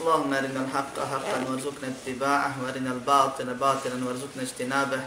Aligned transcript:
اللهم 0.00 0.34
أرنا 0.34 0.60
الحق 0.60 0.96
حقا 0.98 1.38
وارزقنا 1.48 1.88
اتباعه 1.88 2.52
وأرنا 2.62 2.90
الباطل 2.92 3.54
باطلا 3.54 3.96
وارزقنا 4.04 4.42
اجتنابه. 4.42 5.00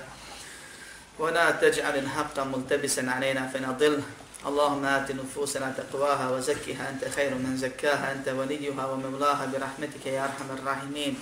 ولا 1.20 1.52
تجعل 1.52 1.96
الحق 1.98 2.40
ملتبسا 2.40 3.04
علينا 3.08 3.48
فنضل. 3.54 4.02
اللهم 4.46 4.86
آت 4.86 5.12
نفوسنا 5.12 5.74
تقواها 5.78 6.32
وزكها. 6.32 6.90
أنت 6.90 7.06
خير 7.16 7.36
من 7.36 7.58
زكاها. 7.58 8.12
أنت 8.12 8.28
وليها 8.30 8.86
ومولاها. 8.86 9.46
برحمتك 9.46 10.06
يا 10.06 10.24
أرحم 10.26 10.50
الراحمين. 10.58 11.14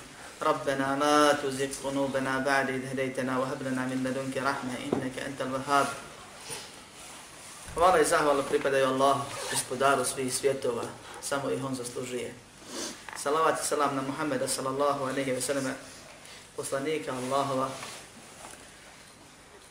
ربنا 0.42 0.96
ما 0.96 1.34
تزغ 1.44 1.72
قلوبنا 1.84 2.40
بعد 2.40 2.70
إذ 2.70 2.84
هديتنا 2.92 3.38
وهب 3.38 3.60
لنا 3.68 3.84
من 3.90 4.00
لدنك 4.06 4.38
رحمة. 4.38 4.74
إنك 4.88 5.16
أنت 5.28 5.42
الوهاب. 5.42 5.88
Hvala 7.78 8.02
i 8.02 8.06
zahvala 8.06 8.44
pripadaju 8.44 8.86
Allah, 8.86 9.18
gospodaru 9.52 10.06
svih 10.06 10.34
svjetova, 10.34 10.84
samo 11.22 11.50
ih 11.50 11.64
on 11.64 11.76
zaslužuje. 11.76 12.34
Salavat 13.18 13.64
i 13.64 13.66
salam 13.66 13.96
na 13.96 14.02
Muhammeda 14.02 14.48
sallallahu 14.48 15.04
alaihi 15.04 15.32
ve 15.32 15.42
selleme, 15.42 15.74
poslanika 16.56 17.12
Allahova, 17.12 17.70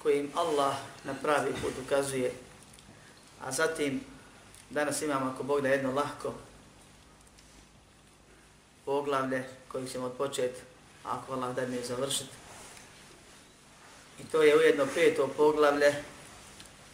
kojim 0.02 0.30
Allah 0.34 0.76
na 1.04 1.14
pravi 1.14 1.52
put 1.62 1.72
ukazuje. 1.86 2.32
A 3.44 3.52
zatim, 3.52 4.00
danas 4.70 5.02
imamo, 5.02 5.30
ako 5.30 5.42
Bog 5.42 5.60
da 5.60 5.68
jedno 5.68 5.92
lahko, 5.92 6.34
poglavlje 8.84 9.44
kojeg 9.68 9.92
ćemo 9.92 10.06
odpočeti, 10.06 10.60
ako 11.04 11.32
Allah 11.32 11.54
da 11.54 11.66
mi 11.66 11.76
je 11.76 11.84
završiti. 11.84 12.34
I 14.20 14.24
to 14.24 14.42
je 14.42 14.56
ujedno 14.56 14.86
peto 14.94 15.28
poglavlje 15.36 15.94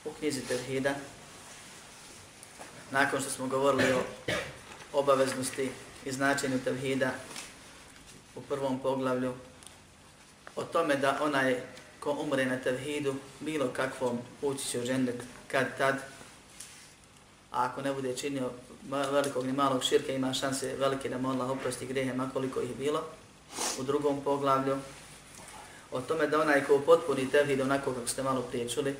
u 0.04 0.12
knjizi 0.12 0.40
Terhida, 0.40 0.94
Nakon 2.92 3.20
što 3.20 3.30
smo 3.30 3.46
govorili 3.46 3.92
o 3.92 4.02
obaveznosti 4.92 5.70
i 6.04 6.12
značenju 6.12 6.58
tevhida 6.64 7.10
u 8.36 8.40
prvom 8.40 8.78
poglavlju 8.78 9.32
o 10.56 10.64
tome 10.64 10.96
da 10.96 11.18
onaj 11.22 11.60
ko 12.00 12.18
umre 12.22 12.46
na 12.46 12.56
tevhidu 12.56 13.14
bilo 13.40 13.68
kakvom 13.68 14.18
ući 14.42 14.68
će 14.68 14.80
u 14.80 14.84
džendet 14.84 15.22
kad 15.48 15.78
tad 15.78 15.94
a 17.52 17.64
ako 17.64 17.82
ne 17.82 17.92
bude 17.92 18.16
činio 18.16 18.50
velikog 18.90 19.46
ni 19.46 19.52
malog 19.52 19.84
širka 19.84 20.12
ima 20.12 20.34
šanse 20.34 20.76
velike 20.78 21.08
da 21.08 21.18
mu 21.18 21.30
Allah 21.30 21.50
oprosti 21.50 21.86
grehe 21.86 22.14
makoliko 22.14 22.60
ih 22.60 22.76
bilo. 22.78 23.02
U 23.78 23.82
drugom 23.82 24.20
poglavlju 24.24 24.78
o 25.92 26.00
tome 26.00 26.26
da 26.26 26.40
onaj 26.40 26.64
ko 26.64 26.82
potpuni 26.86 27.30
tevhid 27.30 27.60
onako 27.60 27.92
kako 27.92 28.08
ste 28.08 28.22
malo 28.22 28.42
prije 28.42 28.68
čuli 28.68 28.96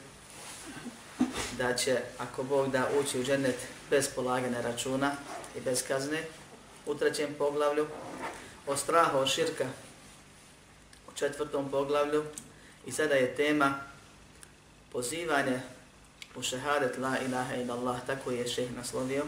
da 1.58 1.74
će 1.74 2.00
ako 2.18 2.42
Bog 2.42 2.70
da 2.70 2.88
ući 3.00 3.20
u 3.20 3.24
džennet 3.24 3.56
bez 3.90 4.08
polagane 4.14 4.62
računa 4.62 5.12
i 5.56 5.60
bez 5.60 5.82
kazne 5.88 6.22
u 6.86 6.94
trećem 6.94 7.34
poglavlju, 7.38 7.86
o 8.66 8.76
strahu 8.76 9.18
od 9.18 9.28
širka 9.28 9.66
u 11.08 11.16
četvrtom 11.16 11.70
poglavlju 11.70 12.24
i 12.86 12.92
sada 12.92 13.14
je 13.14 13.34
tema 13.34 13.80
pozivanje 14.92 15.60
u 16.36 16.42
šehadet 16.42 16.98
la 16.98 17.18
ilaha 17.18 17.54
ila 17.54 17.74
Allah, 17.74 17.96
tako 18.06 18.30
je 18.30 18.48
šeh 18.48 18.76
naslovio 18.76 19.24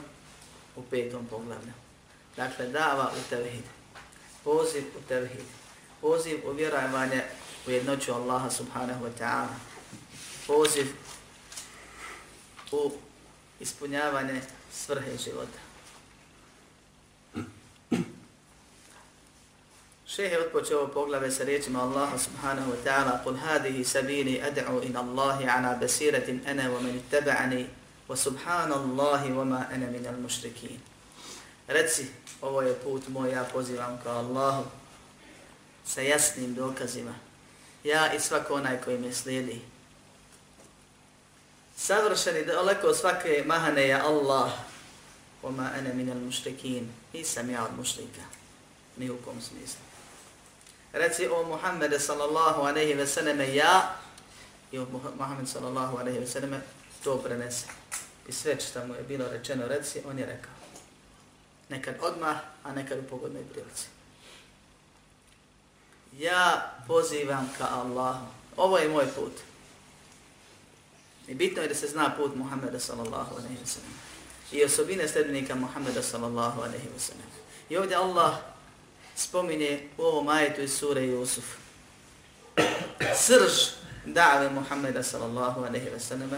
u 0.76 0.82
petom 0.82 1.26
poglavlju. 1.26 1.72
Dakle, 2.36 2.66
dava 2.66 3.12
u 3.16 3.30
tevhid, 3.30 3.64
poziv 4.44 4.84
u 4.98 5.08
tevhid, 5.08 5.46
poziv 6.00 6.40
u 6.46 6.52
vjerovanje 6.52 7.22
u 7.66 7.70
jednoću 7.70 8.12
Allaha 8.12 8.50
subhanahu 8.50 9.04
wa 9.04 9.10
ta'ala, 9.20 9.54
poziv 10.46 10.86
u 12.72 12.92
ispunjavanje 13.60 14.40
svrhe 14.72 15.16
života. 15.24 15.63
Šeh 20.16 20.32
je 20.32 20.46
odpočeo 20.46 20.78
ovo 20.78 20.88
poglave 20.88 21.30
sa 21.30 21.44
riječima 21.44 21.82
Allaha 21.82 22.18
subhanahu 22.18 22.70
wa 22.70 22.76
ta'ala 22.84 23.22
قُلْ 23.24 23.34
هَذِهِ 23.34 23.84
سَبِينِ 23.84 24.44
أَدْعُوا 24.44 24.82
إِنَ 24.82 24.96
اللَّهِ 24.96 25.46
عَلَى 25.50 25.78
بَسِيرَةٍ 25.82 26.28
أَنَا 26.46 26.70
وَمَنِ 26.70 27.02
اتَّبَعَنِي 27.02 27.66
وَسُبْحَانَ 28.08 28.72
اللَّهِ 28.72 29.22
وَمَا 29.34 29.74
أَنَا 29.74 29.86
مِنَ 29.90 30.06
الْمُشْرِكِينَ 30.06 30.78
Reci, 31.66 32.06
ovo 32.40 32.62
je 32.62 32.74
put 32.74 33.08
moj, 33.08 33.30
ja 33.30 33.44
pozivam 33.52 33.98
ka 34.04 34.10
Allahu 34.10 34.64
sa 35.84 36.00
jasnim 36.00 36.54
dokazima. 36.54 37.14
Ja 37.84 38.14
i 38.14 38.20
svak 38.20 38.50
onaj 38.50 38.80
koji 38.84 38.98
me 38.98 39.12
slijedi. 39.12 39.60
Savršeni, 41.76 42.44
daleko 42.44 42.94
svake 42.94 43.42
mahane 43.46 43.82
je 43.82 43.94
Allah. 43.94 44.52
وَمَا 45.42 45.74
أَنَا 45.78 45.90
مِنَ 45.94 46.12
الْمُشْرِكِينَ 46.12 46.86
Nisam 47.12 47.50
ja 47.50 47.64
od 47.64 47.76
mušrika. 47.76 48.22
Ni 48.96 49.10
u 49.10 49.16
kom 49.16 49.40
smislu 49.40 49.93
reci 50.94 51.28
o 51.28 51.42
Muhammede 51.42 51.98
sallallahu 51.98 52.62
aleyhi 52.62 52.98
ve 52.98 53.06
selleme 53.06 53.54
ja 53.54 53.96
i 54.72 54.78
o 54.78 54.86
Muhammed 55.18 55.48
sallallahu 55.48 55.96
aleyhi 55.98 56.20
ve 56.20 56.26
selleme 56.26 56.60
to 57.04 57.18
prenese. 57.18 57.66
I 58.28 58.32
sve 58.32 58.60
što 58.60 58.86
mu 58.86 58.94
je 58.94 59.02
bilo 59.02 59.28
rečeno 59.28 59.68
reci, 59.68 60.02
on 60.08 60.18
je 60.18 60.26
rekao. 60.26 60.52
Nekad 61.68 61.94
odmah, 62.00 62.36
a 62.62 62.72
nekad 62.72 62.98
u 62.98 63.02
pogodnoj 63.02 63.42
prilici. 63.52 63.86
Ja 66.18 66.72
pozivam 66.86 67.50
ka 67.58 67.68
Allahu. 67.70 68.26
Ovo 68.56 68.78
je 68.78 68.88
moj 68.88 69.06
put. 69.06 69.32
I 71.28 71.34
bitno 71.34 71.62
je 71.62 71.68
da 71.68 71.74
se 71.74 71.86
zna 71.86 72.14
put 72.16 72.36
Muhammeda 72.36 72.78
sallallahu 72.78 73.34
aleyhi 73.34 73.60
ve 73.60 73.66
selleme. 73.66 73.94
I 74.52 74.64
osobine 74.64 75.08
sledbenika 75.08 75.54
Muhammeda 75.54 76.02
sallallahu 76.02 76.60
aleyhi 76.60 76.88
ve 76.94 76.98
selleme. 76.98 77.34
I 77.68 77.76
ovdje 77.76 77.96
Allah 77.96 78.53
spomine 79.16 79.80
u 79.98 80.02
ovom 80.02 80.28
ajetu 80.28 80.60
iz 80.60 80.78
sure 80.78 81.02
Jusuf. 81.06 81.44
Srž 83.16 83.52
da've 84.06 84.50
Muhammeda 84.50 85.02
sallallahu 85.02 85.60
aleyhi 85.60 85.92
ve 85.92 86.00
sallam, 86.00 86.30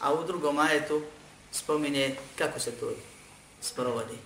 a 0.00 0.14
u 0.14 0.24
drugom 0.24 0.58
ajetu 0.58 1.02
spomine 1.52 2.16
kako 2.36 2.60
se 2.60 2.70
to 2.70 2.90
sprovodi. 3.60 4.18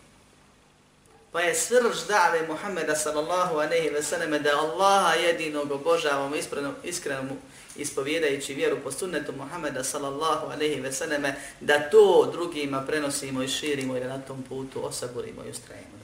Pa 1.32 1.40
je 1.40 1.54
srž 1.54 1.96
da've 2.08 2.48
Muhammeda 2.48 2.94
sallallahu 2.94 3.54
aleyhi 3.54 3.92
ve 3.92 4.02
sallam 4.02 4.42
da 4.42 4.58
Allaha 4.58 5.14
jedinog 5.14 5.70
obožavamo 5.70 6.36
iskreno, 6.36 6.74
iskreno 6.84 7.22
mu 7.22 7.36
ispovjedajući 7.76 8.54
vjeru 8.54 8.76
po 8.84 8.90
sunnetu 8.92 9.32
Muhammeda 9.32 9.84
sallallahu 9.84 10.46
aleyhi 10.46 10.82
ve 10.82 10.92
sellem 10.92 11.22
da 11.60 11.90
to 11.90 12.30
drugima 12.32 12.84
prenosimo 12.86 13.42
i 13.42 13.48
širimo 13.48 13.96
i 13.96 14.00
da 14.00 14.08
na 14.08 14.18
tom 14.18 14.42
putu 14.42 14.86
osaborimo 14.86 15.44
i 15.44 15.50
ustrajimo 15.50 16.00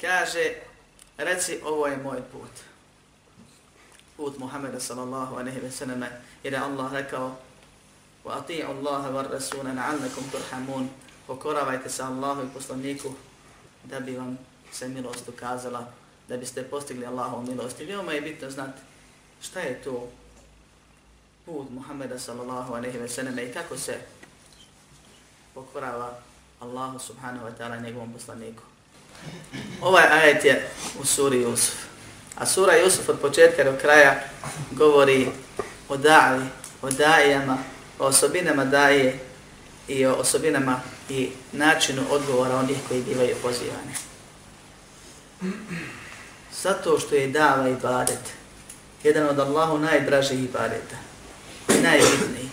kaže, 0.00 0.54
reci 1.18 1.60
ovo 1.64 1.86
je 1.86 1.96
moj 1.96 2.22
put. 2.32 2.50
Put 4.16 4.38
Muhammeda 4.38 4.80
sallallahu 4.80 5.36
alejhi 5.36 5.60
ve 5.60 5.70
selleme, 5.70 6.20
jer 6.42 6.52
je 6.52 6.58
Allah 6.58 6.92
rekao, 6.92 7.36
wa 8.24 8.38
ati'u 8.38 8.66
Allahe 8.66 9.10
wa 9.10 9.22
rasuna 9.22 9.72
na'alnakum 9.72 10.30
turhamun, 10.30 10.90
pokoravajte 11.26 11.88
se 11.88 12.02
Allahu 12.02 12.42
i 12.42 12.54
poslaniku, 12.54 13.14
da 13.84 14.00
bi 14.00 14.16
vam 14.16 14.38
se 14.72 14.88
milost 14.88 15.28
ukazala, 15.28 15.92
da 16.28 16.36
biste 16.36 16.62
postigli 16.62 17.06
Allahovu 17.06 17.46
milost. 17.46 17.80
I 17.80 17.84
veoma 17.84 18.12
je 18.12 18.20
bitno 18.20 18.50
znati 18.50 18.80
šta 19.40 19.60
je 19.60 19.82
to 19.82 20.08
put 21.46 21.70
Muhammeda 21.70 22.18
sallallahu 22.18 22.74
alejhi 22.74 22.98
ve 22.98 23.08
selleme 23.08 23.44
i 23.44 23.52
kako 23.52 23.78
se 23.78 24.00
pokorava 25.54 26.18
Allahu 26.60 26.98
subhanahu 26.98 27.46
wa 27.46 27.52
ta'ala 27.58 27.76
njegovom 27.76 28.12
poslaniku. 28.12 28.62
Ovaj 29.80 30.04
ajet 30.06 30.44
je 30.44 30.68
u 31.00 31.04
suri 31.04 31.40
Jusuf. 31.40 31.74
A 32.36 32.46
sura 32.46 32.76
Jusuf 32.76 33.08
od 33.08 33.20
početka 33.20 33.64
do 33.64 33.72
kraja 33.80 34.20
govori 34.70 35.28
o 35.88 35.96
da'i, 35.96 36.46
o 36.82 36.90
dajama, 36.90 37.58
o 37.98 38.06
osobinama 38.06 38.64
daje 38.64 39.18
i 39.88 40.06
o 40.06 40.14
osobinama 40.14 40.80
i 41.08 41.30
načinu 41.52 42.02
odgovora 42.10 42.56
onih 42.56 42.76
koji 42.88 43.02
bivaju 43.02 43.36
pozivani. 43.42 43.94
Zato 46.62 46.98
što 46.98 47.14
je 47.14 47.28
dava 47.28 47.68
i 47.68 47.76
badet, 47.82 48.32
jedan 49.02 49.28
od 49.28 49.38
Allahu 49.38 49.78
najdražih 49.78 50.44
ibadeta 50.44 50.96
i 51.68 51.82
najbitniji, 51.82 52.48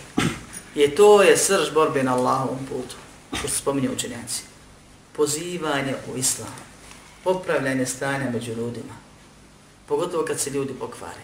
je 0.74 0.94
to 0.94 1.22
je 1.22 1.36
srž 1.36 1.70
borbe 1.74 2.02
na 2.02 2.14
Allahovom 2.14 2.66
putu, 2.68 2.96
ko 3.30 3.48
se 3.48 3.56
spominje 3.56 3.90
učenjaci 3.90 4.55
pozivanje 5.16 5.94
u 6.14 6.16
islam. 6.16 6.54
popravljanje 7.24 7.86
stanja 7.86 8.30
među 8.30 8.52
ljudima. 8.52 8.94
Pogotovo 9.86 10.24
kad 10.24 10.40
se 10.40 10.50
ljudi 10.50 10.74
pokvare. 10.80 11.20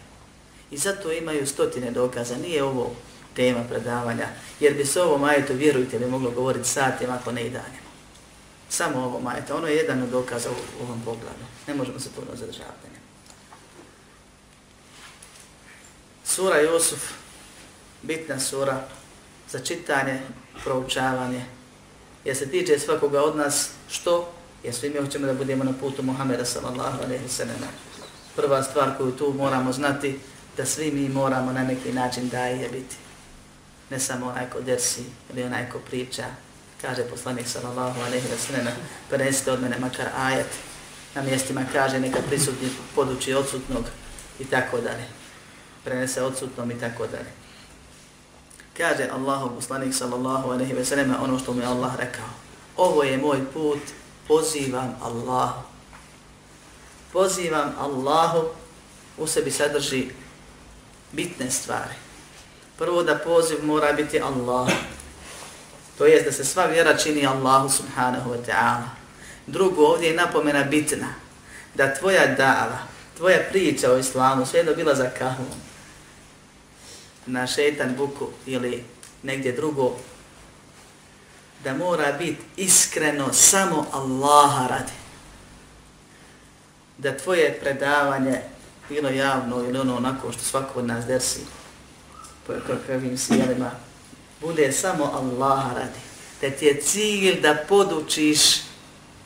I 0.70 0.76
zato 0.76 1.12
imaju 1.12 1.46
stotine 1.46 1.90
dokaza. 1.90 2.36
Nije 2.36 2.62
ovo 2.62 2.94
tema 3.36 3.64
predavanja. 3.68 4.26
Jer 4.60 4.74
bi 4.74 4.84
se 4.84 5.02
ovo 5.02 5.18
majeto, 5.18 5.52
vjerujte, 5.52 5.98
bi 5.98 6.06
moglo 6.06 6.30
govoriti 6.30 6.68
satima 6.68 7.14
ako 7.14 7.32
ne 7.32 7.46
i 7.46 7.50
danima. 7.50 7.90
Samo 8.68 9.04
ovo 9.04 9.20
majeto. 9.20 9.56
Ono 9.56 9.66
je 9.66 9.76
jedan 9.76 10.02
od 10.02 10.08
dokaza 10.08 10.50
u 10.50 10.82
ovom 10.82 11.00
pogledu. 11.04 11.44
Ne 11.66 11.74
možemo 11.74 12.00
se 12.00 12.08
puno 12.16 12.36
zadržavati. 12.36 12.88
Sura 16.24 16.60
Jusuf, 16.60 17.12
bitna 18.02 18.40
sura 18.40 18.88
za 19.50 19.58
čitanje, 19.58 20.20
proučavanje. 20.64 21.44
Jer 22.24 22.36
se 22.36 22.50
tiče 22.50 22.78
svakoga 22.78 23.22
od 23.22 23.36
nas 23.36 23.70
što? 23.88 24.32
Jer 24.64 24.74
svi 24.74 24.90
mi 24.90 25.00
hoćemo 25.00 25.26
da 25.26 25.34
budemo 25.34 25.64
na 25.64 25.72
putu 25.80 26.02
Muhammeda 26.02 26.44
sallallahu 26.44 27.02
alaihi 27.04 27.28
sallam. 27.28 27.58
Prva 28.36 28.62
stvar 28.62 28.96
koju 28.98 29.12
tu 29.12 29.34
moramo 29.36 29.72
znati 29.72 30.18
da 30.56 30.66
svi 30.66 30.90
mi 30.90 31.08
moramo 31.08 31.52
na 31.52 31.64
neki 31.64 31.92
način 31.92 32.28
da 32.28 32.46
je 32.46 32.68
biti. 32.68 32.96
Ne 33.90 33.98
samo 33.98 34.26
onaj 34.26 34.50
ko 34.50 34.60
dersi 34.60 35.02
ili 35.32 35.42
onaj 35.42 35.70
ko 35.70 35.78
priča. 35.78 36.24
Kaže 36.80 37.02
poslanik 37.02 37.48
sallallahu 37.48 38.00
alaihi 38.00 38.28
sallam, 38.38 38.74
prenesite 39.10 39.52
od 39.52 39.62
mene 39.62 39.78
makar 39.78 40.08
ajat, 40.16 40.46
Na 41.14 41.22
mjestima 41.22 41.60
kaže 41.72 42.00
neka 42.00 42.18
prisutni 42.28 42.68
poduči 42.94 43.34
odsutnog 43.34 43.84
i 44.40 44.44
tako 44.44 44.80
dalje. 44.80 45.04
Prenese 45.84 46.22
odsutnom 46.22 46.70
i 46.70 46.80
tako 46.80 47.06
dalje. 47.06 47.41
Kaže 48.76 49.08
Allahu 49.12 49.54
poslanik 49.56 49.94
sallallahu 49.94 50.50
alaihi 50.50 50.72
ve 50.72 50.84
selleme 50.84 51.16
ono 51.18 51.38
što 51.38 51.52
mu 51.52 51.60
je 51.60 51.66
Allah 51.66 51.96
rekao. 51.96 52.28
Ovo 52.76 53.02
je 53.02 53.16
moj 53.18 53.40
put, 53.52 53.78
pozivam 54.28 54.96
Allahu. 55.02 55.62
Pozivam 57.12 57.74
Allahu 57.78 58.48
u 59.18 59.26
sebi 59.26 59.50
sadrži 59.50 60.08
bitne 61.12 61.50
stvari. 61.50 61.94
Prvo 62.78 63.02
da 63.02 63.18
poziv 63.18 63.64
mora 63.64 63.92
biti 63.92 64.20
Allah. 64.20 64.68
To 65.98 66.06
jest 66.06 66.24
da 66.24 66.32
se 66.32 66.44
sva 66.44 66.64
vjera 66.66 66.96
čini 66.96 67.26
Allahu 67.26 67.68
subhanahu 67.68 68.30
wa 68.30 68.44
ta'ala. 68.46 68.88
Drugo, 69.46 69.86
ovdje 69.86 70.08
je 70.08 70.16
napomena 70.16 70.64
bitna. 70.64 71.14
Da 71.74 71.94
tvoja 71.94 72.26
dava, 72.26 72.78
tvoja 73.16 73.38
priča 73.50 73.92
o 73.92 73.98
islamu, 73.98 74.46
sve 74.46 74.58
jedno 74.58 74.74
bila 74.74 74.94
za 74.94 75.10
kahvom, 75.18 75.46
na 77.26 77.46
šetan 77.46 77.94
buku 77.96 78.28
ili 78.46 78.84
negdje 79.22 79.52
drugo, 79.52 79.96
da 81.64 81.74
mora 81.74 82.12
biti 82.12 82.42
iskreno 82.56 83.32
samo 83.32 83.86
Allaha 83.92 84.66
radi. 84.66 84.92
Da 86.98 87.16
tvoje 87.16 87.58
predavanje, 87.60 88.40
bilo 88.88 89.08
javno 89.08 89.56
ili 89.56 89.78
ono 89.78 89.96
onako 89.96 90.32
što 90.32 90.42
svako 90.42 90.78
od 90.78 90.86
nas 90.86 91.04
dersi, 91.06 91.40
po 92.46 92.52
kakvim 92.66 93.18
sjelima, 93.18 93.70
bude 94.40 94.72
samo 94.72 95.04
Allaha 95.04 95.74
radi. 95.74 96.00
Da 96.40 96.50
ti 96.50 96.66
je 96.66 96.80
cilj 96.80 97.40
da 97.40 97.64
podučiš 97.68 98.40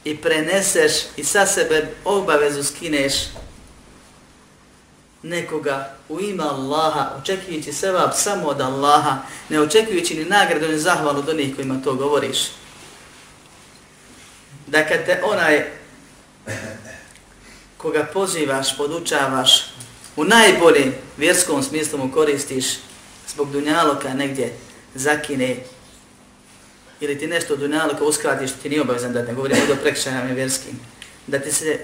i 0.05 0.17
preneseš 0.17 0.93
i 1.17 1.25
sa 1.25 1.47
sebe 1.47 1.95
obavezu 2.05 2.63
skineš 2.65 3.13
nekoga 5.29 5.95
u 6.09 6.21
ime 6.21 6.45
Allaha, 6.45 7.11
očekujući 7.19 7.73
sevap 7.73 8.13
samo 8.15 8.47
od 8.47 8.61
Allaha, 8.61 9.17
ne 9.49 9.61
očekujući 9.61 10.15
ni 10.15 10.25
nagradu 10.25 10.69
ni 10.69 10.79
zahvalu 10.79 11.19
od 11.19 11.29
onih 11.29 11.57
kojima 11.57 11.81
to 11.85 11.95
govoriš. 11.95 12.39
Da 14.67 14.89
kad 14.89 15.07
te 15.07 15.23
onaj 15.25 15.65
koga 17.77 18.07
pozivaš, 18.13 18.77
podučavaš, 18.77 19.67
u 20.17 20.25
najboljem 20.25 20.95
vjerskom 21.17 21.63
smislu 21.63 21.99
mu 21.99 22.13
koristiš 22.13 22.67
zbog 23.29 23.53
dunjaloka 23.53 24.15
negdje 24.15 24.53
zakine 24.95 25.57
ili 27.01 27.19
ti 27.19 27.27
nešto 27.27 27.55
od 27.55 27.61
dunjaloka 27.61 28.05
uskratiš, 28.05 28.51
ti 28.63 28.69
nije 28.69 28.83
obavezan 28.83 29.13
da 29.13 29.23
ne 29.23 29.35
govorim 29.35 29.59
o 29.73 29.77
prekšajama 29.83 30.33
vjerskim, 30.33 30.81
da 31.27 31.39
ti 31.39 31.53
se 31.53 31.79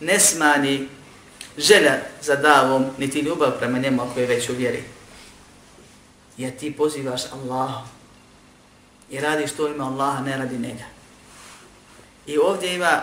ne 0.00 0.20
smani 0.20 0.88
želja 1.58 1.98
za 2.22 2.36
davom, 2.36 2.86
niti 2.98 3.20
ljubav 3.20 3.58
prema 3.58 3.78
njemu 3.78 4.02
ako 4.02 4.20
je 4.20 4.26
već 4.26 4.48
u 4.48 4.54
vjeri. 4.54 4.84
Jer 6.36 6.58
ti 6.58 6.76
pozivaš 6.76 7.22
Allah 7.32 7.70
i 9.10 9.20
radiš 9.20 9.52
to 9.52 9.68
ima 9.68 9.84
Allaha, 9.84 10.22
ne 10.22 10.36
radi 10.36 10.58
njega. 10.58 10.84
I 12.26 12.38
ovdje 12.38 12.74
ima 12.74 13.02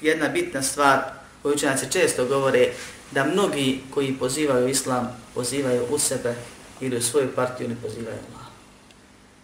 jedna 0.00 0.28
bitna 0.28 0.62
stvar 0.62 1.02
koju 1.42 1.54
učenjaci 1.54 1.92
često 1.92 2.26
govore 2.26 2.72
da 3.10 3.24
mnogi 3.24 3.80
koji 3.94 4.18
pozivaju 4.18 4.68
islam 4.68 5.16
pozivaju 5.34 5.86
u 5.90 5.98
sebe 5.98 6.34
ili 6.80 6.96
u 6.96 7.02
svoju 7.02 7.34
partiju 7.34 7.68
ne 7.68 7.76
pozivaju 7.82 8.16
Allah. 8.16 8.46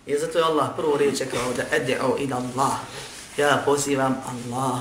I 0.06 0.18
zato 0.18 0.38
je 0.38 0.44
Allah 0.44 0.68
prvo 0.76 0.96
riječ 0.96 1.18
kao 1.18 1.52
da 1.52 1.76
ede'u 1.76 2.16
ila 2.18 2.36
Allah. 2.36 2.76
Ja 3.36 3.62
pozivam 3.64 4.22
Allah. 4.26 4.80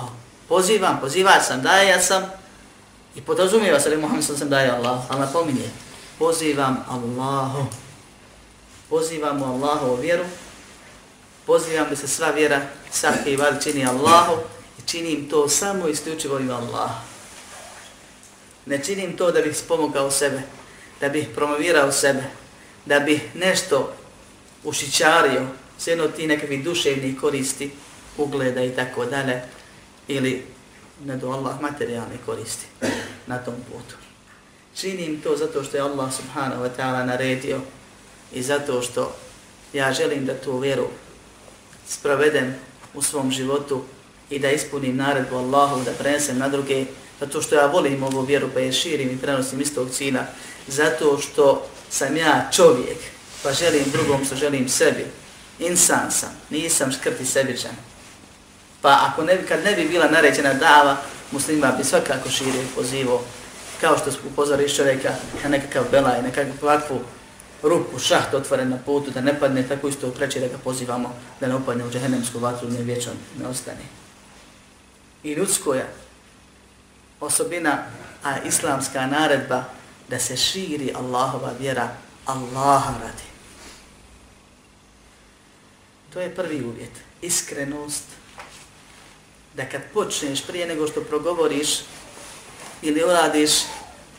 Pozivam, 0.49 0.99
pozivam 1.01 1.41
sam, 1.41 1.61
da 1.61 1.77
ja 1.77 1.99
sam, 1.99 2.23
I 3.15 3.21
podrazumijeva 3.21 3.79
se 3.79 3.89
da 3.89 3.97
Muhammed 3.97 4.23
sallam 4.25 4.49
daje 4.49 4.69
Allah, 4.69 4.99
ali 5.09 5.19
napominje, 5.19 5.69
pozivam 6.19 6.85
Allahu, 6.89 7.65
pozivam 8.89 9.41
u 9.41 9.45
Allahu 9.45 9.91
u 9.91 9.95
vjeru, 9.95 10.25
pozivam 11.45 11.87
da 11.89 11.95
se 11.95 12.07
sva 12.07 12.29
vjera, 12.29 12.61
svake 12.91 13.31
i 13.31 13.35
vali 13.35 13.61
čini 13.63 13.85
Allahu 13.85 14.41
i 14.79 14.87
činim 14.87 15.29
to 15.29 15.49
samo 15.49 15.87
isključivo 15.87 16.39
ima 16.39 16.57
Allah. 16.57 16.91
Ne 18.65 18.83
činim 18.83 19.17
to 19.17 19.31
da 19.31 19.41
bih 19.41 19.57
spomogao 19.57 20.11
sebe, 20.11 20.41
da 21.01 21.09
bih 21.09 21.27
promovirao 21.35 21.91
sebe, 21.91 22.23
da 22.85 22.99
bih 22.99 23.21
nešto 23.35 23.93
ušićario, 24.63 25.47
sve 25.77 25.91
jedno 25.91 26.07
ti 26.07 26.27
nekakvi 26.27 26.57
duševni 26.57 27.17
koristi, 27.17 27.71
ugleda 28.17 28.63
i 28.63 28.75
tako 28.75 29.05
dalje, 29.05 29.41
ili 30.07 30.54
ne 31.05 31.17
do 31.17 31.31
Allah 31.31 31.61
materijalne 31.61 32.17
koristi 32.25 32.65
na 33.27 33.37
tom 33.37 33.55
putu. 33.71 33.95
Činim 34.75 35.21
to 35.21 35.37
zato 35.37 35.63
što 35.63 35.77
je 35.77 35.81
Allah 35.81 36.13
subhanahu 36.13 36.63
wa 36.63 36.69
ta'ala 36.77 37.05
naredio 37.05 37.61
i 38.33 38.43
zato 38.43 38.81
što 38.81 39.15
ja 39.73 39.93
želim 39.93 40.25
da 40.25 40.33
tu 40.33 40.57
vjeru 40.57 40.87
sprovedem 41.87 42.55
u 42.93 43.01
svom 43.01 43.31
životu 43.31 43.83
i 44.29 44.39
da 44.39 44.51
ispunim 44.51 44.95
naredbu 44.95 45.35
Allahu, 45.35 45.83
da 45.83 45.91
prenesem 45.91 46.37
na 46.37 46.49
druge, 46.49 46.85
zato 47.19 47.41
što 47.41 47.55
ja 47.55 47.65
volim 47.65 48.03
ovu 48.03 48.21
vjeru 48.21 48.49
pa 48.53 48.59
je 48.59 48.71
širim 48.71 49.09
i 49.09 49.17
prenosim 49.17 49.61
istog 49.61 49.89
cilja, 49.91 50.25
zato 50.67 51.17
što 51.21 51.67
sam 51.89 52.17
ja 52.17 52.49
čovjek, 52.51 52.97
pa 53.43 53.53
želim 53.53 53.83
drugom 53.91 54.25
što 54.25 54.35
želim 54.35 54.69
sebi. 54.69 55.05
Insan 55.59 56.11
sam, 56.11 56.29
nisam 56.49 56.91
škrti 56.91 57.25
sebičan. 57.25 57.94
Pa 58.85 59.09
ako 59.09 59.23
ne, 59.23 59.45
kad 59.47 59.63
ne 59.63 59.73
bi 59.73 59.87
bila 59.87 60.07
naređena 60.07 60.53
dava, 60.53 60.97
muslima 61.31 61.71
bi 61.71 61.83
svakako 61.83 62.29
širio 62.29 62.63
pozivo, 62.75 63.23
kao 63.81 63.97
što 63.97 64.09
upozoriš 64.27 64.75
čovjeka 64.75 65.13
na 65.43 65.49
nekakav 65.49 65.83
belaj, 65.91 66.21
nekakvu 66.21 66.53
ovakvu 66.61 66.99
rupu, 67.63 67.99
šaht 67.99 68.33
otvoren 68.33 68.69
na 68.69 68.77
putu, 68.85 69.11
da 69.11 69.21
ne 69.21 69.39
padne 69.39 69.67
tako 69.67 69.87
isto 69.87 70.11
preći 70.11 70.39
da 70.39 70.47
ga 70.47 70.57
pozivamo 70.63 71.15
da 71.39 71.47
ne 71.47 71.55
upadne 71.55 71.85
u 71.85 71.91
džehennemsku 71.91 72.39
vatru, 72.39 72.69
ne 72.69 72.83
vječno 72.83 73.11
ne 73.39 73.47
ostane. 73.47 73.85
I 75.23 75.33
ljudskoja 75.33 75.85
osobina, 77.19 77.77
a 78.23 78.39
islamska 78.39 79.07
naredba 79.07 79.63
da 80.09 80.19
se 80.19 80.37
širi 80.37 80.93
Allahova 80.95 81.51
vjera, 81.59 81.89
Allaha 82.25 82.93
radi. 83.01 83.27
To 86.13 86.21
je 86.21 86.35
prvi 86.35 86.65
uvjet. 86.65 86.91
Iskrenost, 87.21 88.03
da 89.55 89.69
kad 89.69 89.81
počneš 89.93 90.45
prije 90.47 90.67
nego 90.67 90.87
što 90.87 91.01
progovoriš 91.01 91.69
ili 92.81 93.03
uradiš, 93.03 93.51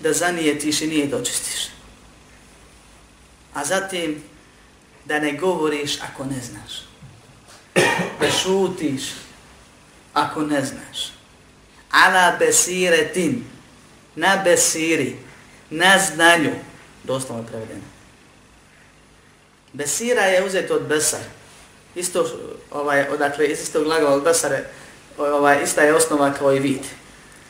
da 0.01 0.13
zanijetiš 0.13 0.81
i 0.81 0.87
nije 0.87 1.07
dočistiš. 1.07 1.69
A 3.55 3.65
zatim 3.65 4.23
da 5.05 5.19
ne 5.19 5.33
govoriš 5.33 5.99
ako 6.01 6.25
ne 6.25 6.41
znaš. 6.41 6.73
Da 8.21 8.31
šutiš 8.43 9.03
ako 10.13 10.43
ne 10.43 10.65
znaš. 10.65 11.13
Ala 11.91 12.37
besire 12.39 13.11
tin, 13.15 13.45
na 14.15 14.43
besiri, 14.45 15.17
na 15.71 15.99
znanju, 15.99 16.53
doslovno 17.05 17.43
je 17.43 17.49
prevedeno. 17.49 17.85
Besira 19.73 20.23
je 20.23 20.45
uzeto 20.45 20.75
od 20.75 20.83
besar. 20.83 21.21
Isto, 21.95 22.27
ovaj, 22.71 23.09
odakle, 23.09 23.47
iz 23.47 23.61
istog 23.61 23.85
glagola 23.85 24.15
od 24.15 24.25
besare, 24.25 24.65
ovaj, 25.19 25.63
ista 25.63 25.83
je 25.83 25.95
osnova 25.95 26.33
kao 26.33 26.53
i 26.53 26.59
vid. 26.59 26.83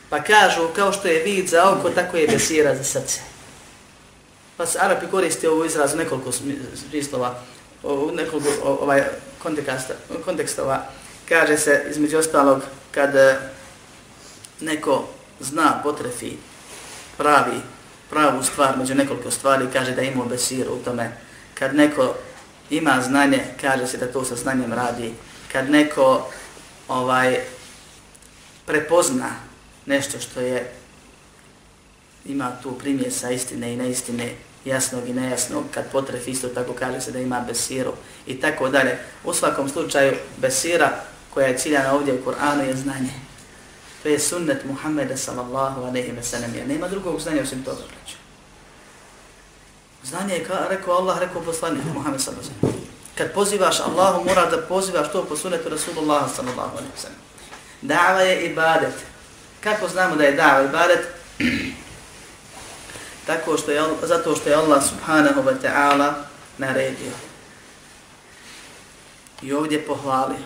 Pa 0.09 0.23
kažu, 0.23 0.67
kao 0.75 0.91
što 0.91 1.07
je 1.07 1.23
vid 1.23 1.47
za 1.47 1.69
oko, 1.69 1.89
tako 1.89 2.17
je 2.17 2.27
besira 2.27 2.75
za 2.75 2.83
srce. 2.83 3.19
Pa 4.57 4.65
se 4.65 4.79
Arapi 4.81 5.05
koriste 5.11 5.49
ovu 5.49 5.65
izrazu 5.65 5.97
nekoliko 5.97 6.31
smislova, 6.75 7.39
u 7.83 8.11
nekoliko 8.11 8.49
ovaj, 8.63 9.03
konteksta, 9.43 9.93
kontekstova. 10.25 10.85
Kaže 11.29 11.57
se, 11.57 11.85
između 11.89 12.17
ostalog, 12.17 12.61
kad 12.91 13.15
e, 13.15 13.39
neko 14.61 15.07
zna, 15.39 15.79
potrefi 15.83 16.31
pravi, 17.17 17.61
pravu 18.09 18.43
stvar 18.43 18.77
među 18.77 18.95
nekoliko 18.95 19.31
stvari, 19.31 19.67
kaže 19.73 19.91
da 19.91 20.01
ima 20.01 20.25
besiru 20.25 20.73
u 20.73 20.83
tome. 20.85 21.11
Kad 21.53 21.75
neko 21.75 22.15
ima 22.69 23.01
znanje, 23.01 23.43
kaže 23.61 23.87
se 23.87 23.97
da 23.97 24.11
to 24.11 24.25
sa 24.25 24.35
znanjem 24.35 24.73
radi. 24.73 25.13
Kad 25.51 25.69
neko 25.69 26.29
ovaj 26.87 27.39
prepozna 28.67 29.29
nešto 29.85 30.19
što 30.19 30.39
je 30.39 30.71
ima 32.25 32.51
tu 32.63 32.71
primjesa 32.71 33.31
istine 33.31 33.73
i 33.73 33.77
neistine, 33.77 34.35
jasnog 34.65 35.09
i 35.09 35.13
nejasnog, 35.13 35.63
kad 35.73 35.91
potref 35.91 36.27
isto 36.27 36.47
tako 36.47 36.73
kaže 36.73 37.01
se 37.01 37.11
da 37.11 37.19
ima 37.19 37.39
besiru 37.47 37.93
i 38.27 38.39
tako 38.39 38.69
dalje. 38.69 38.97
U 39.23 39.33
svakom 39.33 39.69
slučaju 39.69 40.13
besira 40.37 40.99
koja 41.33 41.47
je 41.47 41.57
ciljana 41.57 41.93
ovdje 41.93 42.13
u 42.13 42.25
Kur'anu 42.25 42.61
je 42.61 42.75
znanje. 42.75 43.13
To 44.03 44.09
je 44.09 44.19
sunnet 44.19 44.65
Muhammeda 44.65 45.17
sallallahu 45.17 45.81
aleyhi 45.81 46.15
ve 46.15 46.23
sallam. 46.23 46.55
Ja 46.55 46.65
nema 46.65 46.87
drugog 46.87 47.21
znanja 47.21 47.41
osim 47.41 47.63
toga. 47.63 47.81
Znanje 50.03 50.33
je, 50.33 50.43
kao 50.43 50.67
rekao 50.69 50.95
Allah, 50.95 51.19
rekao 51.19 51.41
poslanik 51.41 51.83
Muhammed 51.93 52.21
sallallahu 52.21 52.49
aleyhi 52.49 52.61
ve 52.61 52.69
sallam. 52.69 52.87
Kad 53.17 53.33
pozivaš 53.33 53.79
Allahu, 53.79 54.23
mora 54.23 54.49
da 54.49 54.61
pozivaš 54.61 55.11
to 55.11 55.25
po 55.25 55.37
sunnetu 55.37 55.69
Rasulullah 55.69 56.35
sallallahu 56.35 56.77
aleyhi 56.77 56.93
ve 56.95 57.01
sallam. 57.01 57.27
Dava 57.81 58.21
je 58.21 58.45
ibadet. 58.45 58.93
Kako 59.63 59.87
znamo 59.87 60.15
da 60.15 60.23
je 60.23 60.31
dava 60.31 60.63
ibadet? 60.63 61.07
Tako 63.27 63.57
što 63.57 63.71
je, 63.71 63.81
zato 64.03 64.35
što 64.35 64.49
je 64.49 64.55
Allah 64.55 64.83
subhanahu 64.83 65.41
wa 65.41 65.55
ta'ala 65.63 66.13
naredio. 66.57 67.11
I 69.41 69.53
ovdje 69.53 69.85
pohvalio. 69.85 70.45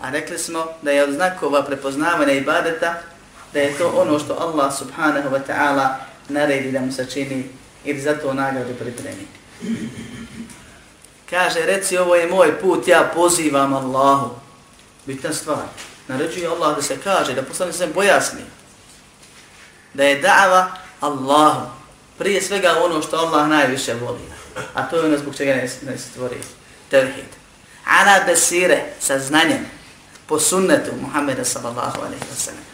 A 0.00 0.10
rekli 0.10 0.38
smo 0.38 0.66
da 0.82 0.90
je 0.90 1.04
od 1.04 1.14
znakova 1.14 1.62
prepoznavanja 1.62 2.32
ibadeta 2.32 2.94
da 3.52 3.60
je 3.60 3.78
to 3.78 3.88
ono 3.96 4.18
što 4.18 4.34
Allah 4.34 4.78
subhanahu 4.78 5.28
wa 5.28 5.40
ta'ala 5.48 5.94
naredi 6.28 6.72
da 6.72 6.80
mu 6.80 6.92
se 6.92 7.10
čini 7.10 7.48
ili 7.84 8.00
za 8.00 8.14
to 8.14 8.34
nagradu 8.34 8.74
pripremi. 8.74 9.26
Kaže, 11.30 11.60
reci 11.66 11.98
ovo 11.98 12.14
je 12.14 12.26
moj 12.26 12.60
put, 12.60 12.88
ja 12.88 13.10
pozivam 13.14 13.74
Allahu. 13.74 14.30
Bitna 15.06 15.32
stvar. 15.32 15.66
Naređuje 16.08 16.48
Allah 16.48 16.76
da 16.76 16.82
se 16.82 16.98
kaže, 17.04 17.34
da 17.34 17.42
poslani 17.42 17.72
se 17.72 17.92
pojasni. 17.94 18.42
Da 19.94 20.04
je 20.04 20.22
da'ava 20.22 20.66
Allahu. 21.00 21.66
Prije 22.18 22.42
svega 22.42 22.74
ono 22.84 23.02
što 23.02 23.16
Allah 23.16 23.48
najviše 23.48 23.94
voli. 23.94 24.20
A 24.74 24.88
to 24.88 24.96
je 24.96 25.04
ono 25.04 25.18
zbog 25.18 25.36
čega 25.36 25.54
ne, 25.54 25.70
ne 25.82 25.98
stvori. 25.98 26.36
Tevhid. 26.90 27.30
Ana 27.84 28.24
besire 28.26 28.82
sa 29.00 29.18
znanjem 29.18 29.66
po 30.26 30.40
sunnetu 30.40 30.90
Muhammeda 31.00 31.44
sallallahu 31.44 32.00
alaihi 32.00 32.24
wa 32.24 32.44
sallam. 32.44 32.64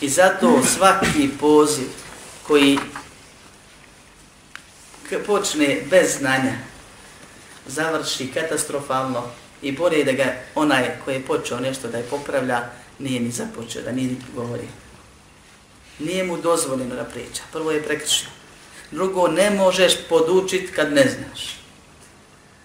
I 0.00 0.08
zato 0.08 0.62
svaki 0.76 1.30
poziv 1.40 1.88
koji 2.46 2.78
počne 5.26 5.82
bez 5.90 6.18
znanja 6.18 6.52
završi 7.66 8.32
katastrofalno 8.32 9.24
i 9.62 9.72
bolje 9.72 10.04
da 10.04 10.12
ga 10.12 10.34
onaj 10.54 10.84
koji 11.04 11.14
je 11.14 11.26
počeo 11.26 11.60
nešto 11.60 11.88
da 11.88 11.98
je 11.98 12.04
popravlja 12.04 12.62
nije 12.98 13.20
ni 13.20 13.30
započeo, 13.30 13.82
da 13.82 13.92
nije 13.92 14.08
ni 14.08 14.16
govori. 14.34 14.68
Nije 15.98 16.24
mu 16.24 16.36
dozvoljeno 16.36 16.94
da 16.94 17.04
priča. 17.04 17.42
Prvo 17.52 17.70
je 17.70 17.82
prekršio. 17.82 18.28
Drugo, 18.90 19.28
ne 19.28 19.50
možeš 19.50 19.92
podučit 20.08 20.74
kad 20.74 20.92
ne 20.92 21.02
znaš. 21.02 21.56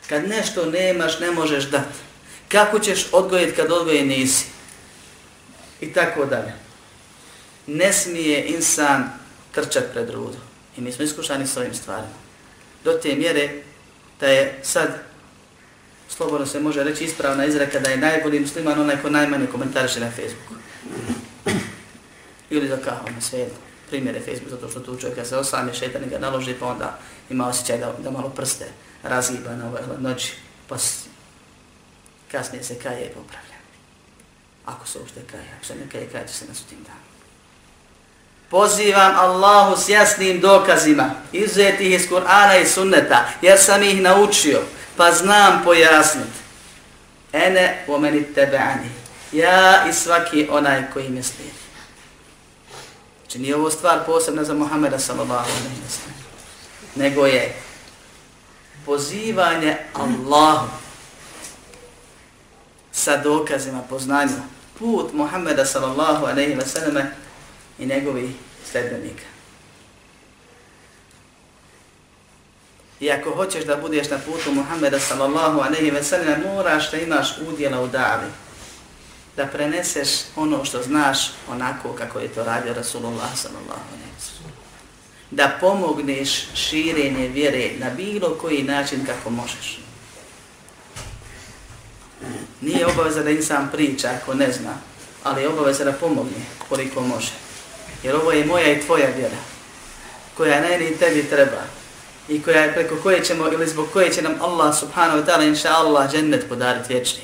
Kad 0.10 0.30
nešto 0.30 0.66
nemaš, 0.66 1.20
ne 1.20 1.32
možeš 1.32 1.64
dati. 1.64 2.00
Kako 2.48 2.80
ćeš 2.80 3.08
odgojiti 3.12 3.56
kad 3.56 3.72
odgoje 3.72 4.06
nisi? 4.06 4.46
I 5.82 5.94
tako 5.94 6.26
dalje. 6.26 6.54
Ne 7.68 7.94
smije 7.94 8.46
insan 8.48 9.10
trčati 9.52 9.88
pred 9.94 10.10
rudu. 10.10 10.38
I 10.78 10.82
mi 10.82 10.92
smo 10.92 11.06
iskušani 11.06 11.48
s 11.48 11.58
ovim 11.58 11.74
stvarima. 11.74 12.14
Do 12.84 12.92
te 12.94 13.16
mjere 13.16 13.50
da 14.20 14.28
je 14.28 14.60
sad, 14.64 15.04
slobodno 16.18 16.46
se 16.46 16.60
može 16.60 16.84
reći 16.84 17.04
ispravna 17.04 17.46
izreka 17.46 17.80
da 17.80 17.90
je 17.90 17.98
najbolji 17.98 18.40
musliman 18.40 18.80
onaj 18.80 19.02
ko 19.02 19.10
najmanje 19.10 19.48
komentariše 19.48 20.00
na 20.00 20.12
Facebooku. 20.12 20.54
Ili 22.50 22.68
za 22.68 22.78
kahu, 22.78 23.10
na 23.16 23.22
svijetu. 23.22 23.56
Primjer 23.90 24.16
je 24.16 24.22
Facebook, 24.22 24.50
zato 24.50 24.70
što 24.70 24.80
tu 24.80 24.98
čovjeka 24.98 25.26
se 25.26 25.38
osame 25.38 25.74
šetan 25.74 26.04
i 26.04 26.10
ga 26.10 26.20
naloži, 26.20 26.54
pa 26.60 26.66
onda 26.66 27.00
ima 27.30 27.48
osjećaj 27.48 27.78
da, 27.78 27.94
da 28.04 28.12
malo 28.12 28.30
prste 28.30 28.66
razgiba 29.04 29.56
na 29.56 29.68
ovoj 29.68 29.82
noći, 30.00 30.34
pa 30.68 30.76
kasnije 32.32 32.64
se 32.64 32.80
kaje 32.80 33.06
i 33.06 33.10
popravlja. 33.10 33.58
Ako 34.66 34.88
se 34.88 35.00
uopšte 35.00 35.22
kaje, 35.32 35.50
ako 35.58 35.66
se 35.66 35.76
ne 35.76 35.90
kaje, 35.92 36.08
kaje 36.12 36.28
će 36.28 36.34
se 36.34 36.46
na 36.48 36.54
sutim 36.54 36.78
danu. 36.84 37.00
Pozivam 38.50 39.16
Allahu 39.16 39.82
s 39.82 39.90
jasnim 39.90 40.40
dokazima, 40.40 41.10
izuzetih 41.32 41.92
iz 41.92 42.08
Kur'ana 42.10 42.62
i 42.62 42.66
sunneta, 42.66 43.30
jer 43.42 43.60
sam 43.60 43.84
ih 43.84 44.02
naučio, 44.02 44.62
pa 44.98 45.12
znam 45.12 45.62
pojasniti. 45.64 46.42
Ene 47.34 47.86
o 47.88 47.98
meni 47.98 48.26
tebe'ani. 48.36 48.90
Ja 49.32 49.88
i 49.90 49.94
svaki 49.94 50.48
onaj 50.52 50.92
koji 50.94 51.10
me 51.10 51.24
slijedi. 51.24 51.56
Znači 53.22 53.40
nije 53.40 53.56
ovo 53.56 53.70
stvar 53.70 54.06
posebna 54.06 54.44
za 54.44 54.54
Muhammeda 54.54 55.00
sallallahu 55.00 55.50
alaihi 55.50 55.82
wa 55.88 55.90
sallam. 55.90 56.22
Nego 56.96 57.26
je 57.26 57.56
pozivanje 58.86 59.78
Allahu 59.94 60.68
sa 62.92 63.18
dokazima 63.18 63.82
poznanjima. 63.90 64.44
put 64.80 65.14
Muhammeda 65.14 65.66
sallallahu 65.66 66.26
alejhi 66.26 66.56
wa 66.56 66.66
sallam 66.66 67.08
i 67.80 67.86
njegovi 67.86 68.36
sledbenika. 68.72 69.24
I 73.02 73.12
ako 73.12 73.32
hoćeš 73.32 73.66
da 73.66 73.76
budeš 73.76 74.10
na 74.10 74.18
putu 74.18 74.52
Muhammeda 74.52 75.00
sallallahu 75.00 75.60
alejhi 75.60 75.92
ve 75.92 76.04
sellem, 76.04 76.42
moraš 76.42 76.92
da 76.92 76.98
imaš 76.98 77.38
udjela 77.48 77.82
u 77.82 77.88
davi. 77.88 78.28
Da 79.38 79.46
preneseš 79.46 80.10
ono 80.36 80.66
što 80.66 80.84
znaš 80.84 81.32
onako 81.50 81.94
kako 81.94 82.20
je 82.20 82.28
to 82.28 82.44
radio 82.44 82.74
Rasulullah 82.74 83.36
sallallahu 83.36 83.82
alejhi 83.94 84.12
ve 84.16 84.22
sellem. 84.22 84.54
Da 85.32 85.58
pomogneš 85.60 86.48
širenje 86.56 87.28
vjere 87.28 87.72
na 87.80 87.90
bilo 87.90 88.36
koji 88.42 88.64
način 88.64 89.06
kako 89.06 89.30
možeš. 89.30 89.80
Nije 92.62 92.88
obaveza 92.88 93.24
da 93.24 93.30
insan 93.30 93.70
priča 93.72 94.10
ako 94.22 94.34
ne 94.34 94.52
zna, 94.52 94.74
ali 95.24 95.42
je 95.42 95.50
obaveza 95.50 95.84
da 95.84 95.92
pomogne 95.92 96.46
koliko 96.70 97.02
može. 97.02 97.32
Jer 98.04 98.16
ovo 98.16 98.32
je 98.32 98.46
moja 98.46 98.72
i 98.72 98.82
tvoja 98.82 99.08
vjera, 99.16 99.38
koja 100.38 100.62
ne 100.62 100.92
tebi 101.00 101.30
treba 101.30 101.81
i 102.31 102.43
koja 102.43 102.73
preko 102.73 102.97
koje 103.03 103.25
ćemo 103.25 103.49
ili 103.53 103.69
zbog 103.69 103.87
koje 103.93 104.13
će 104.13 104.23
nam 104.23 104.35
Allah 104.41 104.79
subhanahu 104.79 105.19
wa 105.19 105.27
ta'ala 105.27 105.49
inša 105.49 105.69
Allah 105.69 106.11
džennet 106.13 106.49
podariti 106.49 106.95
vječni. 106.95 107.23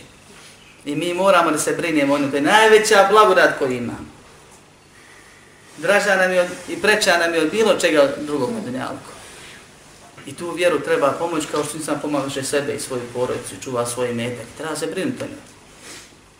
I 0.84 0.96
mi 0.96 1.14
moramo 1.14 1.50
da 1.50 1.58
se 1.58 1.72
brinemo 1.72 2.14
ono, 2.14 2.30
to 2.30 2.36
je 2.36 2.42
najveća 2.42 3.08
blagodat 3.10 3.58
koju 3.58 3.72
imamo. 3.72 4.12
Draža 5.76 6.16
nam 6.16 6.32
je 6.32 6.40
od, 6.40 6.48
i 6.68 6.76
preča 6.82 7.18
nam 7.18 7.34
je 7.34 7.40
od 7.42 7.50
bilo 7.50 7.74
čega 7.74 8.14
drugog 8.18 8.52
na 8.52 8.60
dunjalku. 8.60 9.12
I 10.26 10.34
tu 10.34 10.50
vjeru 10.50 10.80
treba 10.80 11.12
pomoć 11.12 11.44
kao 11.52 11.64
što 11.64 11.78
sam 11.78 11.98
pomagaše 12.02 12.42
sebe 12.42 12.74
i 12.74 12.80
svoju 12.80 13.02
porodicu, 13.14 13.54
čuva 13.62 13.86
svoje 13.86 14.14
metak. 14.14 14.46
Treba 14.58 14.76
se 14.76 14.86
brinuti 14.86 15.22
o 15.22 15.26
njoj. 15.26 15.52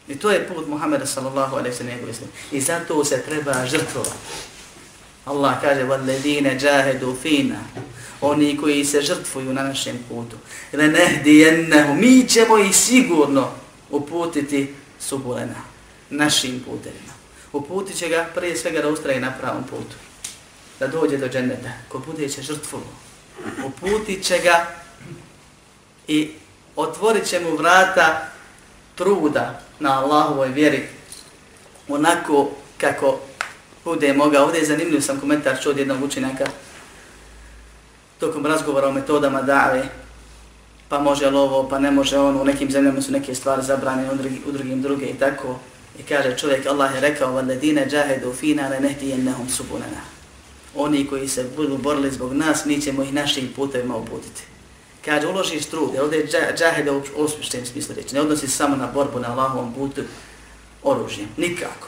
I 0.08 0.18
to 0.18 0.30
je 0.30 0.48
put 0.48 0.66
Muhammeda 0.66 1.06
sallallahu 1.06 1.56
alaihi 1.56 1.76
sallam 1.76 1.94
njegove 1.94 2.14
sallam. 2.14 2.32
I 2.52 2.60
zato 2.60 3.04
se 3.04 3.22
treba 3.22 3.66
žrtvovati. 3.66 4.16
Allah 5.24 5.60
kaže, 5.60 5.84
وَالَّذِينَ 5.84 6.58
جَاهَدُوا 6.58 7.14
فِينَا 7.22 7.58
oni 8.21 8.57
koji 8.57 8.85
se 8.85 9.01
žrtvuju 9.01 9.53
na 9.53 9.63
našem 9.63 9.99
putu. 10.09 10.35
Ne 10.73 10.87
nehdi 10.87 11.39
jennehu, 11.39 11.93
mi 11.93 12.27
ćemo 12.29 12.57
ih 12.57 12.75
sigurno 12.75 13.51
uputiti 13.89 14.73
subulena, 14.99 15.61
našim 16.09 16.59
putevima. 16.59 17.13
Uputit 17.53 17.97
će 17.97 18.09
ga 18.09 18.29
prije 18.35 18.57
svega 18.57 18.81
da 18.81 18.89
ustraje 18.89 19.19
na 19.19 19.33
pravom 19.41 19.63
putu, 19.63 19.95
da 20.79 20.87
dođe 20.87 21.17
do 21.17 21.27
dženneta, 21.27 21.71
ko 21.89 21.99
bude 21.99 22.29
će 22.29 22.41
žrtvovo. 22.41 22.85
Uputit 23.65 24.23
će 24.23 24.39
ga 24.39 24.67
i 26.07 26.31
otvorit 26.75 27.25
će 27.25 27.39
mu 27.39 27.55
vrata 27.55 28.29
truda 28.95 29.61
na 29.79 29.99
Allahovoj 29.99 30.49
vjeri, 30.49 30.87
onako 31.87 32.49
kako 32.77 33.19
bude 33.83 34.13
mogao. 34.13 34.45
Ovdje 34.45 34.59
je 34.59 34.65
zanimljiv 34.65 35.01
sam 35.01 35.19
komentar 35.19 35.61
čuo 35.63 35.71
od 35.71 35.77
jednog 35.77 36.03
učenjaka, 36.03 36.45
tokom 38.19 38.45
razgovora 38.45 38.87
o 38.87 38.91
metodama 38.91 39.41
dave, 39.41 39.83
pa 40.89 40.99
može 40.99 41.29
li 41.29 41.37
ovo, 41.37 41.69
pa 41.69 41.79
ne 41.79 41.91
može 41.91 42.17
ono, 42.17 42.41
u 42.41 42.45
nekim 42.45 42.71
zemljama 42.71 43.01
su 43.01 43.11
neke 43.11 43.35
stvari 43.35 43.63
zabranjene, 43.63 44.11
u, 44.11 44.15
drugim, 44.15 44.41
u 44.47 44.51
drugim 44.51 44.81
druge 44.81 45.05
i 45.05 45.13
tako. 45.13 45.59
I 45.99 46.03
kaže 46.03 46.37
čovjek, 46.37 46.65
Allah 46.65 46.95
je 46.95 47.01
rekao, 47.01 47.33
وَلَدِينَ 47.33 47.89
جَهَدُوا 47.89 48.33
فِينَا 48.33 48.69
لَنَهْدِيَنَّهُمْ 48.69 49.49
سُبُنَنَا 49.49 50.01
Oni 50.75 51.07
koji 51.07 51.27
se 51.27 51.45
budu 51.55 51.77
borili 51.77 52.11
zbog 52.11 52.33
nas, 52.33 52.65
mi 52.65 52.81
ćemo 52.81 53.03
ih 53.03 53.13
našim 53.13 53.53
putevima 53.55 53.95
obuditi. 53.95 54.43
Kaže, 55.05 55.27
uložiš 55.27 55.65
trud, 55.65 55.89
jer 55.93 56.03
ovdje 56.03 56.19
je 56.19 56.27
džahed 56.57 56.87
u 56.87 57.01
osmišćen 57.15 57.65
smislu 57.65 57.95
reći. 57.95 58.15
Ne 58.15 58.21
odnosi 58.21 58.47
samo 58.47 58.75
na 58.75 58.87
borbu 58.87 59.19
na 59.19 59.31
Allahovom 59.31 59.73
putu 59.73 60.01
oružjem, 60.83 61.27
nikako. 61.37 61.87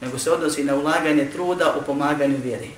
Nego 0.00 0.18
se 0.18 0.30
odnosi 0.30 0.64
na 0.64 0.74
ulaganje 0.74 1.30
truda 1.32 1.74
u 1.80 1.86
pomaganju 1.86 2.36
vjeri. 2.44 2.70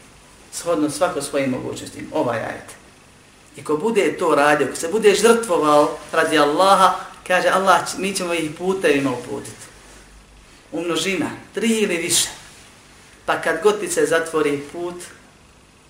Shodno 0.52 0.90
svako 0.90 1.22
svojim 1.22 1.50
mogućnostima. 1.50 2.08
Ovaj 2.12 2.38
ajet. 2.38 2.74
I 3.56 3.64
ko 3.64 3.76
bude 3.76 4.18
to 4.18 4.34
radio, 4.34 4.66
ko 4.66 4.76
se 4.76 4.88
bude 4.88 5.14
žrtvovao 5.14 5.98
radi 6.12 6.38
Allaha, 6.38 6.94
kaže 7.26 7.48
Allah, 7.48 7.80
mi 7.98 8.14
ćemo 8.14 8.34
ih 8.34 8.50
putevima 8.58 9.10
uputiti. 9.10 9.66
U 10.72 10.80
množina, 10.80 11.30
tri 11.54 11.68
ili 11.68 11.96
više. 11.96 12.28
Pa 13.26 13.40
kad 13.40 13.62
god 13.62 13.80
ti 13.80 13.88
se 13.88 14.06
zatvori 14.06 14.62
put, 14.72 14.94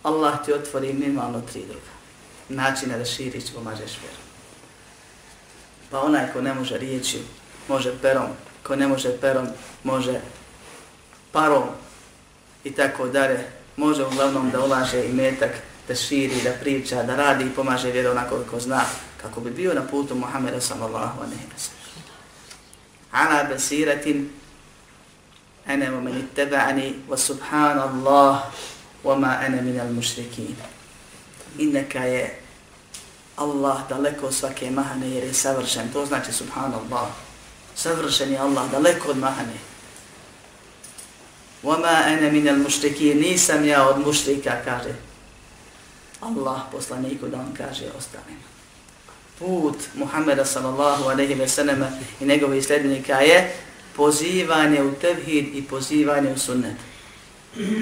Allah 0.03 0.45
ti 0.45 0.53
otvori 0.53 0.93
minimalno 0.93 1.41
tri 1.53 1.63
druga. 1.69 1.91
Načina 2.49 2.99
da 2.99 3.05
širiš, 3.05 3.45
pomažeš 3.55 3.91
vjeru. 4.03 4.21
Pa 5.91 6.01
onaj 6.01 6.33
ko 6.33 6.41
ne 6.41 6.55
može 6.55 6.79
riječi, 6.79 7.19
može 7.69 7.99
perom. 8.03 8.27
Ko 8.63 8.77
ne 8.77 8.89
može 8.89 9.21
perom, 9.21 9.47
može 9.85 10.21
parom 11.33 11.65
i 12.65 12.73
tako 12.73 13.07
dalje. 13.07 13.60
Može 13.81 14.05
uglavnom 14.05 14.51
da 14.51 14.65
ulaže 14.65 15.05
i 15.05 15.13
metak, 15.13 15.51
da 15.89 15.95
širi, 15.95 16.43
da 16.45 16.53
priča, 16.53 17.03
da 17.03 17.17
radi 17.17 17.45
i 17.45 17.51
pomaže 17.51 17.91
vjeru 17.91 18.11
onako 18.11 18.37
kako 18.37 18.61
zna, 18.61 18.81
kako 19.23 19.41
bi 19.41 19.51
bio 19.51 19.75
na 19.75 19.83
putu 19.87 20.15
Muhammeda 20.15 20.61
sallallahu 20.61 21.21
alaihi 21.21 21.43
wa 21.43 21.59
sallam. 21.59 22.05
Ala 23.13 23.45
basiratin 23.45 24.31
ene 25.67 25.91
wa 25.91 26.01
meni 26.01 26.25
teba'ani 26.37 26.95
wa 27.09 27.17
subhanallah 27.17 28.43
wa 29.05 29.19
ma 29.19 29.41
ene 29.47 29.63
min 29.63 29.81
al 29.81 29.93
mušrikin. 29.93 30.57
Inneka 31.59 32.05
je 32.05 32.39
Allah 33.37 33.89
daleko 33.89 34.27
od 34.27 34.35
svake 34.35 34.71
mahane 34.71 35.11
jer 35.11 35.25
je 35.25 35.35
savršen. 35.35 35.89
To 35.93 36.07
znači 36.07 36.33
subhanallah. 36.33 37.09
Savršen 37.75 38.33
je 38.33 38.39
Allah 38.39 38.71
daleko 38.71 39.11
od 39.11 39.19
mahane. 39.19 39.70
وَمَا 41.64 42.14
أَنَا 42.14 42.30
مِنَ 42.30 42.48
الْمُشْرِكِينَ 42.48 43.20
Nisam 43.20 43.66
ja 43.66 43.90
od 43.90 44.06
mušrika, 44.06 44.62
kaže 44.66 44.94
Allah 46.22 46.62
poslaniku 46.72 47.28
da 47.28 47.38
on 47.38 47.54
kaže 47.58 47.86
ostalim. 47.98 48.38
Put 49.40 49.78
Muhammeda 49.96 50.46
sallallahu 50.46 51.10
alaihi 51.10 51.34
ve 51.34 51.48
selleme 51.48 51.92
i 52.22 52.26
njegove 52.26 52.62
sljedbenika 52.62 53.20
je 53.20 53.54
pozivanje 53.96 54.84
u 54.84 54.94
tevhid 54.94 55.56
i 55.56 55.64
pozivanje 55.64 56.32
u 56.32 56.38
sunnet. 56.38 56.76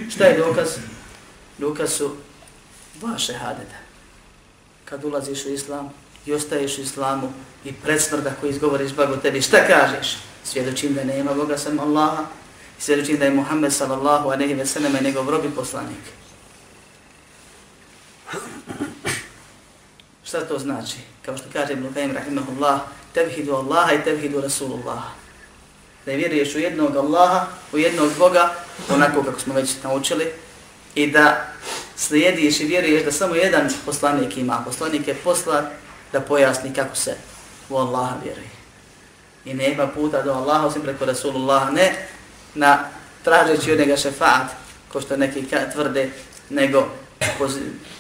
Šta 0.10 0.26
je 0.26 0.38
dokaz? 0.38 0.70
Dokaz 1.58 1.94
su 1.94 2.16
dva 3.00 3.18
šehadeta. 3.18 3.78
Kad 4.86 5.04
ulaziš 5.04 5.46
u 5.46 5.50
islam 5.50 5.94
i 6.26 6.34
ostaješ 6.34 6.78
u 6.78 6.82
islamu 6.82 7.34
i 7.66 7.74
predsmrda 7.74 8.32
koji 8.42 8.50
izgovoriš 8.50 8.92
Bogu 8.92 9.18
tebi, 9.22 9.42
šta 9.42 9.68
kažeš? 9.68 10.18
Svjedočim 10.44 10.94
da 10.94 11.04
nema 11.04 11.34
Boga 11.34 11.58
sam 11.58 11.80
Allaha 11.80 12.26
i 12.79 12.81
svjedočim 12.81 13.19
da 13.19 13.25
je 13.25 13.31
Muhammed 13.31 13.73
sallallahu 13.73 14.29
aleyhi 14.29 14.57
ve 14.57 14.67
selleme 14.67 15.01
njegov 15.01 15.31
robi 15.31 15.51
poslanik. 15.51 16.05
Šta 20.25 20.41
to 20.41 20.59
znači? 20.59 20.97
Kao 21.25 21.37
što 21.37 21.47
kaže 21.53 21.73
Ibn 21.73 21.87
Qayyim 21.95 22.15
rahimahullah, 22.15 22.81
tevhidu 23.15 23.55
Allaha 23.55 23.93
i 23.93 24.05
tevhidu 24.05 24.41
Rasulullah. 24.41 25.03
Da 26.07 26.13
vjeruješ 26.13 26.55
u 26.55 26.59
jednog 26.59 26.97
Allaha, 26.97 27.47
u 27.73 27.79
jednog 27.79 28.11
Boga, 28.19 28.55
onako 28.91 29.23
kako 29.23 29.41
smo 29.41 29.55
već 29.55 29.71
naučili, 29.83 30.33
i 30.95 31.11
da 31.11 31.47
slijediš 31.97 32.61
i 32.61 32.65
vjeruješ 32.65 33.05
da 33.05 33.13
samo 33.13 33.35
jedan 33.35 33.69
poslanik 33.87 34.37
ima. 34.37 34.63
Poslanik 34.65 35.09
je 35.09 35.15
poslat 35.15 35.65
da 36.13 36.21
pojasni 36.21 36.75
kako 36.75 36.97
se 36.97 37.17
u 37.69 37.77
Allaha 37.77 38.17
vjeruje. 38.25 38.51
I 39.45 39.55
nema 39.55 39.87
puta 39.87 40.23
do 40.23 40.33
Allaha 40.33 40.67
osim 40.67 40.83
preko 40.83 41.05
Rasulullah, 41.05 41.73
ne 41.73 42.09
na 42.59 42.79
tražeći 43.25 43.73
od 43.73 43.79
njega 43.79 43.97
šefaat, 43.97 44.51
ko 44.93 45.01
što 45.01 45.17
neki 45.17 45.47
tvrde, 45.73 46.11
nego 46.51 46.89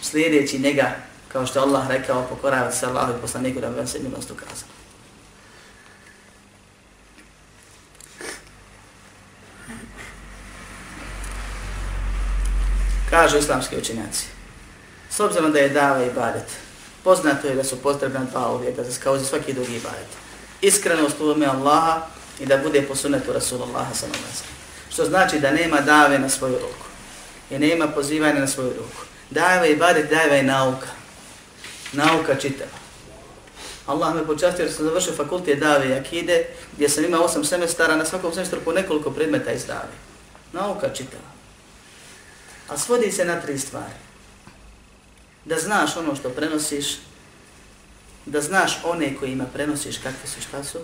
slijedeći 0.02 0.59
njega, 0.59 0.90
kao 1.33 1.46
što 1.46 1.61
Allah 1.61 1.88
rekao, 1.88 2.26
pokoravati 2.26 2.76
se 2.76 2.87
Allahu 2.87 3.12
i 3.12 3.20
poslaniku 3.20 3.61
da 3.61 3.68
bi 3.68 3.76
vam 3.76 3.87
se 3.87 3.98
milost 3.98 4.30
ukazala. 4.30 4.72
Kažu 13.11 13.38
islamski 13.38 13.76
učenjaci. 13.76 14.26
S 15.11 15.20
obzirom 15.20 15.52
da 15.52 15.59
je 15.59 15.68
dava 15.68 16.04
i 16.04 16.11
badet, 16.14 16.46
poznato 17.04 17.46
je 17.46 17.54
da 17.54 17.64
su 17.64 17.83
potrebna 17.83 18.24
dva 18.24 18.52
uvjeta 18.52 18.85
za 18.85 19.00
kao 19.02 19.18
za 19.18 19.24
svaki 19.24 19.52
drugi 19.52 19.80
badet. 19.85 20.09
Iskrenost 20.61 21.20
u 21.20 21.33
ime 21.33 21.46
Allaha 21.46 22.17
i 22.40 22.46
da 22.46 22.59
bude 22.59 22.83
po 22.83 22.94
sunetu 22.94 23.33
Rasulullah 23.33 23.87
sallallahu 23.94 24.33
Što 24.90 25.05
znači 25.05 25.40
da 25.40 25.51
nema 25.51 25.81
dave 25.81 26.18
na 26.18 26.29
svoju 26.29 26.55
ruku. 26.55 26.87
I 27.51 27.59
nema 27.59 27.88
pozivanja 27.88 28.40
na 28.40 28.46
svoju 28.46 28.68
ruku. 28.68 29.03
Dava 29.31 29.66
i 29.66 29.77
badet, 29.77 30.11
dava 30.11 30.37
i 30.37 30.42
nauka. 30.42 30.88
Nauka 31.92 32.35
čitava. 32.35 32.79
Allah 33.87 34.14
me 34.14 34.27
počastio 34.27 34.62
jer 34.62 34.72
sam 34.72 34.85
završio 34.85 35.12
fakultet 35.12 35.59
dave 35.59 35.88
i 35.88 35.92
akide, 35.92 36.46
gdje 36.77 36.88
sam 36.88 37.05
imao 37.05 37.22
osam 37.22 37.44
semestara, 37.44 37.96
na 37.96 38.05
svakom 38.05 38.33
semestru 38.33 38.61
po 38.64 38.72
nekoliko 38.72 39.11
predmeta 39.11 39.53
iz 39.53 39.64
dave. 39.66 39.92
Nauka 40.53 40.88
čitava. 40.94 41.29
A 42.68 42.79
svodi 42.79 43.12
se 43.12 43.24
na 43.24 43.40
tri 43.40 43.59
stvari. 43.59 43.98
Da 45.44 45.57
znaš 45.59 45.96
ono 45.96 46.16
što 46.16 46.31
prenosiš, 46.31 46.87
da 48.27 48.40
znaš 48.40 48.81
one 48.85 49.16
kojima 49.16 49.44
prenosiš 49.53 49.96
kakve 49.96 50.29
su 50.35 50.40
šta 50.40 50.64
su 50.64 50.79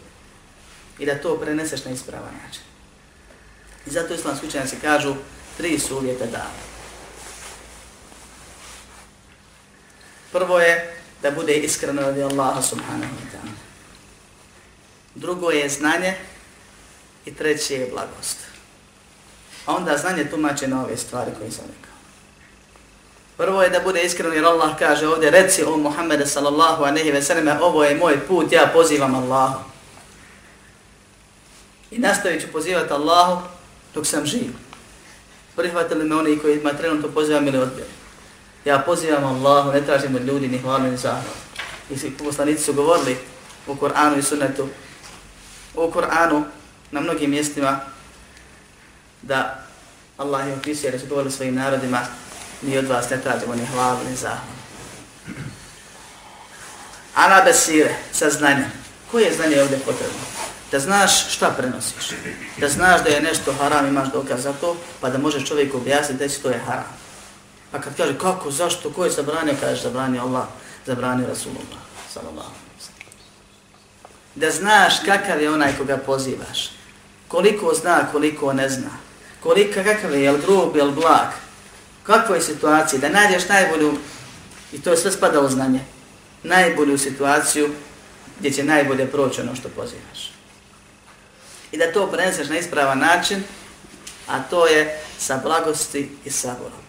i 0.99 1.07
da 1.07 1.19
to 1.19 1.37
preneseš 1.37 1.85
na 1.85 1.91
ispravan 1.91 2.35
način. 2.47 2.63
I 3.87 3.91
zato 3.91 4.15
islamski 4.15 4.47
učenjaci 4.47 4.77
kažu 4.83 5.15
tri 5.57 5.79
su 5.79 5.97
uvjeta 5.97 6.27
da. 6.27 6.47
Prvo 10.33 10.61
je 10.61 10.97
da 11.23 11.31
bude 11.31 11.55
iskreno 11.55 12.03
radi 12.03 12.23
Allaha 12.23 12.63
subhanahu 12.63 13.13
wa 13.13 13.27
ta'ala. 13.33 13.53
Drugo 15.15 15.51
je 15.51 15.69
znanje 15.69 16.15
i 17.27 17.35
treće 17.35 17.75
je 17.75 17.91
blagost. 17.91 18.37
A 19.67 19.77
onda 19.77 19.97
znanje 19.97 20.25
tumače 20.25 20.69
na 20.69 20.85
ove 20.85 20.97
stvari 20.97 21.31
koje 21.39 21.51
sam 21.51 21.65
rekao. 21.65 21.95
Prvo 23.37 23.63
je 23.63 23.71
da 23.71 23.81
bude 23.81 24.03
iskreno 24.03 24.35
jer 24.35 24.45
Allah 24.45 24.79
kaže 24.79 25.09
ovdje, 25.09 25.31
reci 25.31 25.65
o 25.65 25.77
Muhammede 25.77 26.27
sallallahu 26.27 26.85
anehi 26.85 27.11
ve 27.11 27.23
sallam, 27.23 27.63
ovo 27.63 27.85
je 27.85 27.95
moj 27.95 28.27
put, 28.27 28.53
ja 28.53 28.71
pozivam 28.73 29.15
Allahu. 29.15 29.74
I 31.95 31.99
nastavit 31.99 32.43
ću 32.43 32.53
pozivati 32.53 32.93
Allahu 32.93 33.43
dok 33.95 34.07
sam 34.07 34.27
živ. 34.27 34.51
Prihvatili 35.57 36.05
me 36.05 36.17
oni 36.17 36.39
koji 36.39 36.59
ima 36.59 36.73
trenutno 36.73 37.09
pozivam 37.09 37.47
ili 37.47 37.59
odbijali. 37.59 37.91
Ja 38.65 38.79
pozivam 38.79 39.25
Allahu, 39.25 39.73
ne 39.73 39.87
tražim 39.87 40.15
od 40.15 40.25
ljudi 40.25 40.49
ni 40.49 40.59
hvalu 40.59 40.85
ni 40.85 40.97
zahvalu. 40.97 41.37
I 41.91 42.11
poslanici 42.11 42.65
su 42.65 42.73
govorili 42.73 43.17
u 43.67 43.77
Koranu 43.77 44.19
i 44.19 44.23
Sunnetu, 44.23 44.69
u 45.75 45.91
Koranu 45.91 46.45
na 46.91 47.01
mnogim 47.01 47.31
mjestima 47.31 47.81
da 49.23 49.65
Allah 50.17 50.47
je 50.47 50.55
opisio 50.55 50.91
da 50.91 50.99
su 50.99 51.07
govorili 51.07 51.33
svojim 51.33 51.55
narodima 51.55 52.01
mi 52.63 52.79
od 52.79 52.87
vas 52.87 53.11
ne 53.11 53.21
tražimo 53.21 53.55
ni 53.55 53.67
hvalu 53.67 53.99
ni 54.11 54.17
zahvalu. 54.17 54.55
Ana 57.15 57.43
besire, 57.45 57.95
sa 58.13 58.31
znanjem. 58.31 58.73
Koje 59.11 59.25
je 59.25 59.35
znanje 59.37 59.63
ovdje 59.63 59.79
potrebno? 59.79 60.19
Da 60.75 60.81
znaš 60.81 61.35
šta 61.35 61.55
prenosiš. 61.57 62.11
Da 62.59 62.69
znaš 62.69 63.03
da 63.05 63.11
je 63.11 63.21
nešto 63.21 63.53
haram, 63.53 63.87
imaš 63.87 64.09
dokaz 64.13 64.43
za 64.43 64.53
to, 64.53 64.77
pa 65.01 65.11
da 65.11 65.19
možeš 65.19 65.45
čovjeku 65.49 65.77
objasniti 65.77 66.27
da 66.29 66.43
to 66.43 66.49
je 66.49 66.59
haram. 66.59 66.97
Pa 67.71 67.81
kad 67.81 67.97
kaže 67.97 68.19
kako, 68.19 68.51
zašto, 68.51 68.91
ko 68.91 69.05
je 69.05 69.11
zabranio, 69.11 69.55
kaže 69.61 69.83
zabranio 69.83 70.23
Allah, 70.23 70.45
zabranio 70.87 71.27
Rasulullah, 71.29 71.83
sallallahu 72.13 72.51
Da 74.35 74.51
znaš 74.51 74.95
kakav 75.07 75.43
je 75.43 75.51
onaj 75.51 75.77
koga 75.79 75.97
pozivaš, 75.97 76.71
koliko 77.29 77.75
zna, 77.75 78.07
koliko 78.13 78.53
ne 78.53 78.69
zna, 78.69 78.91
kolika, 79.43 79.85
kakav 79.85 80.13
je, 80.15 80.23
jel 80.23 80.39
grub, 80.39 80.77
jel 80.77 80.91
blag, 80.91 81.29
kakvoj 82.03 82.41
situaciji, 82.41 83.01
da 83.01 83.09
nađeš 83.09 83.49
najbolju, 83.49 83.99
i 84.73 84.83
to 84.83 84.97
sve 84.97 85.13
spada 85.13 85.41
u 85.41 85.49
znanje, 85.49 85.81
najbolju 86.43 86.99
situaciju 86.99 87.71
gdje 88.39 88.51
će 88.51 88.65
najbolje 88.65 89.07
proći 89.07 89.41
ono 89.41 89.55
što 89.57 89.69
pozivaš. 89.69 90.34
I 91.75 91.77
da 91.77 91.93
to 91.93 92.07
preneseš 92.07 92.49
na 92.49 92.59
ispravan 92.59 92.99
način, 92.99 93.43
a 94.29 94.43
to 94.43 94.67
je 94.67 95.01
sa 95.19 95.41
blagosti 95.43 96.11
i 96.25 96.31
saborom. 96.31 96.85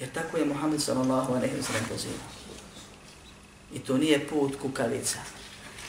Jer 0.00 0.10
tako 0.10 0.36
je 0.36 0.44
Muhammed 0.44 0.82
sallallahu 0.82 1.34
alejhi 1.34 1.56
ve 1.56 1.62
sellem 1.62 1.84
pozivao. 1.92 2.28
I 3.74 3.78
to 3.78 3.96
nije 3.96 4.28
put 4.28 4.56
kukavica. 4.62 5.18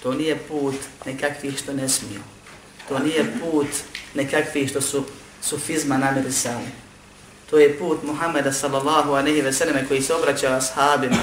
To 0.03 0.13
nije 0.13 0.37
put 0.37 0.75
nekakvih 1.05 1.57
što 1.57 1.73
ne 1.73 1.89
smiju. 1.89 2.21
To 2.87 2.99
nije 2.99 3.25
put 3.41 3.67
nekakvih 4.13 4.69
što 4.69 4.81
su 4.81 5.03
sufizma 5.41 5.97
namirisali. 5.97 6.67
To 7.49 7.59
je 7.59 7.79
put 7.79 8.03
Muhammeda 8.03 8.51
sallallahu 8.51 9.11
alejhi 9.11 9.41
ve 9.41 9.53
selleme 9.53 9.87
koji 9.87 10.01
se 10.01 10.13
obraćao 10.13 10.53
ashabima 10.53 11.17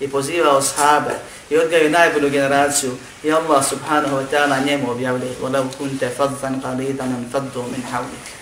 i 0.00 0.08
pozivao 0.08 0.62
sahabe 0.62 1.14
i 1.50 1.56
odgaju 1.56 1.90
najbolju 1.90 2.30
generaciju 2.30 2.96
i 3.22 3.32
Allah 3.32 3.68
subhanahu 3.68 4.16
wa 4.16 4.24
ta'ala 4.32 4.66
njemu 4.66 4.90
objavili 4.90 5.28
وَلَوْ 5.42 5.64
كُنْتَ 5.78 6.04
فَضْفًا 6.18 6.60
قَلِيدًا 6.64 7.06
فَضُّوا 7.32 7.64
مِنْ 7.64 7.82
حَوْلِكَ 7.92 8.34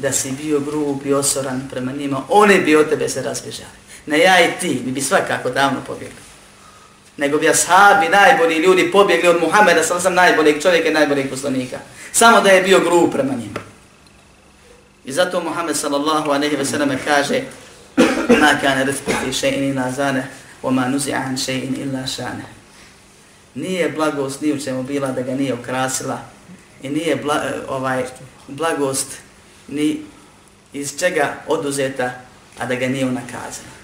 da 0.00 0.12
si 0.12 0.32
bio 0.32 0.60
grub 0.60 1.06
i 1.06 1.14
osoran 1.14 1.68
prema 1.70 1.92
njima, 1.92 2.22
oni 2.28 2.58
bi 2.58 2.76
od 2.76 2.88
tebe 2.88 3.08
se 3.08 3.22
razbježali. 3.22 3.70
Ne 4.06 4.18
ja 4.18 4.40
i 4.40 4.52
ti, 4.60 4.82
mi 4.84 4.92
bi 4.92 5.00
svakako 5.00 5.50
davno 5.50 5.80
pobjegli. 5.86 6.16
Nego 7.16 7.38
bi 7.38 7.48
ashabi, 7.48 8.08
najbolji 8.08 8.56
ljudi, 8.56 8.90
pobjegli 8.92 9.28
od 9.28 9.40
Muhameda, 9.40 9.82
sam 9.82 10.00
sam 10.00 10.14
najboljeg 10.14 10.62
čovjeka 10.62 10.88
i 10.88 10.92
najboljeg 10.92 11.30
poslanika. 11.30 11.78
Samo 12.12 12.40
da 12.40 12.50
je 12.50 12.62
bio 12.62 12.80
grub 12.80 13.12
prema 13.12 13.32
njima. 13.32 13.60
I 15.04 15.12
zato 15.12 15.40
Muhammed 15.40 15.76
sallallahu 15.76 16.30
aleyhi 16.30 16.58
ve 16.58 16.64
selleme 16.64 16.98
kaže 17.04 17.42
Ma 18.40 18.60
kane 18.60 18.84
rizku 18.84 19.10
fi 19.24 19.32
še'in 19.32 19.72
ila 19.72 19.90
zane, 19.90 20.26
wa 20.65 20.71
ma 20.71 20.87
nuzi'an 20.87 21.37
še'in 21.37 21.77
illa 21.77 22.07
šane. 22.07 22.45
Nije 23.55 23.89
blagost 23.89 24.41
ni 24.41 24.53
u 24.53 24.59
čemu 24.59 24.83
bila 24.83 25.11
da 25.11 25.21
ga 25.21 25.35
nije 25.35 25.53
ukrasila 25.53 26.19
i 26.81 26.89
nije 26.89 27.15
bla, 27.15 27.43
ovaj 27.67 28.05
blagost 28.47 29.07
ni 29.67 30.01
iz 30.73 30.99
čega 30.99 31.33
oduzeta, 31.47 32.11
a 32.59 32.65
da 32.65 32.75
ga 32.75 32.87
nije 32.87 33.05
unakazana. 33.05 33.75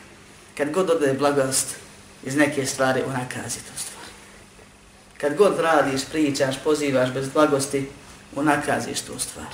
Kad 0.58 0.72
god 0.72 0.90
ode 0.90 1.14
blagost 1.14 1.68
iz 2.24 2.36
neke 2.36 2.66
stvari, 2.66 3.04
unakazi 3.08 3.60
tu 3.60 3.74
stvar. 3.78 4.06
Kad 5.18 5.36
god 5.36 5.60
radiš, 5.60 6.02
pričaš, 6.12 6.56
pozivaš 6.64 7.12
bez 7.14 7.30
blagosti, 7.30 7.90
unakaziš 8.36 9.02
tu 9.02 9.20
stvar. 9.20 9.54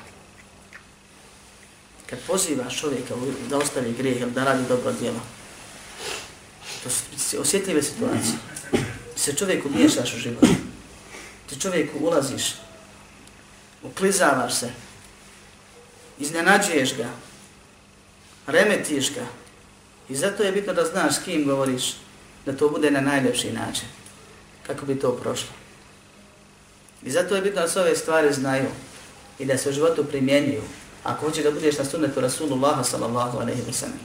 Kad 2.10 2.20
pozivaš 2.28 2.80
čovjeka 2.80 3.14
da 3.50 3.58
ostavi 3.58 3.94
grijeh 3.94 4.22
ili 4.22 4.32
da 4.32 4.44
radi 4.44 4.64
dobro 4.70 4.92
djelo, 5.00 5.20
to 6.84 6.90
su 7.18 7.42
osjetljive 7.42 7.84
situacije. 7.84 8.38
Ti 9.16 9.22
se 9.22 9.36
čovjeku 9.36 9.70
miješaš 9.70 10.14
u 10.14 10.18
život. 10.18 10.46
Ti 11.50 11.60
čovjeku 11.60 11.98
ulaziš, 12.00 12.56
uklizavaš 13.84 14.60
se, 14.60 14.70
iznenađuješ 16.20 16.98
ga, 16.98 17.10
remetiš 18.48 19.14
ga. 19.14 19.26
I 20.10 20.16
zato 20.16 20.44
je 20.44 20.52
bitno 20.52 20.74
da 20.74 20.86
znaš 20.86 21.16
s 21.16 21.24
kim 21.24 21.46
govoriš, 21.46 21.84
da 22.46 22.58
to 22.58 22.70
bude 22.70 22.92
na 22.92 23.02
najljepši 23.02 23.52
način, 23.52 23.88
kako 24.68 24.86
bi 24.86 25.00
to 25.00 25.12
prošlo. 25.12 25.54
I 27.04 27.12
zato 27.12 27.36
je 27.36 27.42
bitno 27.42 27.62
da 27.62 27.68
se 27.68 27.82
ove 27.82 27.96
stvari 27.96 28.34
znaju 28.34 28.70
i 29.40 29.46
da 29.46 29.58
se 29.58 29.70
u 29.70 29.74
životu 29.74 30.04
primjenjuju. 30.04 30.62
Ako 31.04 31.26
hoće 31.26 31.44
da 31.44 31.52
budeš 31.52 31.78
na 31.78 31.86
sunnetu 31.86 32.22
Rasulullaha 32.22 32.84
sallallahu 32.84 33.38
alaihi 33.38 33.62
wa 33.62 33.74
sallam. 33.74 34.00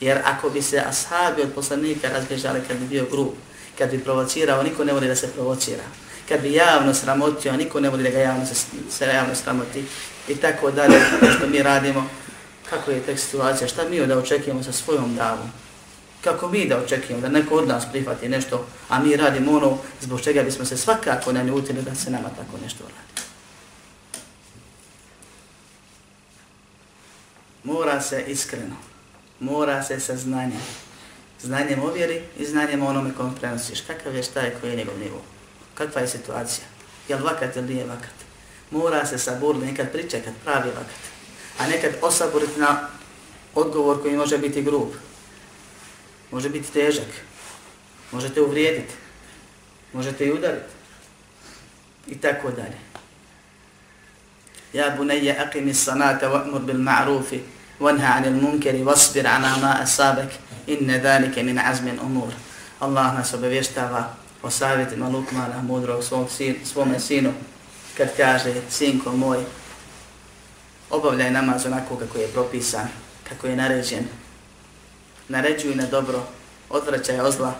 Jer 0.00 0.18
ako 0.24 0.50
bi 0.50 0.62
se 0.62 0.82
ashabi 0.86 1.42
od 1.42 1.52
poslanika 1.54 2.08
razbježali 2.08 2.60
kad 2.68 2.76
bi 2.76 2.86
bio 2.86 3.06
grub, 3.10 3.32
kad 3.78 3.90
bi 3.90 3.98
provocirao, 3.98 4.62
niko 4.62 4.84
ne 4.84 4.92
voli 4.92 5.08
da 5.08 5.16
se 5.16 5.32
provocira. 5.32 5.84
Kad 6.28 6.40
bi 6.40 6.52
javno 6.52 6.94
sramotio, 6.94 7.56
niko 7.56 7.80
ne 7.80 7.90
voli 7.90 8.02
da 8.02 8.10
ga 8.10 8.18
javno 8.18 8.46
se, 8.46 8.54
se 8.90 9.04
javno 9.06 9.34
sramoti. 9.34 9.84
I 10.28 10.34
tako 10.34 10.70
dalje, 10.70 10.96
ono 11.22 11.32
što 11.32 11.46
mi 11.46 11.62
radimo, 11.62 12.08
kako 12.70 12.90
je 12.90 13.02
tek 13.02 13.18
situacija, 13.18 13.68
šta 13.68 13.88
mi 13.88 14.06
da 14.06 14.18
očekujemo 14.18 14.62
sa 14.62 14.72
svojom 14.72 15.14
davom. 15.16 15.50
Kako 16.24 16.48
mi 16.48 16.68
da 16.68 16.78
očekujemo 16.78 17.22
da 17.22 17.28
neko 17.28 17.54
od 17.54 17.68
nas 17.68 17.84
prihvati 17.92 18.28
nešto, 18.28 18.66
a 18.88 18.98
mi 18.98 19.16
radimo 19.16 19.52
ono 19.52 19.78
zbog 20.00 20.20
čega 20.20 20.42
bismo 20.42 20.64
se 20.64 20.76
svakako 20.76 21.32
naljutili 21.32 21.82
da 21.82 21.94
se 21.94 22.10
nama 22.10 22.28
tako 22.28 22.58
nešto 22.62 22.84
radi. 22.84 23.28
Mora 27.64 28.00
se 28.00 28.24
iskreno, 28.28 28.76
mora 29.40 29.82
se 29.82 30.00
sa 30.00 30.16
znanjem. 30.16 30.62
Znanjem 31.40 31.82
ovjeri 31.82 32.22
i 32.38 32.46
znanjem 32.46 32.82
onome 32.82 33.14
kom 33.14 33.34
prenosiš. 33.34 33.80
Kakav 33.80 34.14
je 34.14 34.22
šta 34.22 34.40
je 34.40 34.56
koji 34.60 34.70
je 34.70 34.76
njegov 34.76 34.98
nivo? 34.98 35.22
Kakva 35.74 36.00
je 36.00 36.08
situacija? 36.08 36.66
Je 37.08 37.16
li 37.16 37.22
vakat 37.22 37.56
ili 37.56 37.74
nije 37.74 37.84
vakat? 37.84 38.14
Mora 38.70 39.06
se 39.06 39.18
saburiti, 39.18 39.66
nekad 39.66 39.92
pričekat, 39.92 40.34
pravi 40.44 40.68
vakat. 40.68 41.02
A 41.58 41.66
nekad 41.66 41.92
osaburiti 42.02 42.60
na 42.60 42.88
odgovor 43.54 44.02
koji 44.02 44.16
može 44.16 44.38
biti 44.38 44.62
grub. 44.62 44.88
Može 46.30 46.48
biti 46.48 46.72
težak. 46.72 47.08
Možete 48.12 48.42
uvrijediti. 48.42 48.94
Možete 49.92 50.26
i 50.26 50.32
udariti. 50.32 50.72
I 52.06 52.18
tako 52.18 52.50
dalje. 52.50 52.78
Ja 54.72 54.96
bunayya 54.98 55.34
aqimi 55.44 55.74
s-salata 55.74 56.28
wa'mur 56.28 56.60
bil 56.64 56.76
ma'rufi 56.76 57.40
وانهى 57.80 58.06
عن 58.06 58.24
المنكر 58.24 58.76
واصبر 58.84 59.26
على 59.26 59.46
ma 59.62 59.82
asabak 59.82 60.30
إن 60.68 60.90
ذلك 60.90 61.34
min 61.38 61.58
عزم 61.58 61.88
الأمور. 61.88 62.32
Allah 62.80 63.14
nas 63.14 63.34
obavještava 63.34 64.14
o 64.42 64.50
savjetima 64.50 65.08
Lukmana, 65.08 65.62
mudrog 65.62 66.04
svom 66.04 66.28
sin, 66.28 66.56
svome 66.64 67.00
sinu, 67.00 67.32
kad 67.96 68.16
kaže, 68.16 68.54
sinko 68.70 69.12
moj, 69.12 69.38
obavljaj 70.90 71.30
namaz 71.30 71.66
onako 71.66 71.96
kako 71.96 72.18
je 72.18 72.28
propisan, 72.28 72.88
kako 73.28 73.46
je 73.46 73.56
naređen. 73.56 74.04
Naređuj 75.28 75.74
na 75.74 75.86
dobro, 75.86 76.22
odvraćaj 76.70 77.20
ozla 77.20 77.54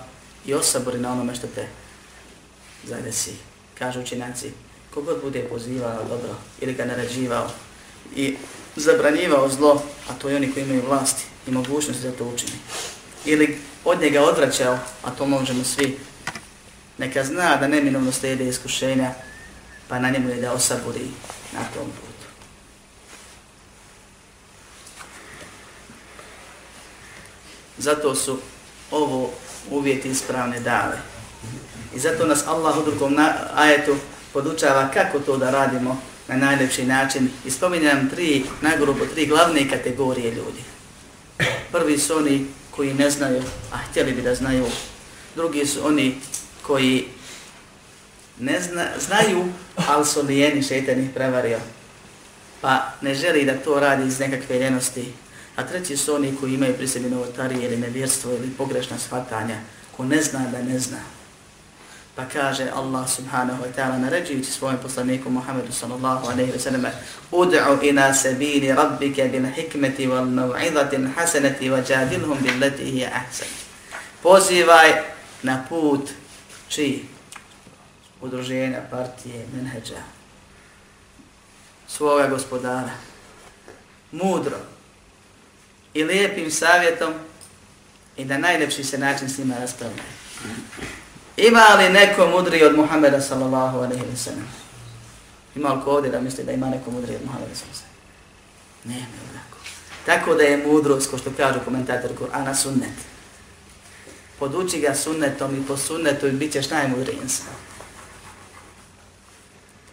i 0.46 0.54
osabori 0.54 0.98
na 0.98 1.12
onome 1.12 1.35
što 1.35 1.46
te 1.46 1.66
zadesi, 2.85 3.33
kažu 3.78 4.00
učinjaci 4.00 4.52
kogod 4.94 5.20
bude 5.22 5.42
pozivao 5.42 6.04
dobro 6.09 6.35
ili 6.61 6.74
ga 6.74 6.85
naređivao 6.85 7.50
i 8.16 8.37
zabranjivao 8.79 9.49
zlo, 9.49 9.83
a 10.09 10.14
to 10.14 10.29
je 10.29 10.37
oni 10.37 10.53
koji 10.53 10.62
imaju 10.64 10.83
vlasti 10.88 11.25
i 11.47 11.51
mogućnost 11.51 12.03
da 12.03 12.12
to 12.12 12.25
učini, 12.25 12.59
ili 13.25 13.59
od 13.85 14.01
njega 14.01 14.23
odvraćao, 14.23 14.79
a 15.03 15.11
to 15.11 15.27
možemo 15.27 15.64
svi, 15.64 15.99
neka 16.99 17.25
zna 17.25 17.57
da 17.57 17.69
neminovno 17.69 18.12
slijede 18.12 18.49
iskušenja, 18.49 19.11
pa 19.88 19.99
na 19.99 20.11
njemu 20.11 20.29
je 20.29 20.41
da 20.41 20.53
osaburi 20.53 21.07
na 21.53 21.61
tom 21.75 21.85
putu. 21.85 22.27
Zato 27.79 28.14
su 28.14 28.38
ovo 28.91 29.31
uvjeti 29.71 30.09
ispravne 30.09 30.61
dale. 30.61 30.97
I 31.95 31.99
zato 31.99 32.27
nas 32.27 32.47
Allah 32.47 32.79
u 32.79 32.83
drugom 32.83 33.17
ajetu 33.55 33.97
podučava 34.33 34.91
kako 34.95 35.19
to 35.19 35.37
da 35.37 35.51
radimo 35.51 36.03
na 36.29 36.37
najlepši 36.37 36.85
način 36.85 37.31
i 37.45 37.51
spominje 37.51 37.95
nam 37.95 38.11
tri, 38.11 38.45
nagrubo 38.61 39.07
tri 39.14 39.27
glavne 39.27 39.71
kategorije 39.71 40.35
ljudi. 40.35 40.62
Prvi 41.73 41.99
su 41.99 42.17
oni 42.17 42.47
koji 42.71 42.95
ne 42.95 43.11
znaju, 43.11 43.43
a 43.73 43.77
htjeli 43.77 44.12
bi 44.12 44.23
da 44.23 44.35
znaju. 44.35 44.64
Drugi 45.35 45.67
su 45.67 45.87
oni 45.87 46.21
koji 46.62 47.07
ne 48.38 48.61
zna, 48.61 48.87
znaju, 49.07 49.45
ali 49.88 50.07
su 50.07 50.23
lijeni, 50.23 50.62
šeitan 50.62 51.01
ih 51.01 51.11
prevario. 51.14 51.59
Pa 52.61 52.93
ne 53.01 53.14
želi 53.14 53.45
da 53.45 53.59
to 53.59 53.81
radi 53.81 54.09
iz 54.09 54.21
nekakve 54.21 54.59
ljenosti. 54.59 55.12
A 55.57 55.67
treći 55.67 55.97
su 55.97 56.14
oni 56.14 56.37
koji 56.41 56.55
imaju 56.55 56.75
pri 56.77 56.88
sebi 56.88 57.11
novotarije 57.11 57.67
ili 57.67 57.77
nevjerstvo 57.77 58.33
ili 58.33 58.51
pogrešna 58.59 58.99
shvatanja, 58.99 59.61
ko 59.97 60.05
ne 60.05 60.23
zna 60.23 60.47
da 60.53 60.62
ne 60.62 60.79
zna. 60.79 61.17
Pa 62.18 62.26
kaže 62.26 62.66
Allah 62.66 63.07
subhanahu 63.07 63.62
wa 63.62 63.70
ta'ala 63.70 63.98
naređujući 63.98 64.50
svojom 64.50 64.78
poslaniku 64.83 65.31
Muhammedu 65.31 65.72
sallallahu 65.72 66.26
alaihi 66.26 66.52
wa 66.52 66.59
sallam 66.59 66.85
Ud'u 67.31 67.78
ina 67.83 68.14
sabili 68.14 68.74
rabbike 68.74 69.28
bil 69.28 69.46
hikmeti 69.46 70.07
wal 70.07 70.26
nav'izatin 70.26 71.14
hasanati 71.14 71.70
wa 71.70 71.78
jadilhum 71.90 72.42
bil 72.42 72.59
leti 72.59 72.85
hiya 72.85 73.11
ahsan. 73.14 73.48
Pozivaj 74.22 74.92
na 75.42 75.64
put 75.68 76.11
čiji? 76.68 77.07
Udruženja, 78.20 78.83
partije, 78.90 79.46
menheđa. 79.54 80.02
Svoga 81.87 82.26
gospodara. 82.26 82.98
Mudro. 84.12 84.59
I 85.94 86.04
lijepim 86.04 86.50
savjetom 86.50 87.14
i 88.16 88.24
da 88.24 88.38
najlepši 88.38 88.85
se 88.85 88.98
način 88.98 89.28
s 89.28 89.38
njima 89.38 89.54
raspravljaju. 89.59 90.18
Ima 91.38 91.74
li 91.79 91.88
neko 91.88 92.27
mudri 92.27 92.64
od 92.64 92.77
Muhammeda 92.77 93.20
sallallahu 93.20 93.79
alaihi 93.79 94.03
wa 94.03 94.16
sallam? 94.16 94.48
Ima 95.57 95.72
li 95.72 95.81
ko 95.85 95.90
ovdje 95.90 96.11
da 96.11 96.20
misli 96.20 96.44
da 96.44 96.53
ima 96.53 96.66
neko 96.66 96.90
mudri 96.90 97.14
od 97.14 97.22
Muhammeda 97.24 97.55
sallallahu 97.55 97.83
alaihi 97.83 97.94
wa 98.85 98.85
sallam? 98.85 98.98
Nema 98.98 99.33
tako. 99.33 99.59
Tako 100.07 100.35
da 100.35 100.42
je 100.42 100.66
mudrost, 100.66 101.11
ko 101.11 101.18
što 101.18 101.31
kažu 101.37 101.61
komentator 101.64 102.11
Kur'ana, 102.20 102.55
sunnet. 102.55 102.98
Poduči 104.38 104.81
ga 104.81 104.94
sunnetom 104.94 105.57
i 105.57 105.66
po 105.66 105.77
sunnetu 105.77 106.27
i 106.27 106.33
bit 106.33 106.53
ćeš 106.53 106.70
najmudriji 106.70 107.18
insan. 107.22 107.55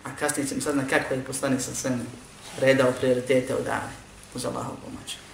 A 0.04 0.16
kasnije 0.20 0.48
ćemo 0.48 0.62
saznat 0.62 0.90
kako 0.90 1.14
je 1.14 1.24
poslanik 1.24 1.62
sa 1.62 1.76
svem 1.76 2.02
redao 2.60 2.92
prioritete 2.92 3.56
u 3.56 3.64
dane. 3.64 3.94
Uz 4.36 4.46
Allahovu 4.46 4.78
pomoć 4.86 5.25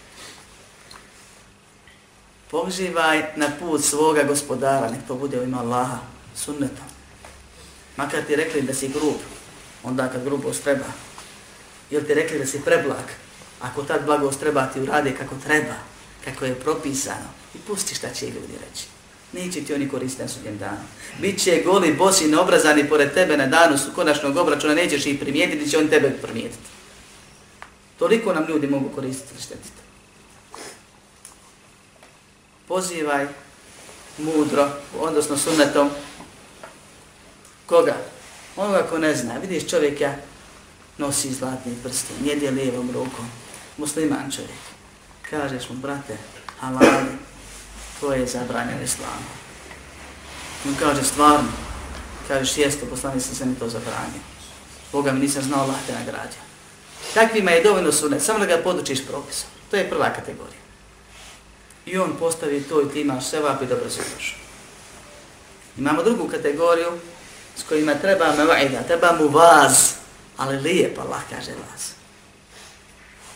pozivaj 2.52 3.24
na 3.36 3.48
put 3.60 3.84
svoga 3.84 4.24
gospodara, 4.24 4.92
nek 4.92 5.02
to 5.08 5.16
bude 5.16 5.40
u 5.40 5.44
ima 5.44 5.60
Allaha, 5.60 5.98
sunnetom. 6.36 6.86
Makar 7.98 8.24
ti 8.28 8.36
rekli 8.36 8.62
da 8.62 8.74
si 8.74 8.88
grub, 8.88 9.20
onda 9.84 10.08
kad 10.08 10.24
grubost 10.24 10.64
treba. 10.64 10.86
Ili 11.92 12.08
ti 12.08 12.14
rekli 12.14 12.40
da 12.40 12.46
si 12.46 12.62
preblag, 12.66 13.06
ako 13.62 13.84
tad 13.84 14.06
blagost 14.06 14.40
treba 14.40 14.66
ti 14.66 14.82
urade 14.82 15.16
kako 15.18 15.36
treba, 15.46 15.76
kako 16.26 16.46
je 16.46 16.56
propisano, 16.56 17.30
i 17.56 17.58
pusti 17.58 17.96
šta 17.96 18.10
će 18.14 18.26
ljudi 18.26 18.54
reći. 18.70 18.86
neće 19.34 19.62
ti 19.62 19.74
oni 19.74 19.90
koristiti 19.90 20.24
na 20.24 20.30
sudjem 20.30 20.58
danu. 20.58 20.84
Biće 21.22 21.64
goli, 21.66 21.94
bosi, 21.94 22.28
neobrazani 22.28 22.90
pored 22.90 23.14
tebe 23.14 23.38
na 23.38 23.48
danu 23.48 23.78
su 23.78 23.92
konačnog 23.96 24.38
obračuna, 24.38 24.74
nećeš 24.74 25.06
ih 25.06 25.20
primijetiti, 25.20 25.70
će 25.70 25.78
on 25.78 25.88
tebe 25.88 26.10
primijetiti. 26.22 26.70
Toliko 28.00 28.34
nam 28.34 28.46
ljudi 28.50 28.68
mogu 28.68 28.90
koristiti 28.90 29.34
ili 29.34 29.42
štetiti. 29.42 29.82
Pozivaj 32.72 33.28
mudro, 34.18 34.70
odnosno 35.00 35.38
sunnetom, 35.38 35.90
koga? 37.66 37.96
Onoga 38.56 38.88
ko 38.90 38.98
ne 38.98 39.16
zna. 39.16 39.38
Vidiš 39.38 39.70
čovjeka, 39.70 40.14
nosi 40.98 41.34
zlatni 41.34 41.76
prsten, 41.84 42.16
jede 42.24 42.52
lijevom 42.52 42.92
rukom, 42.92 43.28
musliman 43.78 44.32
čovjek. 44.32 44.62
Kažeš 45.30 45.70
mu, 45.70 45.76
brate, 45.76 46.18
halal, 46.60 47.04
to 48.00 48.14
je 48.14 48.28
zabranjeno 48.28 48.84
islamu. 48.84 49.28
On 50.68 50.76
kaže, 50.80 51.04
stvarno, 51.04 51.52
kažeš, 52.28 52.58
jeste, 52.58 52.86
poslani 52.86 53.22
sam 53.22 53.36
se 53.36 53.46
mi 53.46 53.56
to 53.56 53.70
zabranio. 53.70 54.24
Boga 54.92 55.12
mi 55.12 55.20
nisam 55.20 55.44
znao, 55.44 55.62
Allah 55.62 55.78
te 55.88 55.94
nagrađa. 55.94 56.42
Takvima 57.14 57.52
je 57.52 57.64
dovoljno 57.64 57.92
sunet, 57.92 58.24
samo 58.24 58.40
da 58.40 58.46
ga 58.46 58.64
podučiš 58.64 59.06
propisom. 59.08 59.50
To 59.72 59.78
je 59.78 59.90
prva 59.90 60.14
kategorija. 60.14 60.61
I 61.86 61.98
on 61.98 62.16
postavi 62.20 62.64
to 62.64 62.82
i 62.82 62.90
ti 62.90 63.02
imaš 63.02 63.30
sevap 63.30 63.62
i 63.62 63.66
dobro 63.66 63.90
se 63.90 64.02
došao. 64.16 64.40
Imamo 65.78 66.04
drugu 66.04 66.28
kategoriju 66.28 66.92
s 67.58 67.64
kojima 67.64 67.96
treba 67.96 68.36
me 68.38 68.46
vajda, 68.46 68.84
treba 68.88 69.18
mu 69.20 69.28
vaz, 69.28 69.94
ali 70.38 70.58
lijep 70.58 71.00
Allah 71.00 71.22
kaže 71.30 71.52
vaz. 71.52 71.82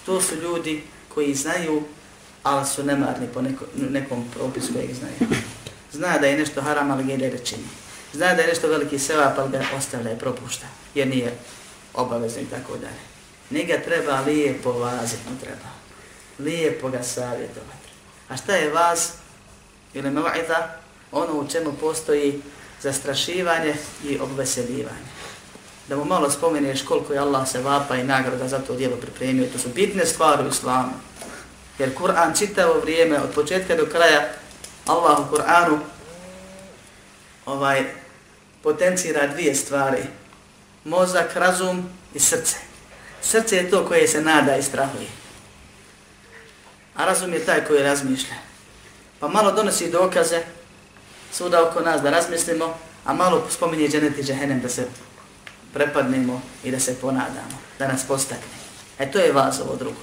To 0.05 0.21
su 0.21 0.35
ljudi 0.35 0.83
koji 1.13 1.35
znaju, 1.35 1.83
ali 2.43 2.65
su 2.65 2.83
nemarni 2.83 3.27
po 3.33 3.41
neko, 3.41 3.65
nekom 3.75 4.25
propisu 4.33 4.73
kojeg 4.73 4.93
znaju. 4.93 5.41
Zna 5.91 6.17
da 6.17 6.27
je 6.27 6.37
nešto 6.37 6.61
haram, 6.61 6.91
ali 6.91 7.03
ga 7.03 7.13
ide 7.13 7.29
rečini. 7.29 7.67
Zna 8.13 8.33
da 8.33 8.41
je 8.41 8.47
nešto 8.47 8.67
veliki 8.67 8.99
sevap, 8.99 9.39
ali 9.39 9.51
ga 9.51 9.63
ostavlja 9.77 10.11
i 10.11 10.19
propušta, 10.19 10.65
jer 10.95 11.07
nije 11.07 11.37
obavezno 11.93 12.41
i 12.41 12.45
tako 12.45 12.77
dalje. 12.77 13.03
Njega 13.51 13.81
treba 13.85 14.19
lijepo 14.19 14.71
vaziti, 14.71 15.29
mu 15.29 15.39
treba. 15.39 15.69
Lijepo 16.39 16.89
ga 16.89 17.03
savjetovati. 17.03 17.84
A 18.29 18.37
šta 18.37 18.55
je 18.55 18.73
vaz 18.73 18.99
ili 19.93 20.09
meva'ida? 20.09 20.67
Ono 21.11 21.33
u 21.33 21.47
čemu 21.47 21.73
postoji 21.73 22.41
zastrašivanje 22.81 23.75
i 24.03 24.19
obveseljivanje. 24.19 25.15
Da 25.87 25.95
mu 25.95 26.05
malo 26.05 26.31
spomeneš 26.31 26.81
koliko 26.81 27.13
je 27.13 27.19
Allah 27.19 27.49
se 27.49 27.61
vapa 27.61 27.95
i 27.95 28.03
nagrada 28.03 28.47
za 28.47 28.59
to 28.59 28.75
djelo 28.75 28.95
pripremio. 28.95 29.47
To 29.53 29.59
su 29.59 29.69
bitne 29.69 30.05
stvari 30.05 30.45
u 30.45 30.49
islamu. 30.49 30.93
Jer 31.79 31.97
Kur'an 31.97 32.37
čitavo 32.39 32.79
vrijeme, 32.79 33.19
od 33.19 33.29
početka 33.35 33.75
do 33.75 33.85
kraja, 33.85 34.29
Allah 34.85 35.19
u 35.19 35.35
Kur'anu 35.35 35.79
ovaj, 37.45 37.83
potencira 38.63 39.27
dvije 39.27 39.55
stvari. 39.55 40.03
Mozak, 40.83 41.35
razum 41.35 41.89
i 42.13 42.19
srce. 42.19 42.55
Srce 43.21 43.55
je 43.55 43.69
to 43.69 43.87
koje 43.87 44.07
se 44.07 44.21
nada 44.21 44.57
i 44.57 44.63
strahuje. 44.63 45.24
A 46.95 47.05
razum 47.05 47.33
je 47.33 47.45
taj 47.45 47.65
koji 47.65 47.83
razmišlja. 47.83 48.35
Pa 49.19 49.27
malo 49.27 49.51
donosi 49.51 49.91
dokaze 49.91 50.41
svuda 51.31 51.69
oko 51.69 51.81
nas 51.81 52.01
da 52.01 52.09
razmislimo, 52.09 52.77
a 53.05 53.13
malo 53.13 53.47
spominje 53.49 53.87
dženet 53.87 54.17
i 54.17 54.23
džehenem 54.23 54.61
da 54.61 54.69
se 54.69 54.87
prepadnemo 55.73 56.41
i 56.63 56.71
da 56.71 56.79
se 56.79 56.95
ponadamo, 57.01 57.59
da 57.79 57.87
nas 57.87 58.03
postakne. 58.07 58.55
E 58.99 59.11
to 59.11 59.19
je 59.19 59.33
vas 59.33 59.59
ovo 59.59 59.75
drugo. 59.75 59.99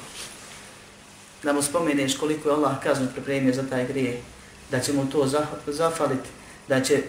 Da 1.43 1.53
mu 1.53 1.63
spomeneš 1.63 2.17
koliko 2.17 2.49
je 2.49 2.55
Allah 2.55 2.83
kaznu 2.83 3.09
pripremio 3.13 3.55
za 3.55 3.63
taj 3.71 3.87
grije, 3.87 4.23
da 4.71 4.81
će 4.81 4.93
mu 4.93 5.07
to 5.11 5.31
zafaliti, 5.67 6.29
da 6.69 6.81
će 6.81 7.03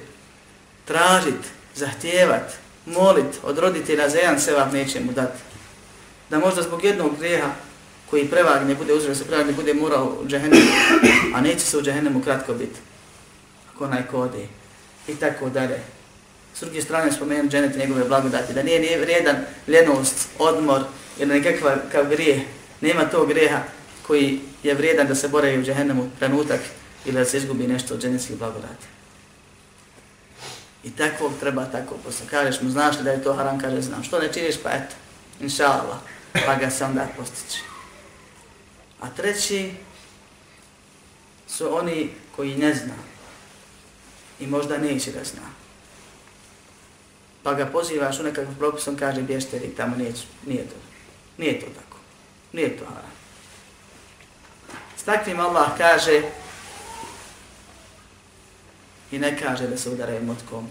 tražit, 0.86 1.44
zahtijevat, 1.76 2.54
molit 2.86 3.40
od 3.44 3.58
roditelja 3.58 4.10
za 4.10 4.18
jedan 4.18 4.40
sevap 4.40 4.74
neće 4.74 5.00
mu 5.00 5.12
dati. 5.12 5.40
Da 6.30 6.40
možda 6.40 6.62
zbog 6.62 6.84
jednog 6.84 7.18
grijeha 7.18 7.50
koji 8.10 8.28
prevagne, 8.28 8.76
bude 8.76 8.94
uzre 8.94 9.16
se 9.16 9.26
prevagne, 9.26 9.54
bude 9.54 9.74
morao 9.74 10.18
u 10.24 10.28
džehennemu, 10.28 10.72
a 11.36 11.42
neće 11.42 11.60
se 11.60 11.78
u 11.78 11.82
džehennemu 11.82 12.22
kratko 12.22 12.54
biti. 12.54 12.80
Ako 13.76 13.84
onaj 13.86 14.08
kode. 14.12 14.48
I 15.08 15.16
tako 15.16 15.50
dalje. 15.50 15.80
S 16.56 16.60
druge 16.60 16.82
strane 16.82 17.12
spomenem 17.12 17.50
dženet 17.50 17.76
njegove 17.76 18.04
blagodati, 18.04 18.54
da 18.54 18.64
nije, 18.64 18.80
nije 18.80 19.00
vrijedan 19.00 19.36
ljenost, 19.68 20.30
odmor 20.40 20.82
ili 21.20 21.40
nekakva 21.40 21.76
kao 21.92 22.04
grije. 22.04 22.46
Nema 22.82 23.06
tog 23.06 23.28
greha 23.28 23.62
koji 24.08 24.40
je 24.64 24.74
vrijedan 24.74 25.08
da 25.08 25.16
se 25.16 25.28
boravi 25.28 25.60
u 25.60 25.64
džehennemu 25.64 26.10
trenutak 26.20 26.60
ili 27.06 27.16
da 27.16 27.26
se 27.26 27.38
izgubi 27.38 27.68
nešto 27.68 27.94
od 27.94 28.02
dženetskih 28.02 28.38
blagodati. 28.38 28.86
I 30.84 30.92
tako 30.92 31.32
treba 31.40 31.66
tako 31.66 31.96
posle. 32.06 32.26
Kažeš 32.30 32.62
mu, 32.62 32.70
znaš 32.70 32.98
li 32.98 33.04
da 33.04 33.12
je 33.12 33.24
to 33.24 33.34
haram? 33.34 33.60
Kaže, 33.60 33.82
znam. 33.82 34.04
Što 34.04 34.20
ne 34.20 34.34
činiš? 34.34 34.56
Pa 34.64 34.70
eto, 34.70 34.96
inša 35.42 35.66
Allah. 35.66 35.98
Pa 36.46 36.56
ga 36.56 36.70
se 36.70 36.86
onda 36.86 37.08
postići. 37.18 37.73
A 39.04 39.10
treći 39.10 39.72
su 41.48 41.78
oni 41.78 42.10
koji 42.36 42.58
ne 42.58 42.74
zna 42.74 42.96
i 44.40 44.48
možda 44.48 44.78
neće 44.78 45.12
da 45.12 45.24
zna. 45.24 45.42
Pa 47.44 47.54
ga 47.54 47.66
pozivaš 47.66 48.20
u 48.20 48.24
nekakvom 48.24 48.56
propisom, 48.56 48.96
kaže 48.96 49.22
bješte 49.22 49.60
vi 49.60 49.76
tamo, 49.76 49.96
nije, 49.96 50.14
nije 50.46 50.64
to. 50.64 50.76
Nije 51.38 51.60
to 51.60 51.66
tako. 51.66 51.98
Nije 52.54 52.78
to 52.78 52.86
haram. 52.86 53.12
S 54.98 55.04
takvim 55.04 55.40
Allah 55.40 55.78
kaže 55.78 56.22
i 59.12 59.20
ne 59.20 59.40
kaže 59.40 59.68
da 59.68 59.78
se 59.78 59.90
udaraju 59.90 60.24
motkom, 60.24 60.68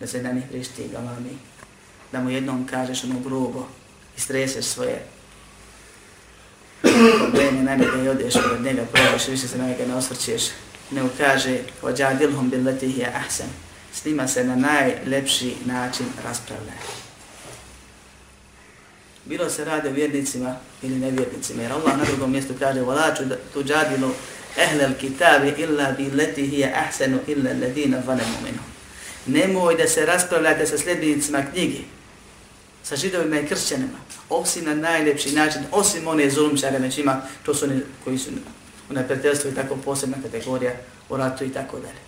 da 0.00 0.06
se 0.06 0.22
na 0.22 0.32
njih 0.32 0.44
prišti 0.50 0.88
galami, 0.92 1.38
da 2.12 2.20
mu 2.20 2.30
jednom 2.30 2.66
kažeš 2.66 3.04
ono 3.04 3.20
grubo 3.20 3.68
i 4.16 4.20
streseš 4.20 4.64
svoje 4.64 5.06
problemi 7.19 7.63
na 7.63 7.75
njega 7.75 8.03
i 8.05 8.09
odeš 8.09 8.35
od 8.35 8.61
njega, 8.63 8.81
probaš 8.93 9.27
više 9.27 9.47
se 9.47 9.57
na 9.57 9.67
njega 9.67 9.85
ne 9.87 9.95
osvrćeš, 9.95 10.43
ne 10.91 11.03
ukaže 11.03 11.57
ođadilhum 11.81 12.49
bil 12.49 12.63
letih 12.63 12.97
je 12.97 13.13
ahsen. 13.15 13.47
S 13.93 14.05
njima 14.05 14.27
se 14.27 14.43
na 14.43 14.55
najlepši 14.55 15.55
način 15.65 16.05
raspravlja. 16.25 16.73
Bilo 19.25 19.49
se 19.49 19.65
radi 19.65 19.87
o 19.87 19.91
vjernicima 19.91 20.55
ili 20.81 20.95
nevjernicima, 20.95 21.61
jer 21.61 21.71
Allah 21.71 21.97
na 21.97 22.03
drugom 22.03 22.31
mjestu 22.31 22.53
kaže 22.59 22.81
وَلَا 22.81 23.13
تُجَادِلُ 23.53 24.09
أَهْلَ 24.57 24.81
الْكِتَابِ 24.81 25.43
إِلَّا 25.57 25.91
بِلَّتِهِ 25.97 26.47
هِيَ 26.53 26.65
أَحْسَنُ 26.65 27.19
إِلَّا 27.27 27.51
الَّذِينَ 27.51 28.01
ظَلَمُ 28.05 28.31
مِنْهُ 28.45 28.63
Nemoj 29.25 29.75
da 29.75 29.87
se 29.87 30.05
raspravljate 30.05 30.65
sa 30.65 30.77
sljedbenicima 30.77 31.43
knjige, 31.53 31.79
sa 32.83 32.95
židovima 32.95 33.39
i 33.39 33.47
kršćanima, 33.47 33.97
osim 34.29 34.65
na 34.65 34.75
najljepši 34.75 35.31
način, 35.31 35.61
osim 35.71 36.07
one 36.07 36.29
zulumčare 36.29 36.79
među 36.79 37.01
ima, 37.01 37.21
to 37.45 37.53
su 37.53 37.65
oni 37.65 37.81
koji 38.03 38.17
su 38.17 38.29
u 38.89 38.93
neprijateljstvu 38.93 39.51
i 39.51 39.55
tako 39.55 39.75
posebna 39.75 40.17
kategorija 40.23 40.71
u 41.09 41.17
ratu 41.17 41.43
i 41.43 41.53
tako 41.53 41.79
dalje. 41.79 41.99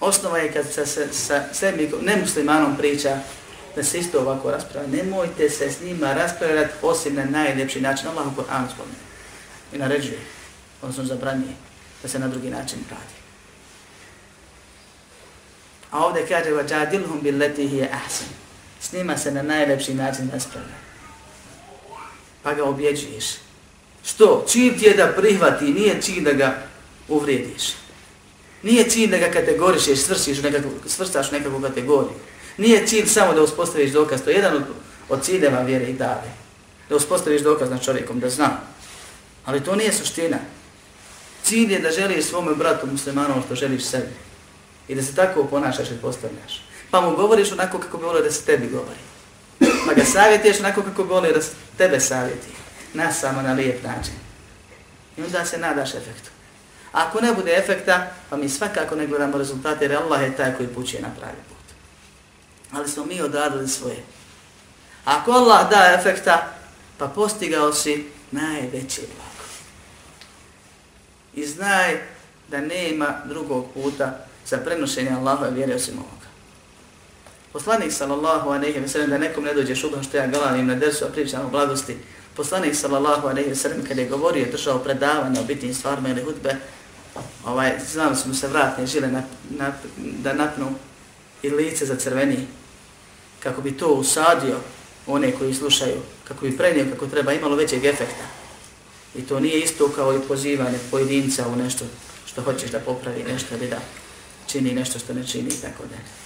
Osnova 0.00 0.38
je 0.38 0.52
kad 0.52 0.72
se 0.72 0.86
sa, 0.86 1.00
sa 1.12 1.44
sebi 1.52 1.90
nemuslimanom 2.02 2.76
priča 2.76 3.18
da 3.76 3.84
se 3.84 3.98
isto 3.98 4.20
ovako 4.20 4.50
raspravlja. 4.50 5.02
Nemojte 5.02 5.50
se 5.50 5.70
s 5.70 5.80
njima 5.80 6.14
raspravljati 6.14 6.72
osim 6.82 7.14
na 7.14 7.24
najljepši 7.24 7.80
način. 7.80 8.08
Allah 8.08 8.26
u 8.26 8.36
Koranu 8.36 8.68
spomenu. 8.74 8.96
I 9.72 9.78
naređuje, 9.78 10.18
odnosno 10.82 11.04
zabranije, 11.04 11.52
da 12.02 12.08
se 12.08 12.18
na 12.18 12.28
drugi 12.28 12.50
način 12.50 12.78
radi. 12.90 13.20
A 15.90 16.06
ovdje 16.06 16.26
kaže 16.28 16.50
وَجَادِلْهُمْ 16.50 17.20
بِلَّتِهِ 17.22 17.74
je 17.74 17.90
ahsan. 17.92 18.28
S 18.85 18.91
njima 18.91 19.17
se 19.17 19.31
na 19.31 19.41
najlepši 19.41 19.93
način 19.93 20.29
raspravlja. 20.33 20.77
Pa 22.43 22.53
ga 22.53 22.63
objeđuješ. 22.63 23.25
Što? 24.05 24.45
Čim 24.51 24.79
ti 24.79 24.85
je 24.85 24.93
da 24.93 25.13
prihvati, 25.17 25.65
nije 25.65 26.01
čim 26.01 26.23
da 26.23 26.33
ga 26.33 26.57
uvrijediš. 27.07 27.63
Nije 28.63 28.89
cilj 28.89 29.09
da 29.09 29.17
ga 29.17 29.31
kategorišeš, 29.31 29.99
svršiš, 29.99 30.41
nekako, 30.41 30.69
svrstaš 30.85 31.31
u 31.31 31.33
nekakvu 31.33 31.61
kategoriju. 31.61 32.13
Nije 32.57 32.87
cilj 32.87 33.05
samo 33.05 33.33
da 33.33 33.41
uspostaviš 33.41 33.91
dokaz, 33.91 34.21
to 34.21 34.29
je 34.29 34.35
jedan 34.35 34.55
od, 34.55 34.63
od 35.09 35.23
ciljeva 35.23 35.61
vjere 35.61 35.85
i 35.85 35.93
dave. 35.93 36.31
Da 36.89 36.95
uspostaviš 36.95 37.41
dokaz 37.41 37.69
na 37.69 37.79
čovjekom, 37.79 38.19
da 38.19 38.29
zna. 38.29 38.49
Ali 39.45 39.63
to 39.63 39.75
nije 39.75 39.93
suština. 39.93 40.37
Cilj 41.43 41.73
je 41.73 41.79
da 41.79 41.91
želiš 41.91 42.25
svome 42.25 42.55
bratu 42.55 42.87
muslimanom 42.87 43.43
što 43.45 43.55
želiš 43.55 43.83
sebi. 43.83 44.13
I 44.87 44.95
da 44.95 45.03
se 45.03 45.15
tako 45.15 45.43
ponašaš 45.43 45.87
i 45.87 46.01
postavljaš. 46.01 46.61
Pa 46.95 47.01
mu 47.01 47.15
govoriš 47.15 47.51
onako 47.51 47.79
kako 47.79 47.97
bi 47.97 48.03
volio 48.05 48.21
da 48.21 48.31
se 48.31 48.45
tebi 48.45 48.67
govori. 48.67 48.99
Pa 49.87 49.93
ga 49.93 50.05
savjetuješ 50.05 50.59
onako 50.59 50.81
kako 50.81 51.03
bi 51.03 51.09
volio 51.09 51.33
da 51.33 51.41
se 51.41 51.51
tebe 51.77 51.99
savjeti. 51.99 52.47
Na 52.93 53.13
samo 53.13 53.41
na 53.41 53.53
lijep 53.53 53.83
način. 53.83 54.13
I 55.17 55.23
onda 55.23 55.45
se 55.45 55.57
nadaš 55.57 55.89
efektu. 55.89 56.29
Ako 56.91 57.21
ne 57.21 57.33
bude 57.33 57.51
efekta, 57.51 58.07
pa 58.29 58.37
mi 58.37 58.49
svakako 58.49 58.95
ne 58.95 59.07
gledamo 59.07 59.37
rezultate, 59.37 59.85
jer 59.85 59.95
Allah 59.95 60.21
je 60.21 60.37
taj 60.37 60.55
koji 60.55 60.67
puće 60.67 61.01
na 61.01 61.07
pravi 61.19 61.37
put. 61.49 61.75
Ali 62.71 62.89
smo 62.89 63.05
mi 63.05 63.21
odradili 63.21 63.67
svoje. 63.67 64.03
Ako 65.05 65.31
Allah 65.31 65.69
da 65.69 65.97
efekta, 65.99 66.53
pa 66.97 67.07
postigao 67.07 67.73
si 67.73 68.05
najveće 68.31 69.01
blago. 69.01 69.45
I 71.33 71.45
znaj 71.45 72.01
da 72.47 72.61
nema 72.61 73.15
drugog 73.25 73.65
puta 73.73 74.25
za 74.45 74.57
prenošenje 74.57 75.11
Allahove 75.11 75.51
vjere 75.51 75.75
osim 75.75 75.93
ovoga. 75.93 76.24
Poslanik 77.55 77.91
sallallahu 77.91 78.49
alejhi 78.49 78.79
ve 78.79 78.87
sellem 78.87 79.09
da 79.09 79.17
nekom 79.17 79.43
ne 79.43 79.53
dođe 79.53 79.75
šubha 79.75 80.03
što 80.03 80.17
ja 80.17 80.27
galanim 80.27 80.67
na 80.67 80.75
dersu, 80.75 81.05
a 81.05 81.07
pričam 81.07 81.45
o 81.45 81.49
blagosti. 81.49 81.95
Poslanik 82.35 82.75
sallallahu 82.75 83.27
alejhi 83.27 83.49
ve 83.49 83.55
sellem 83.55 83.85
kada 83.87 84.01
je 84.01 84.09
govorio, 84.09 84.51
držao 84.51 84.79
predavanje 84.79 85.39
o 85.39 85.43
bitnim 85.43 85.73
stvarima 85.73 86.09
ili 86.09 86.23
hudbe, 86.23 86.55
ovaj, 87.45 87.71
znam 87.91 88.15
smo 88.15 88.33
se 88.33 88.47
vratne 88.47 88.87
žile 88.87 89.07
na, 89.07 89.23
na, 89.49 89.71
da 89.97 90.33
napnu 90.33 90.75
i 91.43 91.49
lice 91.49 91.85
za 91.85 91.95
crveni, 91.95 92.47
kako 93.39 93.61
bi 93.61 93.77
to 93.77 93.87
usadio 93.87 94.57
one 95.07 95.31
koji 95.31 95.53
slušaju, 95.53 96.01
kako 96.27 96.45
bi 96.45 96.57
prenio 96.57 96.85
kako 96.93 97.07
treba, 97.07 97.33
imalo 97.33 97.55
većeg 97.55 97.85
efekta. 97.85 98.25
I 99.15 99.21
to 99.21 99.39
nije 99.39 99.59
isto 99.59 99.91
kao 99.95 100.15
i 100.15 100.27
pozivanje 100.27 100.77
pojedinca 100.91 101.47
u 101.47 101.55
nešto 101.55 101.85
što 102.25 102.41
hoćeš 102.41 102.71
da 102.71 102.79
popravi 102.79 103.23
nešto 103.23 103.55
ili 103.55 103.67
da 103.67 103.79
čini 104.47 104.73
nešto 104.73 104.99
što 104.99 105.13
ne 105.13 105.27
čini 105.27 105.49
i 105.49 105.61
tako 105.61 105.83
dalje. 105.83 106.25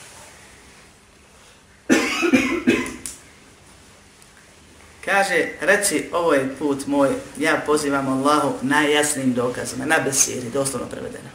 Kaže, 5.06 5.48
reci, 5.62 6.06
ovo 6.12 6.34
je 6.34 6.56
put 6.60 6.88
moj, 6.88 7.10
ja 7.38 7.62
pozivam 7.66 8.08
Allahu 8.08 8.54
najjasnijim 8.62 9.34
dokazima, 9.34 9.86
na 9.86 10.00
besiri, 10.00 10.50
doslovno 10.54 10.88
prevedeno. 10.88 11.30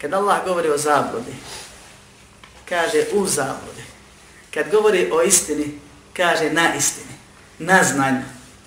Kad 0.00 0.14
Allah 0.14 0.44
govori 0.44 0.68
o 0.70 0.78
zabludi, 0.78 1.32
kaže 2.68 3.04
u 3.12 3.26
zabludi. 3.26 3.82
Kad 4.54 4.70
govori 4.70 5.10
o 5.12 5.22
istini, 5.22 5.78
kaže 6.12 6.50
na 6.52 6.74
istini, 6.74 7.14
na 7.58 7.84
znanju, 7.84 8.22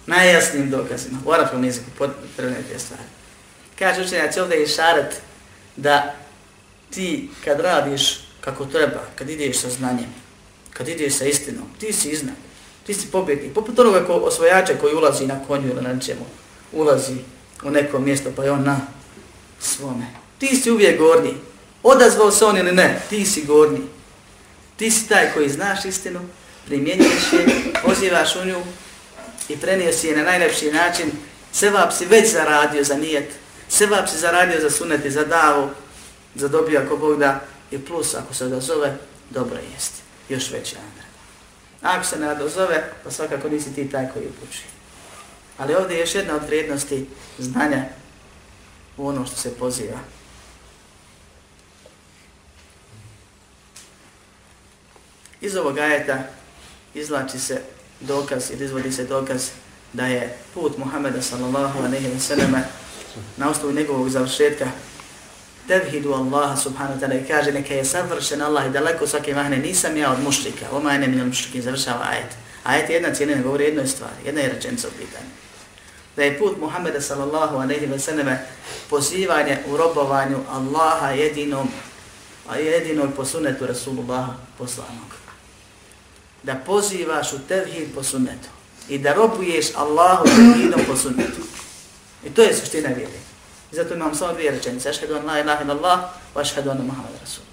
najjasnim 0.06 0.70
dokazima. 0.70 1.18
U 1.26 1.32
arabskom 1.32 1.64
jeziku 1.64 1.86
potrebne 1.98 2.58
te 2.72 2.80
stvari. 2.80 3.04
Kaže 3.80 4.02
učenjac 4.02 4.38
ovdje 4.38 4.58
je 4.58 4.68
šaret 4.68 5.22
da 5.76 6.16
ti 6.90 7.30
kad 7.46 7.60
radiš 7.60 8.20
kako 8.42 8.66
treba, 8.66 9.00
kad 9.16 9.30
ideš 9.30 9.60
sa 9.60 9.70
znanjem, 9.70 10.14
kad 10.74 10.88
ideš 10.88 11.14
sa 11.14 11.26
istinom, 11.26 11.66
ti 11.80 11.94
si 11.94 12.10
iznad, 12.10 12.36
ti 12.90 12.94
si 12.94 13.12
pobjednik. 13.12 13.54
Poput 13.54 13.80
onoga 13.80 14.06
ko, 14.06 14.14
osvojača 14.14 14.74
koji 14.82 14.96
ulazi 14.96 15.28
na 15.28 15.40
konju 15.48 15.70
ili 15.70 15.82
na 15.82 16.00
čemu, 16.00 16.26
ulazi 16.72 17.16
u 17.64 17.70
neko 17.70 18.00
mjesto 18.00 18.30
pa 18.36 18.44
je 18.44 18.52
on 18.52 18.64
na 18.64 18.82
svome. 19.60 20.06
Ti 20.40 20.56
si 20.56 20.72
uvijek 20.72 21.00
gornji. 21.00 21.34
Odazvao 21.84 22.32
se 22.32 22.46
on 22.46 22.58
ili 22.58 22.72
ne, 22.72 23.02
ti 23.10 23.26
si 23.26 23.46
gornji. 23.46 23.82
Ti 24.78 24.92
si 24.92 25.10
taj 25.10 25.34
koji 25.34 25.50
znaš 25.50 25.86
istinu, 25.86 26.20
primjenjuješ 26.66 27.34
je, 27.34 27.46
pozivaš 27.84 28.36
u 28.36 28.46
nju 28.46 28.62
i 29.50 29.58
prenio 29.58 29.94
si 29.94 30.08
je 30.08 30.18
na 30.18 30.24
najlepši 30.24 30.72
način. 30.72 31.12
Sevap 31.52 31.94
si 31.94 32.06
već 32.06 32.32
zaradio 32.32 32.84
za 32.84 32.96
nijet, 32.96 33.30
sevap 33.68 34.10
si 34.10 34.18
zaradio 34.18 34.62
za 34.62 34.70
sunet 34.70 35.06
i 35.06 35.12
za 35.12 35.24
davu, 35.24 35.70
za 36.36 36.48
dobio 36.48 36.82
ako 36.86 36.98
Bog 36.98 37.20
da, 37.20 37.42
i 37.72 37.78
plus 37.78 38.16
ako 38.16 38.34
se 38.34 38.46
odazove, 38.46 38.98
dobro 39.30 39.58
jest. 39.74 39.94
Još 40.30 40.52
veći 40.52 40.76
nagrad. 40.76 40.99
Ako 41.82 42.06
se 42.06 42.20
ne 42.20 42.32
odozove, 42.32 42.94
pa 43.04 43.12
svakako 43.12 43.50
nisi 43.50 43.76
ti 43.76 43.90
taj 43.90 44.10
koji 44.14 44.26
upuči. 44.28 44.64
Ali 45.58 45.76
ovdje 45.76 45.96
je 45.96 46.00
još 46.00 46.16
jedna 46.16 46.36
od 46.36 46.44
vrijednosti 46.48 47.10
znanja 47.38 47.86
u 48.98 49.08
ono 49.08 49.26
što 49.26 49.36
se 49.36 49.56
poziva. 49.56 50.00
Iz 55.42 55.56
ovog 55.56 55.78
ajeta 55.78 56.24
izlači 56.94 57.40
se 57.40 57.62
dokaz 58.00 58.52
ili 58.52 58.66
izvodi 58.66 58.92
se 58.92 59.04
dokaz 59.04 59.50
da 59.94 60.06
je 60.06 60.38
put 60.54 60.78
Muhameda 60.78 61.22
sallallahu 61.22 61.80
alaihi 61.80 62.08
wa 62.08 62.20
sallam 62.20 62.54
na 63.38 63.50
osnovu 63.50 63.74
njegovog 63.74 64.10
završetka 64.10 64.72
tevhidu 65.70 66.14
Allaha 66.14 66.58
subhanahu 66.58 66.98
wa 66.98 67.00
ta'ala 67.00 67.22
i 67.22 67.28
kaže 67.28 67.52
neka 67.54 67.74
je 67.74 67.86
savršen 67.86 68.42
Allah 68.42 68.66
i 68.66 68.74
daleko 68.74 69.08
svake 69.08 69.34
mahne 69.38 69.58
nisam 69.58 69.98
ja 69.98 70.12
od 70.12 70.24
mušrika, 70.24 70.66
oma 70.72 70.90
ene 70.90 71.08
minal 71.08 71.12
minul 71.12 71.28
mušrikin, 71.28 71.62
završava 71.62 72.10
ajet. 72.10 72.34
Ajet 72.64 72.90
je 72.90 72.96
jedna 72.96 73.14
cijelina, 73.14 73.44
govori 73.44 73.64
jednoj 73.64 73.88
stvari, 73.88 74.26
jedna 74.26 74.42
je 74.42 74.50
rečenica 74.50 74.88
u 74.88 74.92
pitanju. 74.92 75.30
Da 76.16 76.24
je 76.24 76.40
put 76.40 76.58
Muhammeda 76.58 77.02
sallallahu 77.02 77.58
alaihi 77.58 77.88
wa 77.88 78.00
sallam 78.00 78.38
pozivanje 78.90 79.58
u 79.68 79.78
robovanju 79.78 80.38
Allaha 80.50 81.10
jedinom, 81.10 81.70
a 82.48 82.58
jedinoj 82.58 83.08
po 83.16 83.26
sunetu 83.26 83.68
Rasulullaha 83.68 84.34
poslanog. 84.58 85.14
Da 86.44 86.56
pozivaš 86.56 87.34
u 87.34 87.40
tevhid 87.48 87.94
po 87.96 88.04
sunetu 88.04 88.50
i 88.90 88.98
da 88.98 89.14
robuješ 89.14 89.66
Allahu 89.76 90.26
tevhidom 90.26 90.82
po 90.88 90.96
sunetu. 90.96 91.42
I 92.26 92.30
to 92.30 92.42
je 92.42 92.56
suština 92.56 92.90
vjeri. 92.90 93.29
I 93.72 93.76
zato 93.76 93.94
imam 93.94 94.16
samo 94.16 94.34
dvije 94.34 94.52
rečenice. 94.52 94.90
Ašhedu 94.90 95.16
an 95.16 95.26
la 95.26 95.40
ilaha 95.40 95.64
ila 95.64 95.74
Allah, 95.74 96.00
wa 96.36 96.42
ašhedu 96.42 96.72
anna 96.72 96.84
Muhammad 96.84 97.12
Rasulullah. 97.22 97.50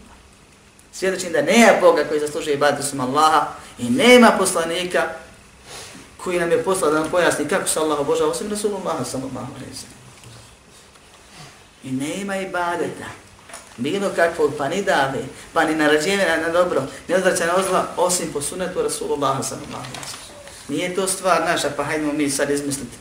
Svjedočim 0.93 1.33
da 1.33 1.43
nema 1.43 1.81
Boga 1.81 2.05
koji 2.09 2.21
zaslužuje 2.21 2.55
ibadu 2.55 2.83
sam 2.83 3.01
Allaha 3.01 3.47
i 3.79 3.91
nema 3.91 4.33
poslanika 4.39 5.09
koji 6.17 6.41
nam 6.41 6.51
je 6.51 6.65
poslao 6.65 6.91
da 6.91 7.01
nam 7.01 7.11
pojasni 7.11 7.49
kako 7.49 7.69
se 7.69 7.81
Allah 7.81 8.01
obožava 8.01 8.31
osim 8.31 8.51
Rasulullah 8.51 8.97
sallallahu 9.07 9.55
alaihi 9.57 9.77
sallam. 9.77 9.97
I 11.85 11.93
nema 11.93 12.37
ibadeta, 12.37 13.07
bilo 13.77 14.11
kakvog, 14.17 14.53
pa 14.59 14.69
ni 14.69 14.83
dave, 14.83 15.19
pa 15.53 15.65
ni 15.65 15.75
narađevena 15.75 16.37
na 16.37 16.49
dobro, 16.49 16.83
ne 17.09 17.17
odvraća 17.17 17.47
na 17.47 17.57
ozla, 17.57 17.87
osim 17.97 18.33
po 18.33 18.43
sunetu 18.43 18.83
Rasulullah 18.83 19.37
sallallahu 19.45 19.85
alaihi 19.85 20.09
sallam. 20.11 20.27
Nije 20.69 20.95
to 20.95 21.09
stvar 21.09 21.43
naša, 21.45 21.71
pa 21.77 21.85
hajdemo 21.85 22.13
mi 22.13 22.31
sad 22.31 22.51
izmisliti 22.51 22.97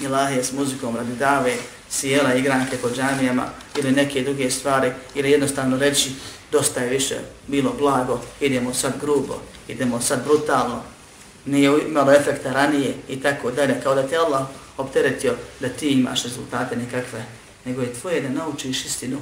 Ilahe 0.00 0.44
s 0.44 0.52
muzikom 0.52 0.96
radi 0.96 1.12
dave, 1.12 1.56
sjela 1.96 2.34
igranke 2.34 2.76
po 2.76 2.90
džamijama 2.90 3.46
ili 3.78 3.92
neke 3.92 4.22
druge 4.22 4.50
stvari 4.50 4.92
ili 5.14 5.30
jednostavno 5.30 5.78
reći 5.78 6.10
dosta 6.52 6.80
je 6.80 6.90
više 6.90 7.14
bilo 7.46 7.72
blago, 7.78 8.20
idemo 8.40 8.74
sad 8.74 8.92
grubo, 9.00 9.42
idemo 9.68 10.00
sad 10.00 10.24
brutalno, 10.24 10.82
nije 11.44 11.70
imalo 11.88 12.12
efekta 12.12 12.52
ranije 12.52 12.94
i 13.08 13.20
tako 13.20 13.50
dalje, 13.50 13.80
kao 13.82 13.94
da 13.94 14.08
te 14.08 14.16
Allah 14.16 14.46
opteretio 14.76 15.34
da 15.60 15.68
ti 15.68 15.88
imaš 15.88 16.22
rezultate 16.22 16.76
nekakve, 16.76 17.24
nego 17.64 17.82
je 17.82 17.94
tvoje 18.00 18.20
da 18.20 18.28
naučiš 18.28 18.84
istinu, 18.84 19.20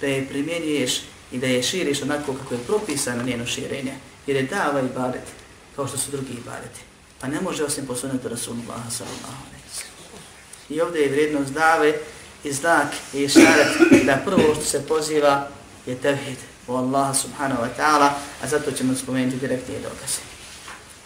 da 0.00 0.06
je 0.06 0.28
primjenjuješ 0.28 1.02
i 1.32 1.38
da 1.38 1.46
je 1.46 1.62
širiš 1.62 2.02
onako 2.02 2.34
kako 2.34 2.54
je 2.54 2.60
propisano 2.66 3.22
njeno 3.22 3.46
širenje, 3.46 3.94
jer 4.26 4.36
je 4.36 4.42
dava 4.42 4.80
i 4.80 4.94
badet, 4.96 5.26
kao 5.76 5.88
što 5.88 5.98
su 5.98 6.10
drugi 6.10 6.32
ibadeti. 6.32 6.80
Pa 7.20 7.26
ne 7.28 7.40
može 7.40 7.64
osim 7.64 7.86
posunuti 7.86 8.28
Rasulullah 8.28 8.80
sallallahu 8.90 9.54
I 10.68 10.80
ovdje 10.80 11.02
je 11.02 11.10
vrijednost 11.10 11.52
dave 11.52 11.94
i 12.43 12.53
znak 12.53 12.87
i 13.13 13.29
šaret 13.29 14.05
da 14.05 14.17
prvo 14.25 14.55
što 14.55 14.63
se 14.63 14.87
poziva 14.87 15.47
je 15.85 15.95
tevhid 15.95 16.37
u 16.67 16.75
Allah 16.75 17.15
subhanahu 17.17 17.61
wa 17.61 17.69
ta'ala, 17.77 18.09
a 18.43 18.47
zato 18.47 18.71
ćemo 18.71 18.95
spomenuti 18.95 19.37
direktnije 19.37 19.79
dokaze. 19.79 20.21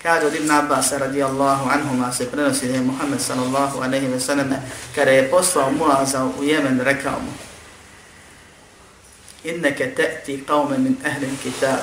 Kaže 0.04 0.28
od 0.28 0.36
Ibn 0.36 0.52
Abbas 0.52 0.92
radijallahu 0.92 1.70
anhuma 1.70 2.12
se 2.14 2.32
prenosi 2.32 2.68
da 2.68 2.74
je 2.74 2.82
Muhammed 2.82 3.22
sallallahu 3.22 3.80
aleyhi 3.80 4.08
ve 4.08 4.20
sallam 4.20 4.50
kada 4.96 5.12
je 5.12 5.32
poslao 5.32 5.72
Muaza 5.72 6.26
u 6.40 6.44
Jemen 6.44 6.80
rekao 6.80 7.20
mu 7.20 7.32
Inneke 9.44 9.96
te'ti 9.96 10.44
qawme 10.48 10.78
min 10.78 10.98
ahli 11.06 11.28
kitab 11.44 11.80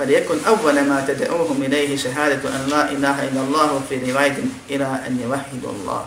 فليكن 0.00 0.38
أول 0.46 0.80
ما 0.80 1.04
تدعوهم 1.08 1.62
إليه 1.62 1.96
شهادة 1.96 2.40
أن 2.56 2.62
لا 2.72 2.92
إله 2.92 3.28
إلا 3.28 3.40
الله 3.40 3.82
في 3.88 4.12
رواية 4.12 4.38
إلى 4.70 4.88
أن 5.06 5.20
يوحدوا 5.24 5.72
الله 5.72 6.06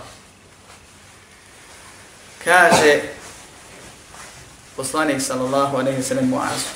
kaže 2.49 3.13
poslanik 4.77 5.21
sallallahu 5.21 5.77
alejhi 5.77 6.01
ve 6.01 6.03
sellem 6.03 6.29
Muazu 6.29 6.73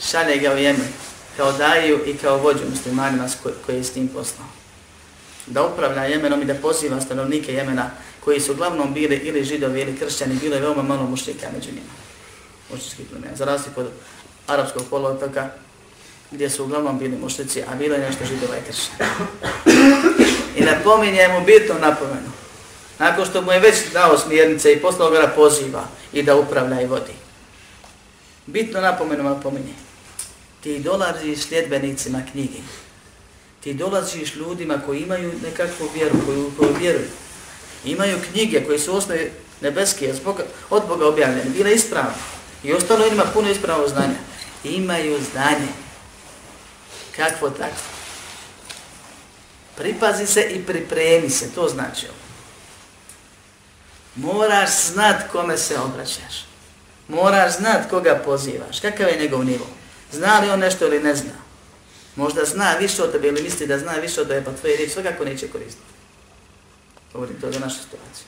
šalje 0.00 0.38
ga 0.38 0.52
u 0.52 0.56
Jemen 0.56 0.88
kao 1.36 1.52
daju 1.52 2.00
i 2.06 2.16
kao 2.16 2.38
vođu 2.38 2.64
muslimanima 2.70 3.28
koji 3.66 3.76
je 3.76 3.84
s 3.84 3.92
tim 3.92 4.08
poslao. 4.08 4.48
Da 5.46 5.66
upravlja 5.66 6.04
Jemenom 6.04 6.42
i 6.42 6.44
da 6.44 6.54
poziva 6.54 7.00
stanovnike 7.00 7.52
Jemena 7.52 7.90
koji 8.24 8.40
su 8.40 8.52
uglavnom 8.52 8.94
bili 8.94 9.16
ili 9.16 9.44
židovi 9.44 9.80
ili 9.80 9.98
kršćani, 9.98 10.34
bilo 10.34 10.54
je 10.54 10.60
veoma 10.60 10.82
malo 10.82 11.02
mušlika 11.02 11.46
među 11.54 11.70
njima. 11.70 11.92
Mušlički 12.72 13.04
plemena. 13.04 13.36
Za 13.36 13.44
razliku 13.44 13.80
od 13.80 13.90
arapskog 14.46 14.82
polotoka 14.90 15.50
gdje 16.30 16.50
su 16.50 16.64
uglavnom 16.64 16.98
bili 16.98 17.16
mušlici, 17.16 17.62
a 17.62 17.74
bilo 17.74 17.94
je 17.94 18.00
nešto 18.00 18.24
židova 18.24 18.56
i 18.56 18.66
kršćani. 18.66 19.10
I 20.56 20.60
napominje 20.60 21.28
mu 21.28 21.46
bitnu 21.46 21.74
napomenu 21.80 22.37
nakon 22.98 23.26
što 23.26 23.42
mu 23.42 23.52
je 23.52 23.60
već 23.60 23.76
dao 23.92 24.18
smjernice 24.18 24.72
i 24.72 24.80
poslao 24.80 25.10
ga 25.10 25.32
poziva 25.36 25.84
i 26.12 26.22
da 26.22 26.36
upravlja 26.36 26.80
i 26.80 26.86
vodi. 26.86 27.12
Bitno 28.46 28.80
napomenu 28.80 29.22
napominje. 29.22 29.74
Ti 30.60 30.78
dolaziš 30.78 31.38
sljedbenicima 31.38 32.22
knjige. 32.32 32.58
Ti 33.60 33.74
dolaziš 33.74 34.34
ljudima 34.34 34.80
koji 34.86 35.00
imaju 35.00 35.32
nekakvu 35.42 35.88
vjeru, 35.94 36.16
koju, 36.26 36.50
koju 36.58 36.74
vjeruju. 36.80 37.08
Imaju 37.84 38.18
knjige 38.32 38.64
koje 38.64 38.78
su 38.78 38.96
osnovi 38.96 39.32
nebeske, 39.60 40.14
od 40.70 40.82
Boga 40.88 41.06
objavljene, 41.06 41.50
bile 41.50 41.74
ispravna. 41.74 42.14
I 42.64 42.72
ostalo 42.72 43.06
ima 43.06 43.24
puno 43.34 43.50
ispravno 43.50 43.88
znanja. 43.88 44.18
Imaju 44.64 45.18
znanje. 45.32 45.68
Kakvo 47.16 47.50
tako? 47.50 47.80
Pripazi 49.76 50.26
se 50.26 50.40
i 50.50 50.62
pripremi 50.62 51.30
se, 51.30 51.54
to 51.54 51.68
znači 51.68 52.06
ovo 52.06 52.27
Moraš 54.18 54.70
znat 54.92 55.30
kome 55.32 55.58
se 55.58 55.78
obraćaš. 55.78 56.46
Moraš 57.08 57.56
znat 57.56 57.90
koga 57.90 58.22
pozivaš. 58.24 58.80
Kakav 58.80 59.08
je 59.08 59.20
njegov 59.20 59.44
nivo? 59.44 59.66
Zna 60.12 60.38
li 60.38 60.50
on 60.50 60.60
nešto 60.60 60.86
ili 60.86 61.00
ne 61.00 61.14
zna? 61.14 61.32
Možda 62.16 62.44
zna 62.44 62.74
više 62.80 63.02
od 63.02 63.12
tebe 63.12 63.28
ili 63.28 63.42
misli 63.42 63.66
da 63.66 63.78
zna 63.78 63.92
više 63.92 64.20
od 64.20 64.28
tebe, 64.28 64.44
pa 64.44 64.52
tvoje 64.52 64.76
riječi 64.76 64.92
svakako 64.92 65.24
neće 65.24 65.48
koristiti. 65.48 65.86
Govorim 67.12 67.40
to 67.40 67.52
za 67.52 67.60
našu 67.60 67.76
situaciju. 67.76 68.26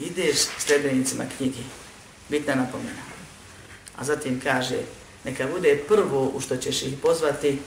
Ideš 0.00 0.38
s 0.58 0.64
trebenicima 0.64 1.24
knjigi, 1.36 1.64
bitna 2.28 2.54
napomena. 2.54 3.02
A 3.96 4.04
zatim 4.04 4.40
kaže, 4.40 4.78
neka 5.24 5.46
bude 5.46 5.82
prvo 5.88 6.32
u 6.34 6.40
što 6.40 6.56
ćeš 6.56 6.82
ih 6.82 6.94
pozvati 7.02 7.58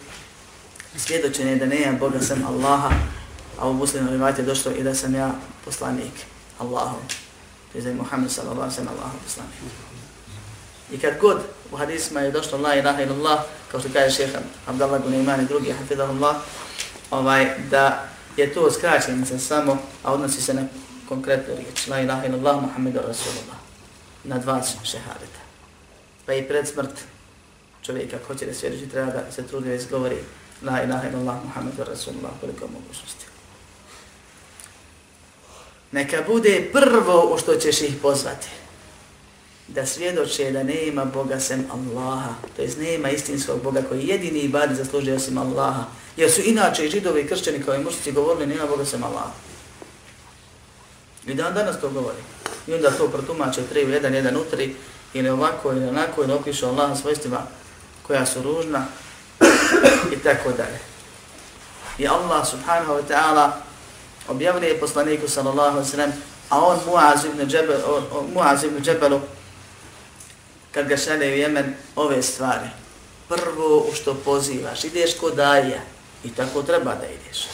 svjedočenje 0.97 1.55
da 1.55 1.65
nema 1.65 1.97
Boga 1.97 2.19
sam 2.19 2.45
Allaha, 2.45 2.89
a 3.59 3.69
u 3.69 3.73
muslimu 3.73 4.11
rivajte 4.11 4.41
je 4.41 4.45
došlo 4.45 4.71
i 4.71 4.83
da 4.83 4.95
sam 4.95 5.15
ja 5.15 5.31
poslanik 5.65 6.32
Allahom. 6.63 7.01
To 7.71 7.77
je 7.77 7.81
da 7.81 7.89
je 7.89 7.95
Muhammed 7.95 8.31
sallallahu 8.31 8.71
sallam 8.71 8.93
Allahom 8.93 9.19
poslanik. 9.23 9.55
I 10.91 10.97
kad 10.97 11.13
god 11.21 11.41
u 11.71 11.77
hadisma 11.77 12.19
je 12.19 12.31
došlo 12.31 12.57
la 12.57 12.75
ilaha 12.75 13.01
illallah, 13.01 13.39
kao 13.71 13.79
što 13.79 13.89
kaže 13.93 14.15
šeha 14.15 14.39
Abdallah 14.67 15.01
Gunayman 15.01 15.43
i 15.43 15.47
drugi, 15.47 15.71
hafidahullah, 15.71 16.35
ovaj, 17.11 17.57
da 17.69 18.07
je 18.37 18.53
to 18.53 18.71
skraćenica 18.71 19.39
samo, 19.39 19.77
a 20.03 20.13
odnosi 20.13 20.41
se 20.41 20.53
na 20.53 20.61
konkretnu 21.09 21.55
riječ. 21.55 21.87
La 21.87 21.99
ilaha 21.99 22.25
illallah, 22.25 22.61
Muhammedu 22.61 22.99
Rasulullah. 23.07 23.57
Na 24.23 24.37
dva 24.37 24.61
šehadeta. 24.83 25.41
Pa 26.25 26.33
i 26.33 26.47
pred 26.47 26.67
smrt 26.67 27.03
čovjeka 27.81 28.17
ko 28.27 28.35
će 28.35 28.45
da 28.45 28.53
svjedoči, 28.53 28.89
treba 28.89 29.11
da 29.11 29.31
se 29.31 29.47
trudi 29.47 29.69
da 29.69 29.75
izgovori 29.75 30.17
La 30.61 30.83
ilaha 30.83 31.09
illallah, 31.09 31.43
Muhammedu 31.43 31.83
Rasulullah, 31.83 32.31
koliko 32.41 32.67
mogućnosti. 32.67 33.32
Neka 35.93 36.23
bude 36.27 36.69
prvo 36.73 37.33
u 37.33 37.37
što 37.37 37.55
ćeš 37.55 37.81
ih 37.81 37.95
pozvati 38.01 38.47
da 39.67 39.85
svjedoče 39.85 40.51
da 40.51 40.63
nema 40.63 41.05
Boga 41.05 41.39
sem 41.39 41.65
Allaha, 41.71 42.33
to 42.55 42.61
jest 42.61 42.77
nema 42.77 43.09
istinskog 43.09 43.63
Boga 43.63 43.81
koji 43.89 44.07
jedini 44.07 44.39
i 44.39 44.47
badi 44.47 44.75
zasluži 44.75 45.11
osim 45.11 45.37
Allaha. 45.37 45.83
Jer 46.17 46.31
su 46.31 46.41
inače 46.41 46.85
i 46.85 46.89
židovi 46.89 47.21
i 47.21 47.27
kršćani 47.27 47.63
kao 47.63 47.75
i 47.75 47.83
mušnici 47.83 48.11
govorili 48.11 48.47
nema 48.47 48.65
Boga 48.65 48.85
sem 48.85 49.03
Allaha. 49.03 49.31
I 51.27 51.33
dan 51.33 51.53
danas 51.53 51.81
to 51.81 51.89
govori. 51.89 52.23
I 52.67 52.73
onda 52.73 52.91
to 52.91 53.07
protumače 53.07 53.61
tri 53.69 53.85
u 53.85 53.89
jedan, 53.89 54.13
jedan 54.13 54.37
u 54.37 54.43
tri, 54.51 54.75
ili 55.13 55.29
ovako 55.29 55.71
ili 55.71 55.87
onako, 55.87 56.23
ili 56.23 56.33
opišu 56.33 56.65
Allaha 56.65 56.95
svojstvima 56.95 57.41
koja 58.07 58.25
su 58.25 58.41
ružna 58.41 58.85
i 60.15 60.19
tako 60.23 60.51
dalje. 60.51 60.79
I 61.97 62.07
Allah 62.07 62.47
subhanahu 62.49 62.93
wa 62.93 63.03
ta'ala 63.09 63.51
objavljuje 64.27 64.79
poslaniku 64.79 65.27
sallallahu 65.27 65.77
alaihi 65.77 65.91
sallam, 65.91 66.13
a 66.49 66.65
on 66.65 66.79
Muaz 66.85 67.25
ibn 67.25 67.47
Džebel, 67.49 67.79
Muaz 68.33 68.63
ibn 68.63 68.83
Džebelu, 68.83 69.21
kad 70.71 70.87
ga 70.87 70.97
šalje 70.97 71.33
u 71.33 71.37
Jemen, 71.37 71.75
ove 71.95 72.23
stvari. 72.23 72.69
Prvo 73.27 73.77
u 73.91 73.95
što 73.95 74.13
pozivaš, 74.13 74.83
ideš 74.83 75.17
ko 75.17 75.29
daje 75.29 75.81
i 76.23 76.29
tako 76.29 76.63
treba 76.63 76.95
da 76.95 77.05
ideš. 77.05 77.47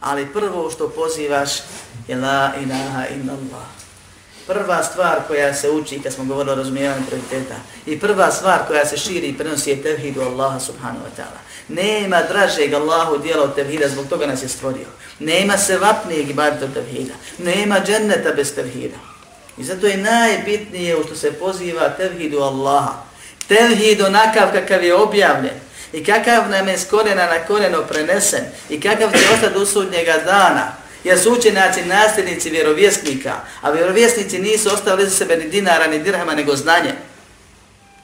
Ali 0.00 0.32
prvo 0.32 0.66
u 0.66 0.70
što 0.70 0.88
pozivaš 0.88 1.50
je 2.08 2.16
la 2.16 2.52
ilaha 2.62 3.06
inna 3.14 3.36
Prva 4.46 4.82
stvar 4.82 5.18
koja 5.28 5.54
se 5.54 5.70
uči 5.70 6.00
kad 6.02 6.12
smo 6.12 6.24
govorili 6.24 6.52
o 6.52 6.54
razumijevanju 6.54 7.06
prioriteta 7.06 7.54
i 7.86 8.00
prva 8.00 8.30
stvar 8.30 8.58
koja 8.68 8.86
se 8.86 8.96
širi 8.96 9.26
i 9.26 9.38
prenosi 9.38 9.70
je 9.70 9.82
tevhidu 9.82 10.20
Allaha 10.20 10.60
subhanahu 10.60 11.04
wa 11.04 11.22
ta'ala. 11.22 11.40
Nema 11.68 12.22
dražeg 12.22 12.74
Allahu 12.74 13.18
dijela 13.18 13.42
od 13.42 13.54
tevhida, 13.54 13.88
zbog 13.88 14.08
toga 14.08 14.26
nas 14.26 14.42
je 14.42 14.48
stvorio. 14.48 14.86
Nema 15.18 15.58
se 15.58 15.78
vapnijeg 15.78 16.30
ibadita 16.30 16.64
od 16.64 16.74
tevhida. 16.74 17.14
Nema 17.38 17.80
dženneta 17.86 18.32
bez 18.32 18.54
tevhida. 18.54 18.96
I 19.58 19.64
zato 19.64 19.86
je 19.86 19.96
najbitnije 19.96 20.96
u 20.96 21.04
što 21.04 21.16
se 21.16 21.32
poziva 21.32 21.88
tevhidu 21.88 22.38
Allaha. 22.38 22.92
Tevhid 23.48 24.00
onakav 24.00 24.52
kakav 24.52 24.84
je 24.84 24.94
objavljen 24.94 25.54
i 25.92 26.04
kakav 26.04 26.50
nam 26.50 26.68
je 26.68 26.78
s 26.78 26.84
korena 26.84 27.26
na 27.26 27.44
koreno 27.46 27.82
prenesen 27.82 28.44
i 28.68 28.80
kakav 28.80 29.10
će 29.10 29.34
ostati 29.34 29.54
do 29.54 29.66
sudnjega 29.66 30.14
dana. 30.24 30.85
Jer 31.06 31.18
su 31.18 31.32
učenjaci 31.32 31.84
nasljednici 31.84 32.50
vjerovjesnika, 32.50 33.34
a 33.60 33.70
vjerovjesnici 33.70 34.38
nisu 34.38 34.68
ostavili 34.68 35.08
za 35.10 35.16
sebe 35.16 35.36
ni 35.36 35.48
dinara 35.48 35.86
ni 35.86 35.98
dirhama 35.98 36.34
nego 36.34 36.56
znanje. 36.56 36.92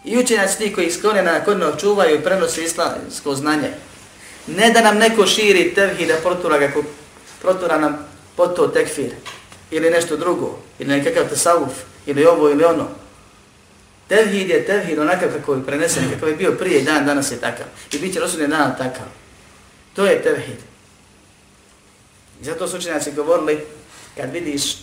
I 0.05 0.19
učenjaci 0.19 0.59
ti 0.59 0.73
koji 0.73 0.91
s 0.91 1.03
korena 1.03 1.33
na 1.33 1.45
koreno 1.45 1.77
čuvaju 1.77 2.17
i 2.17 2.23
prenose 2.23 2.65
islamsko 2.65 3.35
znanje. 3.35 3.71
Ne 4.47 4.71
da 4.71 4.81
nam 4.81 4.99
neko 4.99 5.27
širi 5.27 5.75
tevhid 5.75 6.09
da 6.09 6.17
protura, 6.17 6.59
ga, 6.59 6.73
protura 7.41 7.79
nam 7.79 8.09
poto 8.37 8.69
tekfir 8.69 9.11
ili 9.71 9.91
nešto 9.91 10.17
drugo, 10.17 10.59
ili 10.79 10.99
nekakav 10.99 11.29
tasavuf, 11.29 11.73
ili 12.07 12.25
ovo 12.25 12.51
ili 12.51 12.65
ono. 12.65 12.89
Tevhid 14.09 14.51
je 14.51 14.67
tevhid 14.67 14.99
onakav 14.99 15.29
kako 15.33 15.55
je 15.55 15.67
prenesen, 15.67 16.11
kakav 16.15 16.29
je 16.29 16.37
bio 16.37 16.53
prije 16.53 16.83
dan, 16.83 17.07
danas 17.07 17.33
je 17.33 17.41
takav. 17.41 17.67
I 17.93 17.99
bit 17.99 18.15
će 18.15 18.21
rosunje 18.21 18.47
dan 18.47 18.73
takav. 18.79 19.07
To 19.95 20.07
je 20.07 20.23
tevhid. 20.23 20.72
I 22.43 22.45
zato 22.45 22.69
su 22.69 22.77
učenjaci 22.77 23.13
govorili, 23.13 23.61
kad 24.17 24.33
vidiš 24.33 24.77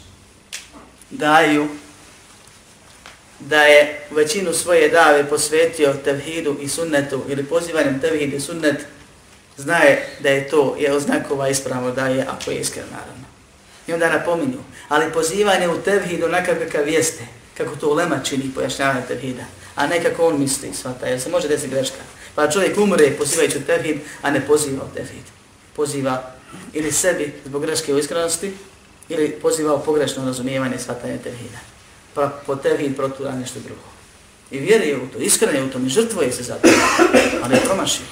daju, 1.10 1.68
da 3.40 3.64
je 3.64 4.08
većinu 4.12 4.54
svoje 4.54 4.90
dave 4.90 5.30
posvetio 5.30 5.94
tevhidu 6.04 6.58
i 6.62 6.70
sunnetu, 6.70 7.24
ili 7.28 7.44
pozivanjem 7.44 8.00
tevhid 8.00 8.34
i 8.34 8.40
sunnet, 8.40 8.86
znaje 9.58 10.08
da 10.20 10.30
je 10.30 10.50
to 10.50 10.76
je 10.80 10.94
oznakova 10.94 11.50
ispravno 11.50 11.92
da 11.92 12.08
je, 12.08 12.26
ako 12.30 12.52
je 12.52 12.60
iskren 12.60 12.86
naravno. 12.92 13.24
I 13.88 13.94
onda 13.94 14.10
napominju, 14.10 14.60
ali 14.88 15.14
pozivanje 15.14 15.68
u 15.68 15.82
tevhidu 15.82 16.26
onakav 16.26 16.56
kakav 16.56 16.88
jeste, 16.88 17.24
kako 17.58 17.76
to 17.76 17.90
ulema 17.90 18.20
čini 18.24 18.52
pojašnjavanje 18.56 19.02
tevhida, 19.08 19.44
a 19.76 19.88
ne 19.88 20.04
kako 20.04 20.28
on 20.28 20.40
misli, 20.40 20.74
svata, 20.74 21.08
jer 21.08 21.22
se 21.22 21.30
može 21.30 21.48
desiti 21.48 21.70
greška. 21.70 22.02
Pa 22.36 22.52
čovjek 22.52 22.78
umre 22.78 23.18
pozivajući 23.18 23.58
u 23.58 23.62
tevhid, 23.62 23.98
a 24.22 24.32
ne 24.32 24.48
poziva 24.48 24.84
u 24.92 24.96
tevhid. 24.96 25.24
Poziva 25.76 26.39
ili 26.74 26.92
sebi 26.92 27.34
zbog 27.46 27.62
greške 27.62 27.94
u 27.94 28.00
iskrenosti, 28.00 28.54
ili 29.10 29.32
pozivao 29.32 29.80
pogrešno 29.80 30.26
razumijevanje 30.26 30.80
svatanja 30.80 31.18
tevhida. 31.18 31.58
Pa 32.14 32.28
po 32.46 32.56
tevhid 32.56 32.96
protura 32.96 33.36
nešto 33.36 33.60
drugo. 33.60 33.82
I 34.52 34.60
vjeruje 34.60 34.98
u 34.98 35.08
to, 35.08 35.18
iskreno 35.18 35.66
u 35.66 35.70
tom 35.70 35.86
i 35.86 35.90
žrtvuje 35.90 36.32
se 36.32 36.44
za 36.44 36.56
to, 36.56 36.70
ali 37.44 37.56
je 37.56 37.62
promašio. 37.62 38.06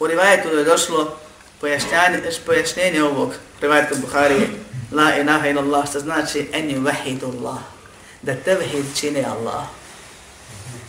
U 0.00 0.06
rivajetu 0.06 0.48
je 0.48 0.64
došlo 0.64 1.16
pojašnjenje, 1.60 2.22
pojašnjenje 2.46 3.02
ovog 3.02 3.34
rivajetka 3.60 3.94
Buhari, 3.94 4.48
la 4.92 5.16
ilaha 5.16 5.48
in 5.48 5.58
Allah, 5.58 5.88
što 5.88 6.00
znači 6.00 6.48
en 6.52 6.84
vahidu 6.84 7.26
Allah, 7.26 7.58
da 8.22 8.34
tevhid 8.34 8.84
čini 8.94 9.24
Allah. 9.24 9.77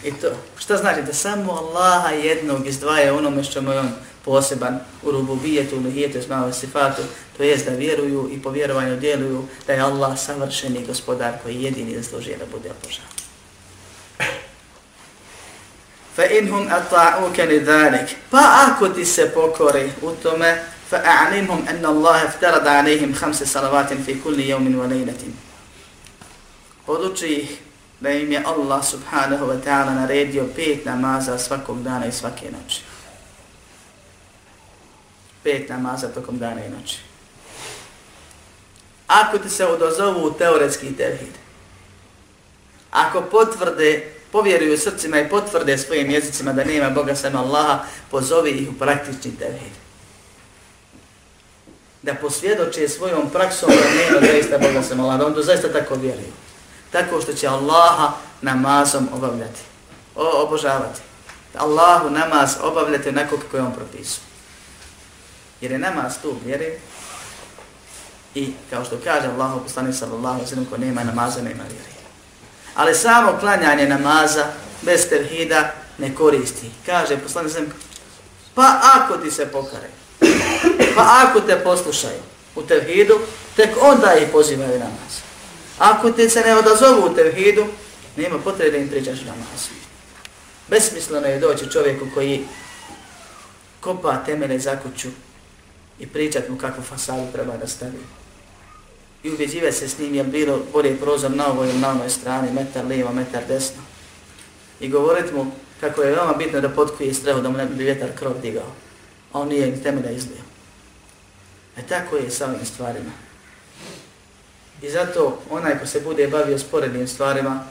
I 0.03 0.11
to, 0.11 0.27
što 0.57 0.77
znači 0.77 1.01
da 1.01 1.13
samo 1.13 1.51
Allaha 1.51 2.09
jednog 2.09 2.67
izdvaja 2.67 3.15
onome 3.15 3.43
što 3.43 3.61
mu 3.61 3.71
je 3.71 3.79
on 3.79 3.91
poseban 4.25 4.79
u 5.03 5.11
rububijetu, 5.11 5.77
u 5.77 5.79
lihijetu, 5.79 6.17
izmao 6.17 6.53
sifatu, 6.53 7.01
to 7.37 7.43
jest 7.43 7.65
da 7.65 7.71
vjeruju 7.71 8.29
i 8.31 8.41
po 8.41 8.49
vjerovanju 8.49 8.97
djeluju 8.97 9.43
da 9.67 9.73
je 9.73 9.81
Allah 9.81 10.19
savršeni 10.19 10.85
gospodar 10.87 11.33
koji 11.43 11.63
jedini 11.63 12.01
zaslužuje 12.01 12.37
da 12.37 12.45
bude 12.45 12.69
obožan. 12.71 13.05
fa 16.19 16.25
inhum 16.27 16.67
ata'uka 16.67 17.47
lidhalik 17.47 18.15
pa 18.31 18.67
ako 18.67 18.89
ti 18.89 19.05
se 19.05 19.31
pokori 19.31 19.91
u 20.01 20.11
tome 20.23 20.63
fa 20.89 20.99
a'limhum 20.99 21.63
anna 21.69 21.89
Allah 21.89 22.27
iftarada 22.27 22.71
alayhim 22.83 23.15
khamsa 23.15 23.45
salavatin 23.45 24.03
fi 24.03 24.19
kulli 24.19 24.51
yawmin 24.51 24.75
wa 24.75 24.87
laylatin. 24.87 25.31
Poduči 26.85 27.47
da 27.99 28.09
im 28.09 28.31
je 28.31 28.43
Allah 28.45 28.85
subhanahu 28.85 29.45
wa 29.45 29.63
ta'ala 29.65 29.95
naredio 29.95 30.47
pet 30.55 30.85
namaza 30.85 31.37
svakog 31.37 31.83
dana 31.83 32.05
i 32.05 32.11
svake 32.11 32.45
noći 32.51 32.81
pet 35.43 35.69
namaza 35.69 36.07
tokom 36.07 36.37
dana 36.37 36.65
i 36.65 36.69
noći 36.69 36.97
ako 39.07 39.37
ti 39.37 39.49
se 39.49 39.65
odozovu 39.65 40.33
teoretski 40.33 40.95
tevhid 40.95 41.33
ako 42.91 43.21
potvrde 43.21 44.19
povjeruju 44.31 44.77
srcima 44.77 45.19
i 45.19 45.29
potvrde 45.29 45.77
svojim 45.77 46.09
jezicima 46.09 46.53
da 46.53 46.63
nema 46.63 46.89
Boga 46.89 47.15
sam 47.15 47.35
Allaha, 47.35 47.79
pozovi 48.11 48.51
ih 48.51 48.69
u 48.69 48.79
praktični 48.79 49.37
tevhid. 49.39 49.73
Da 52.01 52.13
posvjedoče 52.13 52.89
svojom 52.89 53.29
praksom 53.29 53.69
da 53.69 54.01
nema 54.01 54.27
zaista 54.31 54.57
Boga 54.57 54.83
sam 54.83 54.99
Allaha, 54.99 55.17
da 55.17 55.25
on 55.25 55.33
to 55.33 55.41
zaista 55.41 55.73
tako 55.73 55.95
vjeruju. 55.95 56.31
Tako 56.91 57.21
što 57.21 57.33
će 57.33 57.47
Allaha 57.47 58.11
namazom 58.41 59.09
obavljati, 59.13 59.61
o, 60.15 60.43
obožavati. 60.43 61.01
Allahu 61.57 62.09
namaz 62.09 62.55
obavljati 62.61 63.09
onako 63.09 63.37
kako 63.37 63.57
je 63.57 63.63
on 63.63 63.73
propisao. 63.73 64.23
Jer 65.61 65.71
je 65.71 65.79
namaz 65.79 66.13
tu 66.21 66.35
vjeri 66.45 66.79
i 68.35 68.53
kao 68.69 68.85
što 68.85 68.97
kaže 69.03 69.27
Allahu 69.27 69.59
poslanik 69.59 69.95
sallallahu 69.95 70.35
alejhi 70.35 70.55
ve 70.55 70.65
ko 70.69 70.77
nema 70.77 71.03
namaza 71.03 71.41
nema 71.41 71.63
vjere 71.63 71.99
ali 72.79 72.95
samo 72.95 73.37
klanjanje 73.39 73.87
namaza 73.87 74.45
bez 74.81 75.09
tevhida 75.09 75.73
ne 75.97 76.15
koristi. 76.15 76.71
Kaže 76.85 77.17
poslanik 77.17 77.53
sam, 77.53 77.65
pa 78.55 78.79
ako 78.95 79.17
ti 79.17 79.31
se 79.31 79.45
pokare, 79.45 79.89
Pa 80.95 81.25
ako 81.25 81.41
te 81.41 81.63
poslušaju 81.63 82.21
u 82.55 82.61
tevhidu, 82.61 83.19
tek 83.55 83.69
onda 83.81 84.13
ih 84.13 84.27
pozivaju 84.31 84.79
namaz. 84.79 85.28
Ako 85.79 86.11
te 86.11 86.29
se 86.29 86.41
ne 86.41 86.55
odazovu 86.55 87.05
u 87.05 87.15
tevhidu, 87.15 87.65
nema 88.17 88.39
potrebe 88.39 88.71
da 88.71 88.77
im 88.77 88.89
pričaš 88.89 89.19
namaz. 89.21 89.67
Besmisleno 90.67 91.27
je 91.27 91.39
doći 91.39 91.71
čovjeku 91.71 92.07
koji 92.13 92.45
kopa 93.79 94.23
temene 94.25 94.59
za 94.59 94.77
kuću 94.77 95.07
i 95.99 96.07
pričat 96.07 96.49
mu 96.49 96.57
kakvu 96.57 96.83
fasadu 96.83 97.31
treba 97.31 97.57
da 97.57 97.67
stavi. 97.67 97.99
I 99.23 99.31
ubjeđive 99.31 99.71
se 99.71 99.87
s 99.87 99.99
njim 99.99 100.15
je 100.15 100.23
bilo 100.23 100.59
bolje 100.73 100.97
prozor 100.97 101.31
na 101.31 101.47
ovoj 101.47 101.69
ili 101.69 101.79
na 101.79 101.89
onoj 101.89 102.09
strani, 102.09 102.51
metar 102.51 102.85
lijevo, 102.85 103.11
metar 103.11 103.43
desno. 103.47 103.81
I 104.79 104.89
govorit 104.89 105.33
mu 105.33 105.51
kako 105.79 106.01
je 106.01 106.11
veoma 106.11 106.33
bitno 106.33 106.61
da 106.61 106.69
potkuje 106.69 107.13
strehu 107.13 107.41
da 107.41 107.49
mu 107.49 107.57
ne 107.57 107.65
bi 107.65 107.83
vjetar 107.83 108.09
krov 108.15 108.41
digao. 108.41 108.71
A 109.33 109.39
on 109.39 109.47
nije 109.47 109.67
im 109.67 109.83
temelja 109.83 110.11
izlio. 110.11 110.41
E 111.77 111.81
tako 111.81 112.15
je 112.15 112.31
sa 112.31 112.45
ovim 112.45 112.65
stvarima. 112.65 113.28
I 114.81 114.89
zato 114.89 115.41
onaj 115.49 115.79
ko 115.79 115.85
se 115.85 115.99
bude 115.99 116.27
bavio 116.27 116.59
sporednim 116.59 117.07
stvarima, 117.07 117.63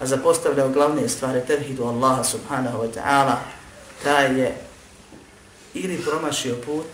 a 0.00 0.06
zapostavljao 0.06 0.68
glavne 0.68 1.08
stvari 1.08 1.40
tevhidu 1.46 1.84
Allaha 1.84 2.24
subhanahu 2.24 2.78
wa 2.78 2.88
ta'ala, 2.94 3.34
taj 4.02 4.40
je 4.40 4.56
ili 5.74 6.02
promašio 6.02 6.56
put, 6.66 6.86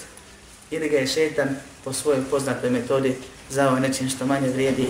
ili 0.71 0.89
ga 0.89 0.97
je 0.97 1.07
šetan 1.07 1.57
po 1.85 1.93
svojoj 1.93 2.25
poznatoj 2.31 2.71
metodi 2.71 3.17
zavao 3.51 3.79
nečim 3.79 4.09
što 4.09 4.27
manje 4.27 4.49
vrijedi 4.49 4.87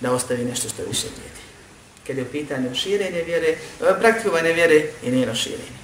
da 0.00 0.12
ostavi 0.12 0.44
nešto 0.44 0.68
što 0.68 0.82
više 0.82 1.06
vrijedi. 1.16 1.42
Kad 2.06 2.16
je 2.16 2.22
u 2.22 2.32
pitanju 2.32 2.74
širenje 2.74 3.22
vjere, 3.22 3.48
e, 3.48 3.56
praktikovanje 4.00 4.52
vjere 4.52 4.86
i 5.02 5.10
njeno 5.10 5.34
širenje. 5.34 5.81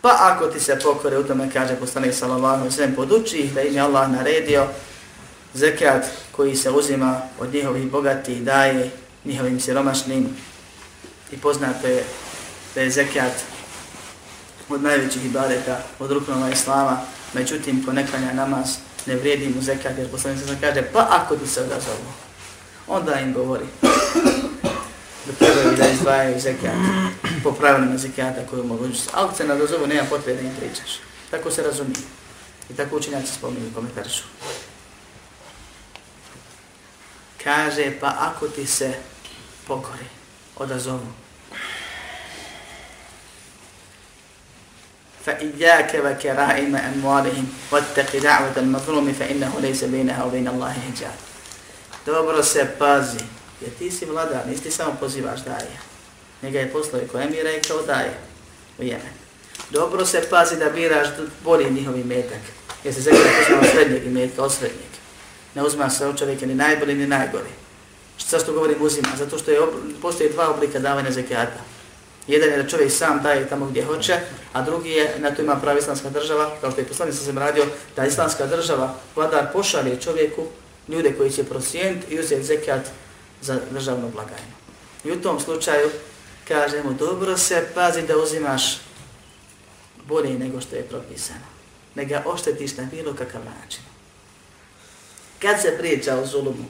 Pa 0.00 0.16
ako 0.20 0.46
ti 0.46 0.60
se 0.60 0.78
pokore 0.82 1.18
u 1.18 1.24
tome, 1.24 1.50
kaže 1.52 1.76
poslanik 1.76 2.14
sallallahu 2.14 2.54
alaihi 2.54 2.74
sallam, 2.74 2.94
poduči 2.94 3.36
ih 3.36 3.54
da 3.54 3.62
im 3.62 3.74
je 3.74 3.80
Allah 3.80 4.10
naredio 4.10 4.66
zekat 5.54 6.06
koji 6.32 6.56
se 6.56 6.70
uzima 6.70 7.20
od 7.38 7.54
njihovih 7.54 7.90
bogati 7.90 8.32
i 8.32 8.40
daje 8.40 8.90
njihovim 9.24 9.60
siromašnim. 9.60 10.36
I 11.32 11.36
poznato 11.36 11.86
je 11.86 12.04
da 12.74 12.80
je 12.80 12.90
zekat 12.90 13.32
od 14.68 14.82
najvećih 14.82 15.24
ibadeta 15.24 15.80
od 15.98 16.12
ruknova 16.12 16.50
islama, 16.50 17.00
međutim 17.32 17.84
ko 17.84 17.92
neklanja 17.92 18.32
namaz 18.32 18.76
ne 19.06 19.16
vrijedi 19.16 19.52
mu 19.54 19.62
zekat 19.62 19.98
jer 19.98 20.10
poslanik 20.10 20.40
sallallahu 20.40 20.66
kaže 20.66 20.82
pa 20.92 21.06
ako 21.10 21.36
ti 21.36 21.46
se 21.46 21.60
odazovu, 21.60 22.12
onda 22.86 23.20
im 23.20 23.32
govori 23.32 23.64
da 25.27 25.33
trebaju 25.33 25.77
da 25.77 25.89
izdvajaju 25.89 26.39
zekat 26.39 26.73
po 27.43 27.51
pravilima 27.51 27.97
zekata 27.97 28.45
koju 28.49 28.63
mogu 28.63 28.85
ući. 28.85 29.01
Ali 29.13 29.35
se 29.37 29.43
nadozovu, 29.43 29.87
nema 29.87 30.09
potrebe 30.09 30.41
da 30.41 30.47
im 30.47 30.55
pričaš. 30.55 30.99
Tako 31.31 31.51
se 31.51 31.63
razumije. 31.63 32.01
I 32.69 32.73
tako 32.73 32.95
učenjaci 32.95 33.33
spominju 33.33 33.73
komentarišu. 33.75 34.23
Kaže, 37.43 37.91
pa 37.99 38.15
ako 38.19 38.47
ti 38.47 38.67
se 38.67 38.93
pokori, 39.67 40.05
odazovu. 40.55 41.07
فإياك 45.25 45.95
وكرائم 46.05 46.75
أموالهم 46.75 47.47
واتق 47.71 48.15
دعوة 48.15 48.53
المظلوم 48.57 49.13
فإنه 49.13 49.59
ليس 49.59 49.83
بينها 49.83 50.23
وبين 50.23 50.47
الله 50.47 50.73
حجاب. 50.73 51.15
Dobro 52.05 52.43
se 52.43 52.65
pazi, 52.79 53.23
jer 53.60 53.70
ti 53.78 53.90
si 53.90 54.04
vladar, 54.04 54.46
nisi 54.46 54.62
ti 54.62 54.70
samo 54.70 54.96
pozivaš 55.00 55.40
daje. 55.44 55.78
Njega 56.42 56.58
je 56.58 56.72
poslao 56.72 57.02
i 57.02 57.08
ko 57.08 57.18
emira 57.18 57.50
i 57.52 57.60
kao 57.68 57.82
daje 57.82 58.18
u 58.78 58.82
Jemen. 58.82 59.18
Dobro 59.70 60.06
se 60.06 60.22
pazi 60.30 60.56
da 60.56 60.70
biraš 60.70 61.08
bolji 61.44 61.70
njihov 61.70 61.96
metak. 62.04 62.40
Jer 62.84 62.94
se 62.94 63.00
zekada 63.00 63.30
poznao 63.38 63.72
srednjeg 63.72 64.02
i 64.06 64.40
osrednjeg. 64.40 64.88
Ne 65.54 65.62
uzma 65.62 65.90
se 65.90 66.06
od 66.06 66.18
čovjeka 66.18 66.46
ni 66.46 66.54
najbolji 66.54 66.94
ni 66.94 67.06
najgori. 67.06 67.50
Što 68.18 68.38
što 68.38 68.52
govorim 68.52 68.82
uzima? 68.82 69.08
Zato 69.18 69.38
što 69.38 69.50
je 69.50 69.60
postoje 70.02 70.30
dva 70.30 70.50
oblika 70.50 70.78
davanja 70.78 71.10
zekijata. 71.10 71.60
Jedan 72.26 72.50
je 72.50 72.62
da 72.62 72.68
čovjek 72.68 72.92
sam 72.92 73.22
daje 73.22 73.48
tamo 73.48 73.66
gdje 73.66 73.84
hoće, 73.84 74.20
a 74.52 74.62
drugi 74.62 74.90
je, 74.90 75.14
na 75.18 75.30
to 75.30 75.42
ima 75.42 75.56
prava 75.56 75.78
islamska 75.78 76.10
država, 76.10 76.50
kao 76.60 76.70
što 76.70 76.80
je 76.80 76.86
poslanik 76.86 77.14
sam 77.14 77.38
radio, 77.38 77.64
da 77.96 78.06
islamska 78.06 78.46
država, 78.46 78.94
vladar 79.16 79.52
pošalje 79.52 80.00
čovjeku 80.00 80.46
ljude 80.88 81.12
koji 81.12 81.30
će 81.30 81.44
prosijeniti 81.44 82.14
i 82.14 82.20
uzeti 82.20 82.42
zekijat 82.42 82.82
za 83.42 83.60
državnu 83.70 84.10
blagajnu. 84.10 84.52
I 85.04 85.12
u 85.12 85.22
tom 85.22 85.40
slučaju 85.40 85.90
kažemo, 86.48 86.92
dobro 86.92 87.38
se 87.38 87.66
pazi 87.74 88.02
da 88.02 88.18
uzimaš 88.18 88.80
bolje 90.04 90.38
nego 90.38 90.60
što 90.60 90.76
je 90.76 90.88
propisano. 90.88 91.46
Ne 91.94 92.04
ga 92.04 92.22
oštetiš 92.26 92.76
na 92.76 92.84
bilo 92.84 93.14
kakav 93.14 93.40
način. 93.44 93.82
Kad 95.38 95.62
se 95.62 95.78
priča 95.78 96.18
o 96.18 96.26
zulumu, 96.26 96.64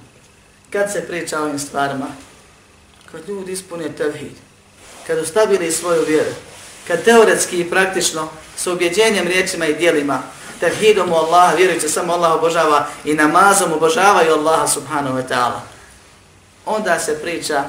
kad 0.71 0.93
se 0.93 1.07
priča 1.07 1.41
o 1.41 1.45
ovim 1.45 1.59
stvarima, 1.59 2.07
kad 3.13 3.29
ljudi 3.29 3.53
ispune 3.53 3.93
tevhid, 3.97 4.33
kad 5.07 5.19
ustabili 5.19 5.73
svoju 5.73 6.05
vjeru, 6.09 6.31
kad 6.87 7.05
teoretski 7.05 7.61
i 7.61 7.71
praktično 7.71 8.29
s 8.57 8.67
objeđenjem 8.67 9.27
riječima 9.27 9.67
i 9.67 9.75
dijelima, 9.75 10.23
tevhidom 10.61 11.13
u 11.13 11.15
Allaha, 11.15 11.55
vjerujući 11.55 11.89
samo 11.89 12.13
Allah 12.13 12.35
obožava 12.35 12.87
i 13.05 13.15
namazom 13.15 13.73
obožavaju 13.73 14.33
Allaha 14.33 14.69
subhanahu 14.69 15.17
wa 15.17 15.29
ta'ala, 15.29 15.61
onda 16.69 16.99
se 16.99 17.19
priča 17.23 17.65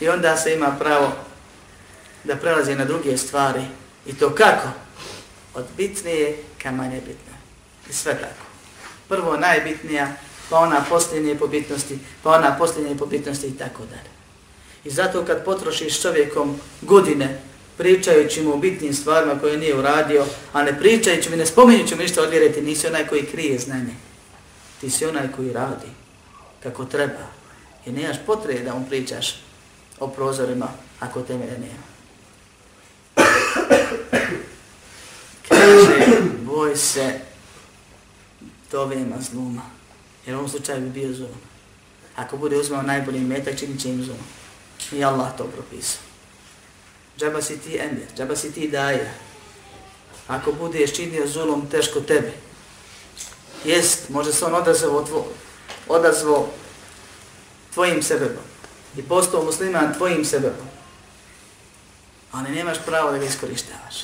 i 0.00 0.08
onda 0.08 0.36
se 0.36 0.54
ima 0.54 0.76
pravo 0.78 1.12
da 2.24 2.36
prelazi 2.36 2.74
na 2.74 2.84
druge 2.84 3.16
stvari. 3.16 3.62
I 4.06 4.14
to 4.14 4.34
kako? 4.34 4.68
Od 5.54 5.64
bitnije 5.76 6.36
ka 6.62 6.70
manje 6.70 6.96
bitne. 6.96 7.34
I 7.90 7.92
sve 7.92 8.12
tako. 8.12 8.46
Prvo 9.08 9.36
najbitnija, 9.36 10.08
pa 10.50 10.58
ona 10.58 10.84
posljednje 10.88 11.38
po 11.38 11.46
bitnosti, 11.46 11.98
pa 12.22 12.30
ona 12.30 12.56
posljednje 12.58 12.96
po 12.96 13.06
bitnosti 13.06 13.46
i 13.46 13.58
tako 13.58 13.82
dalje. 13.82 14.14
I 14.84 14.90
zato 14.90 15.24
kad 15.24 15.44
potrošiš 15.44 16.02
čovjekom 16.02 16.60
godine 16.82 17.40
pričajući 17.76 18.42
mu 18.42 18.52
o 18.52 18.56
bitnim 18.56 18.94
stvarima 18.94 19.40
koje 19.40 19.58
nije 19.58 19.78
uradio, 19.78 20.24
a 20.52 20.62
ne 20.62 20.78
pričajući 20.78 21.30
mi, 21.30 21.36
ne 21.36 21.46
spominjući 21.46 21.94
mu 21.94 22.02
ništa 22.02 22.22
od 22.22 22.30
vjere, 22.30 22.52
ti 22.52 22.62
nisi 22.62 22.86
onaj 22.86 23.06
koji 23.06 23.26
krije 23.26 23.58
znanje. 23.58 23.94
Ti 24.80 24.90
si 24.90 25.06
onaj 25.06 25.28
koji 25.36 25.52
radi 25.52 25.88
kako 26.62 26.84
treba. 26.84 27.33
I 27.86 27.92
nemaš 27.92 28.16
potrebe 28.26 28.60
da 28.60 28.74
mu 28.74 28.86
pričaš 28.88 29.40
o 30.00 30.08
prozorima 30.08 30.68
ako 31.00 31.22
temelje 31.22 31.58
nema. 31.58 31.84
Kaže, 35.48 36.06
boj 36.42 36.76
se 36.76 37.20
dovema 38.72 39.16
zluma. 39.20 39.62
Jer 40.26 40.36
u 40.36 40.38
ovom 40.38 40.50
slučaju 40.50 40.80
bi 40.80 40.90
bio 40.90 41.12
zulum. 41.12 41.40
Ako 42.16 42.36
bude 42.36 42.56
uzmao 42.56 42.82
najbolji 42.82 43.20
metak, 43.20 43.58
činit 43.58 43.80
će 43.80 43.88
im 43.88 44.04
zulum. 44.04 44.26
I 44.92 45.04
Allah 45.04 45.36
to 45.36 45.44
propisao. 45.44 46.02
Džaba 47.18 47.42
si 47.42 47.58
ti 47.58 47.78
emir, 47.78 48.06
džaba 48.16 48.36
si 48.36 48.52
ti 48.52 48.68
daje. 48.68 49.14
Ako 50.28 50.52
budeš 50.52 50.92
činio 50.92 51.26
zulum, 51.26 51.66
teško 51.70 52.00
tebi. 52.00 52.32
Jest, 53.64 54.08
može 54.08 54.32
se 54.32 54.44
on 54.44 54.54
odazvao, 54.54 55.06
odazvao 55.88 56.48
tvojim 57.74 58.02
sebebom 58.02 58.44
i 58.96 59.02
postao 59.02 59.44
musliman 59.44 59.94
tvojim 59.94 60.24
sebebom. 60.24 60.66
Ali 62.32 62.50
nemaš 62.50 62.78
pravo 62.86 63.10
da 63.10 63.18
ga 63.18 63.24
iskorištavaš. 63.24 63.96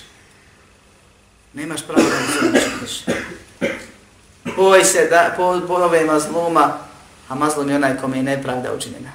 Nemaš 1.54 1.86
pravo 1.86 2.02
da 2.02 2.08
ga 2.08 2.24
iskorištavaš. 2.24 3.20
Boj 4.56 4.84
se 4.84 5.06
da 5.10 5.34
po, 5.36 5.60
bojove 5.60 6.04
mazluma, 6.04 6.78
a 7.28 7.34
mazlum 7.34 7.68
je 7.68 7.76
onaj 7.76 7.96
kome 7.96 8.16
je 8.16 8.22
nepravda 8.22 8.74
učinjena. 8.74 9.12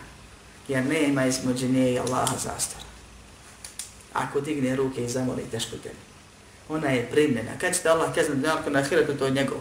Jer 0.68 0.86
ne 0.86 1.04
ima 1.04 1.26
između 1.26 1.66
i 1.66 2.00
Allaha 2.00 2.38
zastor. 2.38 2.82
Ako 4.14 4.42
digne 4.42 4.76
ruke 4.76 5.06
i 5.06 5.10
zamoli 5.10 5.44
teško 5.52 5.78
tebi. 5.84 5.96
Ona 6.70 6.88
je 6.88 7.10
primljena. 7.12 7.52
Kad 7.62 7.76
ćete 7.76 7.90
Allah 7.90 8.16
kaznati 8.16 8.42
da 8.42 8.70
na 8.70 8.80
ahiretu, 8.80 9.14
to 9.14 9.26
je 9.26 9.32
njegov. 9.32 9.60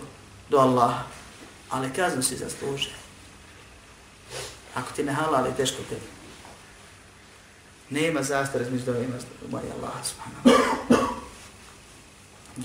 Do 0.50 0.58
Allaha. 0.58 1.02
Ali 1.70 1.92
kaznu 1.92 2.22
si 2.22 2.36
zaslužio. 2.36 3.03
Ako 4.74 4.92
ti 4.96 5.02
ne 5.02 5.12
halali, 5.12 5.50
teško 5.56 5.82
tebi. 5.88 6.06
Nema 7.90 8.22
zastor 8.22 8.62
između 8.62 8.84
dove 8.84 9.04
ima 9.04 9.16
moja 9.50 9.64
Allah 9.78 9.92
subhanahu. 10.04 10.64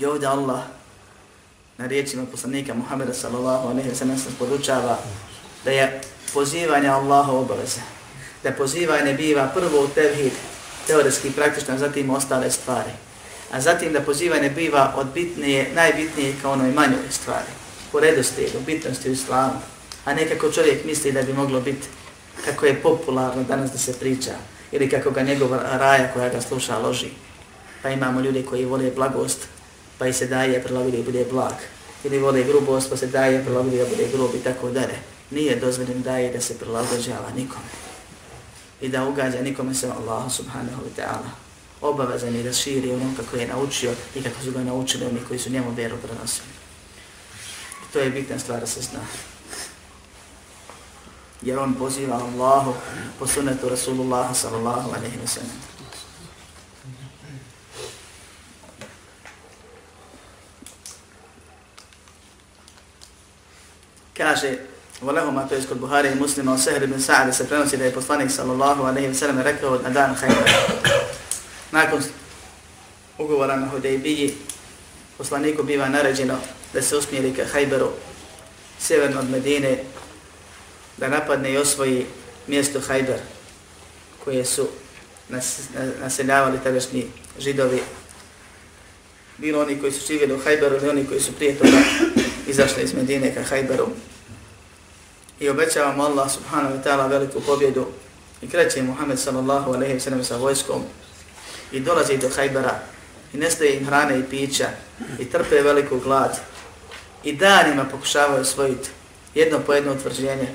I 0.00 0.06
ovdje 0.06 0.28
Allah 0.28 0.60
na 1.78 1.86
riječima 1.86 2.26
poslanika 2.26 2.74
Muhammeda 2.74 3.14
sallallahu 3.14 3.68
alaihi 3.68 3.90
wa 3.90 3.94
sallam 3.94 4.18
se 4.18 4.30
podučava 4.38 4.98
da 5.64 5.70
je 5.70 6.00
pozivanje 6.34 6.88
Allaha 6.88 7.32
obaveza. 7.32 7.80
Da 8.42 8.52
pozivanje 8.52 9.14
biva 9.14 9.50
prvo 9.54 9.84
u 9.84 9.88
tevhid, 9.88 10.32
teoretski 10.86 11.28
i 11.28 11.32
praktično, 11.32 11.78
zatim 11.78 12.10
ostale 12.10 12.50
stvari. 12.50 12.90
A 13.52 13.60
zatim 13.60 13.92
da 13.92 14.00
pozivanje 14.00 14.50
biva 14.50 14.92
od 14.96 15.06
bitnije, 15.14 15.70
najbitnije 15.74 16.34
kao 16.42 16.52
onoj 16.52 16.72
manjoj 16.72 17.10
stvari. 17.10 17.52
Po 17.92 18.00
redosti, 18.00 18.48
u 18.56 18.60
bitnosti 18.60 19.10
u 19.10 19.12
islamu. 19.12 19.60
A 20.04 20.14
nekako 20.14 20.52
čovjek 20.52 20.84
misli 20.84 21.12
da 21.12 21.22
bi 21.22 21.32
moglo 21.32 21.60
biti 21.60 21.88
kako 22.44 22.66
je 22.66 22.82
popularno 22.82 23.42
danas 23.42 23.70
da 23.70 23.78
se 23.78 23.92
priča 23.92 24.34
ili 24.72 24.90
kako 24.90 25.10
ga 25.10 25.22
njegova 25.22 25.62
raja 25.78 26.12
koja 26.12 26.28
ga 26.28 26.40
sluša 26.40 26.78
loži. 26.78 27.08
Pa 27.82 27.90
imamo 27.90 28.20
ljude 28.20 28.42
koji 28.42 28.64
vole 28.64 28.90
blagost, 28.90 29.38
pa 29.98 30.06
i 30.06 30.12
se 30.12 30.26
daje 30.26 30.62
prilagodi 30.62 30.96
da 30.96 31.02
bude 31.02 31.24
blag. 31.30 31.54
Ili 32.04 32.18
vole 32.18 32.44
grubost, 32.44 32.90
pa 32.90 32.96
se 32.96 33.06
daje 33.06 33.44
prilagodi 33.44 33.78
da 33.78 33.84
bude 33.84 34.08
grub 34.12 34.30
i 34.34 34.44
tako 34.44 34.70
dalje. 34.70 34.98
Nije 35.30 35.56
dozvoljen 35.56 36.02
daje 36.02 36.32
da 36.32 36.40
se 36.40 36.58
prilagođava 36.58 37.30
nikome. 37.36 37.70
I 38.80 38.88
da 38.88 39.04
ugađa 39.08 39.42
nikome 39.42 39.74
se 39.74 39.86
Allah 39.86 40.32
subhanahu 40.32 40.82
wa 40.82 41.02
ta'ala. 41.02 41.30
Obavezan 41.80 42.34
je 42.34 42.42
da 42.42 42.52
širi 42.52 42.92
ono 42.92 43.12
kako 43.16 43.36
je 43.36 43.46
naučio 43.46 43.92
i 44.14 44.22
kako 44.22 44.42
su 44.44 44.52
ga 44.52 44.64
naučili 44.64 45.06
oni 45.06 45.20
koji 45.28 45.38
su 45.38 45.50
njemu 45.50 45.74
vjeru 45.74 45.96
prenosili. 45.96 46.48
To 47.92 47.98
je 47.98 48.10
bitna 48.10 48.38
stvar 48.38 48.60
da 48.60 48.66
se 48.66 48.80
zna. 48.80 49.00
Jer 51.42 51.58
on 51.58 51.74
poziva 51.74 52.14
Allahu 52.14 52.74
po 53.18 53.26
sunnetu 53.26 53.68
Rasulullah 53.68 54.34
sallallahu 54.34 54.92
alaihi 54.92 55.18
wa 55.18 55.26
sallam. 55.26 55.70
kaže 64.20 64.58
Volehuma, 65.00 65.48
to 65.48 65.54
je 65.54 65.64
kod 65.64 65.80
Buhari 65.80 66.12
i 66.12 66.14
muslima, 66.14 66.52
o 66.52 66.58
Seher 66.58 66.82
ibn 66.82 67.00
Sa'ad 67.00 67.32
se 67.34 67.48
prenosi 67.48 67.76
da 67.76 67.84
je 67.84 67.92
poslanik 67.92 68.30
sallallahu 68.30 68.84
alaihi 68.84 69.08
wa 69.08 69.14
sallam 69.14 69.40
rekao 69.40 69.78
na 69.80 69.88
dan 69.88 70.14
Hajbara. 70.14 70.52
Nakon 71.72 72.02
ugovora 73.18 73.56
na 73.56 73.66
Hudejbiji, 73.68 74.34
poslaniku 75.18 75.62
biva 75.62 75.88
naređeno 75.88 76.36
da 76.72 76.82
se 76.82 76.96
usmjeri 76.96 77.32
ka 77.34 77.42
Hajberu, 77.52 77.88
sjeverno 78.80 79.20
od 79.20 79.30
Medine, 79.30 79.78
da 81.00 81.08
napadne 81.08 81.52
i 81.52 81.56
osvoji 81.56 82.06
mjesto 82.46 82.80
Hajber, 82.80 83.18
koje 84.24 84.44
su 84.44 84.68
nas, 85.28 85.58
naseljavali 86.00 86.58
tadašnji 86.64 87.06
židovi. 87.38 87.82
Bilo 89.38 89.62
oni 89.62 89.80
koji 89.80 89.92
su 89.92 90.06
živjeli 90.06 90.34
u 90.34 90.40
Hajberu 90.44 90.76
ili 90.76 90.88
oni 90.88 91.06
koji 91.06 91.20
su 91.20 91.32
prije 91.32 91.58
toga 91.58 91.78
izašli 92.46 92.82
iz 92.82 92.94
Medine 92.94 93.34
ka 93.34 93.42
Hajberu 93.42 93.88
i 95.40 95.48
obećavamo 95.48 96.02
Allah 96.02 96.30
subhanahu 96.32 96.74
wa 96.74 96.82
ta'ala 96.84 97.10
veliku 97.10 97.40
pobjedu 97.40 97.86
i 98.42 98.48
kreće 98.48 98.82
Muhammed 98.82 99.18
sallallahu 99.18 99.72
alaihi 99.72 99.94
wa 99.94 100.00
sallam 100.00 100.24
sa 100.24 100.36
vojskom 100.36 100.82
i 101.72 101.80
dolazi 101.80 102.16
do 102.16 102.28
Hajbera 102.36 102.78
i 103.32 103.36
nestaje 103.36 103.76
im 103.76 103.86
hrane 103.86 104.18
i 104.18 104.24
pića 104.30 104.68
i 105.18 105.24
trpe 105.24 105.62
veliku 105.62 105.98
glad 105.98 106.38
i 107.24 107.32
danima 107.32 107.84
pokušavaju 107.84 108.40
osvojiti 108.40 108.88
jedno 109.34 109.58
po 109.66 109.74
jedno 109.74 109.92
utvrđenje 109.92 110.48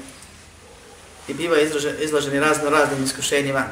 i 1.27 1.33
bivaju 1.33 1.67
izloženi 1.99 2.39
razno 2.39 2.69
raznim 2.69 3.03
iskušenjima. 3.03 3.63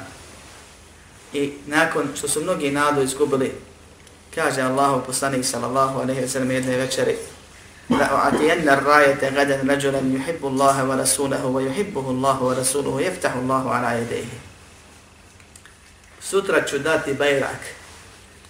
I 1.33 1.53
nakon 1.67 2.07
što 2.17 2.27
su 2.27 2.41
mnogi 2.41 2.71
nadu 2.71 3.01
izgubili, 3.01 3.51
kaže 4.35 4.61
Allahu 4.61 5.05
poslanik 5.05 5.45
sallallahu 5.45 5.99
alejhi 5.99 6.21
ve 6.21 6.27
sellem 6.27 6.51
jedne 6.51 6.77
večeri: 6.77 7.17
"La 7.89 8.29
atiyanna 8.31 8.71
ar-rayata 8.71 9.29
gadan 9.29 9.69
rajulan 9.69 10.13
yuhibbu 10.13 10.47
Allaha 10.47 10.83
wa 10.83 10.95
rasulahu 10.95 11.53
wa 11.53 11.61
yuhibbuhu 11.61 12.09
Allahu 12.09 12.45
wa 12.45 12.55
rasuluhu 12.55 12.99
yaftahu 12.99 13.39
Allahu 13.39 13.69
ala 13.69 13.89
yadayhi." 13.93 14.37
Sutra 16.21 16.65
ću 16.67 16.79
dati 16.79 17.13
bajrak 17.13 17.59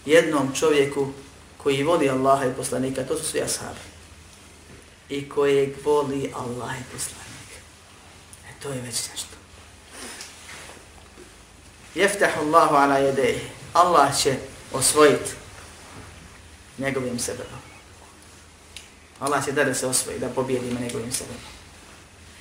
jednom 0.05 0.51
čovjeku 0.55 1.07
koji 1.57 1.83
voli 1.83 2.09
Allaha 2.09 2.45
i 2.45 2.53
poslanika, 2.57 3.03
to 3.03 3.17
su 3.17 3.25
svi 3.25 3.41
ashabi, 3.41 3.79
i 5.09 5.29
kojeg 5.29 5.69
voli 5.85 6.33
Allaha 6.35 6.75
i 6.75 6.93
poslanika. 6.93 7.22
To 8.64 8.70
je 8.70 8.82
već 8.82 9.09
nešto. 9.11 9.36
Jeftahu 11.95 12.39
Allahu 12.41 12.76
ala 12.76 12.97
jedeji. 12.97 13.41
Allah 13.74 14.18
će 14.18 14.36
osvojiti 14.74 15.32
njegovim 16.78 17.20
sebebom. 17.20 17.59
Allah 19.20 19.45
će 19.45 19.51
da 19.51 19.64
da 19.64 19.74
se 19.74 19.88
osvoji, 19.88 20.20
da 20.20 20.30
pobijedi 20.30 20.68
ima 20.68 20.80
njegovim 20.80 21.11
sebebom. 21.11 21.41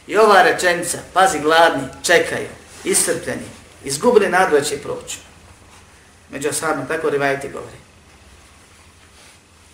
I 0.06 0.16
ova 0.16 0.42
rečenica, 0.42 0.98
pazi 1.12 1.40
gladni, 1.40 1.88
čekaju, 2.02 2.48
iscrpljeni, 2.84 3.46
izgubili 3.84 4.28
nadu 4.28 4.56
da 4.56 4.64
će 4.64 4.82
proći. 4.82 5.18
Među 6.30 6.48
ashabima, 6.48 6.88
tako 6.88 7.10
rivajti 7.10 7.48
govori. 7.48 7.76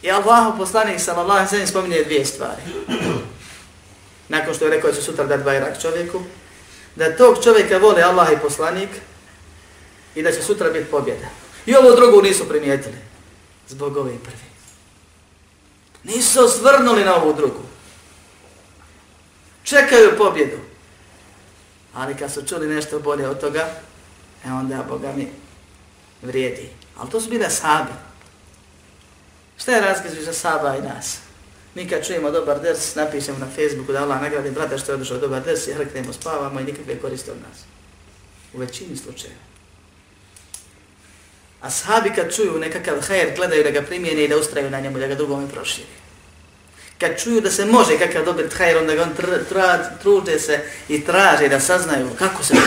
I 0.03 0.11
Allah 0.11 0.55
poslanik 0.59 1.01
sallallahu 1.01 1.39
alaihi 1.39 1.51
sallam 1.51 1.67
spominje 1.67 2.05
dvije 2.05 2.25
stvari. 2.25 2.63
Nakon 4.29 4.55
što 4.55 4.65
je 4.65 4.71
rekao 4.71 4.91
da 4.91 4.97
će 4.97 5.03
sutra 5.03 5.25
dati 5.25 5.45
bajrak 5.45 5.83
čovjeku, 5.83 6.23
da 6.97 7.17
tog 7.17 7.45
čovjeka 7.45 7.79
vole 7.79 8.03
Allah 8.03 8.33
i 8.33 8.43
poslanik 8.43 8.91
i 10.15 10.23
da 10.23 10.33
će 10.33 10.43
sutra 10.43 10.71
biti 10.71 10.91
pobjeda. 10.91 11.27
I 11.67 11.75
ovo 11.75 11.95
drugo 11.95 12.23
nisu 12.23 12.49
primijetili. 12.49 12.97
Zbog 13.69 13.97
ove 13.97 14.19
prvi. 14.25 14.49
Nisu 16.05 16.45
osvrnuli 16.45 17.05
na 17.05 17.17
ovu 17.17 17.35
drugu. 17.35 17.63
Čekaju 19.63 20.19
pobjedu. 20.19 20.59
Ali 21.95 22.17
kad 22.17 22.33
su 22.33 22.47
čuli 22.47 22.67
nešto 22.67 22.99
bolje 22.99 23.29
od 23.29 23.41
toga, 23.41 23.69
e 24.47 24.51
onda 24.53 24.85
Boga 24.89 25.13
mi 25.17 25.29
vrijedi. 26.23 26.71
Ali 26.97 27.11
to 27.11 27.21
su 27.21 27.31
bile 27.31 27.51
sabe. 27.51 27.93
Šta 29.59 29.73
je 29.73 29.81
razgaz 29.81 30.13
za 30.25 30.33
saba 30.33 30.77
i 30.77 30.83
nas? 30.83 31.19
Mi 31.79 31.89
kad 31.89 32.07
čujemo 32.07 32.31
dobar 32.31 32.61
ders, 32.61 32.95
napišemo 32.95 33.39
na 33.39 33.47
Facebooku 33.57 33.93
da 33.93 34.03
Allah 34.03 34.23
nagradi 34.23 34.51
brata 34.51 34.79
što 34.79 34.93
je 34.93 34.95
održao 34.95 35.19
dobar 35.19 35.43
ders 35.43 35.67
i 35.67 35.73
hrknemo, 35.73 36.13
spavamo 36.13 36.61
i 36.61 36.65
nikakve 36.65 36.99
koriste 36.99 37.31
od 37.31 37.37
nas. 37.37 37.59
U 38.53 38.59
većini 38.59 38.97
slučajeva. 38.97 39.41
A 41.61 41.71
sahabi 41.71 42.13
kad 42.15 42.35
čuju 42.35 42.59
nekakav 42.59 43.01
hajer, 43.01 43.33
gledaju 43.37 43.65
da 43.65 43.71
ga 43.71 43.83
primijene 43.83 44.25
i 44.25 44.29
da 44.29 44.37
ustraju 44.37 44.71
na 44.71 44.81
njemu, 44.81 44.99
da 44.99 45.07
ga 45.07 45.15
drugome 45.15 45.49
proširi. 45.49 45.87
Kad 47.01 47.23
čuju 47.23 47.41
da 47.41 47.51
se 47.51 47.65
može 47.65 47.99
kakav 47.99 48.25
dobiti 48.25 48.57
hajer, 48.57 48.77
onda 48.77 48.95
ga 48.95 49.03
on 49.03 49.15
tr 49.15 49.45
tr 49.49 49.59
trude 50.03 50.39
se 50.39 50.61
i 50.89 51.05
traže 51.05 51.49
da 51.49 51.61
saznaju 51.61 52.09
kako 52.19 52.45
se 52.45 52.55
to 52.55 52.61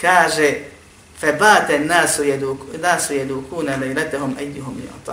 Kaže, 0.00 0.54
febate 1.20 1.78
nasu 1.78 2.24
jedu, 2.24 2.58
nasu 2.82 3.14
jedu 3.14 3.44
kuna 3.50 3.76
da 3.76 3.86
iletehom 3.86 4.36
ejdihom 4.40 4.78
i 4.78 5.04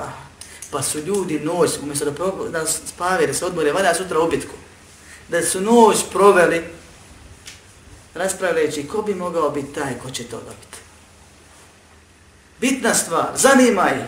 Pa 0.70 0.82
su 0.82 0.98
ljudi 0.98 1.40
noć, 1.40 1.70
umjesto 1.82 2.04
da, 2.04 2.12
pro, 2.12 2.48
da 2.48 2.66
spave, 2.66 3.26
da 3.26 3.34
se 3.34 3.44
odmore, 3.44 3.72
valja 3.72 3.94
sutra 3.94 4.20
u 4.20 4.30
bitku. 4.30 4.54
Da 5.28 5.42
su 5.42 5.60
noć 5.60 5.96
proveli, 6.12 6.64
raspravljajući 8.14 8.88
ko 8.88 9.02
bi 9.02 9.14
mogao 9.14 9.50
biti 9.50 9.74
taj 9.74 9.98
ko 10.02 10.10
će 10.10 10.24
to 10.24 10.36
dobiti. 10.36 10.78
Bitna 12.60 12.94
stvar, 12.94 13.28
zanima 13.34 13.90
ih. 13.90 14.04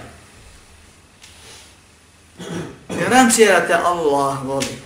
Garancija 2.89 3.67
te 3.67 3.75
Allah 3.75 4.47
voli. 4.47 4.79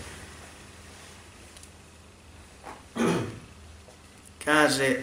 Kaže, 4.45 4.97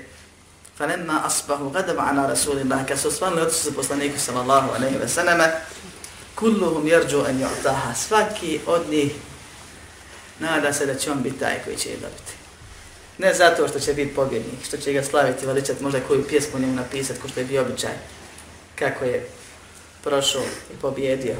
فَلَمَّا 0.79 1.25
أَصْبَهُ 1.27 1.71
غَدَبَ 1.71 1.99
عَنَا 1.99 2.27
رَسُولِ 2.33 2.57
اللَّهِ 2.61 2.85
Kad 2.87 2.99
su 2.99 3.07
osvanili 3.07 3.41
otisu 3.41 3.69
za 3.69 3.75
poslaniku 3.75 4.19
sallallahu 4.19 4.75
alaihi 4.75 4.97
wa 4.97 5.07
sallam, 5.07 5.39
kulluhum 6.40 6.86
yarju 6.86 7.24
an 7.28 7.40
yu'taha. 7.40 7.94
Svaki 7.94 8.60
od 8.66 8.90
njih 8.90 9.12
nada 10.38 10.72
se 10.72 10.86
da 10.86 10.94
će 10.94 11.10
on 11.10 11.22
biti 11.22 11.38
taj 11.38 11.62
koji 11.64 11.76
će 11.76 11.88
je 11.88 11.96
dobiti. 11.96 12.32
Ne 13.18 13.34
zato 13.34 13.68
što 13.68 13.80
će 13.80 13.94
biti 13.94 14.14
pobjednik, 14.14 14.64
što 14.64 14.76
će 14.76 14.92
ga 14.92 15.02
slaviti, 15.02 15.46
veličati, 15.46 15.82
možda 15.82 16.00
koju 16.00 16.28
pjesmu 16.28 16.60
njemu 16.60 16.74
napisati, 16.74 17.20
ko 17.20 17.28
što 17.28 17.40
je 17.40 17.46
bio 17.46 17.62
običaj 17.62 17.94
kako 18.74 19.04
je 19.04 19.28
prošao 20.02 20.42
i 20.42 20.76
pobjedio, 20.80 21.36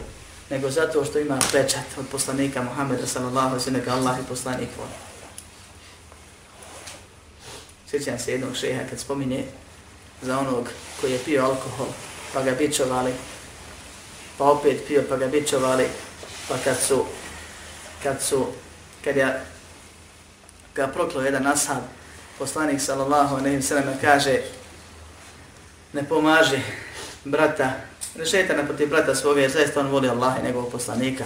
nego 0.51 0.71
zato 0.71 1.05
što 1.05 1.19
ima 1.19 1.39
pečat 1.53 1.85
od 1.99 2.07
poslanika 2.13 2.63
Muhammeda 2.63 3.07
sallallahu 3.07 3.57
alaihi 3.57 3.87
wa 3.87 3.93
Allah 3.93 4.19
i 4.21 4.29
poslanik 4.29 4.69
voli. 4.79 4.91
Sjećam 7.91 8.19
se 8.19 8.33
jednog 8.33 8.57
šeha 8.57 8.83
kad 8.91 9.01
spominje 9.01 9.45
za 10.23 10.39
onog 10.39 10.69
koji 11.01 11.13
je 11.13 11.19
pio 11.25 11.45
alkohol, 11.45 11.87
pa 12.35 12.43
ga 12.43 12.51
bičovali, 12.51 13.13
pa 14.41 14.51
opet 14.51 14.89
pio, 14.89 15.03
pa 15.09 15.17
ga 15.17 15.27
bičovali, 15.27 15.85
pa 16.49 16.57
kad 16.65 16.77
su, 16.81 17.05
kad 18.03 18.23
su, 18.23 18.47
kad 19.05 19.17
je 19.17 19.41
ga 20.75 20.87
proklao 20.87 21.25
jedan 21.25 21.47
ashab, 21.47 21.83
poslanik 22.39 22.81
sallallahu 22.81 23.37
alaihi 23.37 23.57
wa 23.57 23.63
sallam 23.63 23.95
kaže, 24.01 24.41
ne 25.93 26.05
pomaži 26.09 26.61
brata, 27.25 27.73
ne 28.17 28.27
šetana 28.27 28.65
protiv 28.65 28.89
brata 28.89 29.15
svoga, 29.15 29.41
jer 29.41 29.51
zaista 29.51 29.81
on 29.81 29.89
voli 29.89 30.09
Allah 30.09 30.35
i 30.39 30.47
njegovog 30.47 30.73
poslanika. 30.73 31.25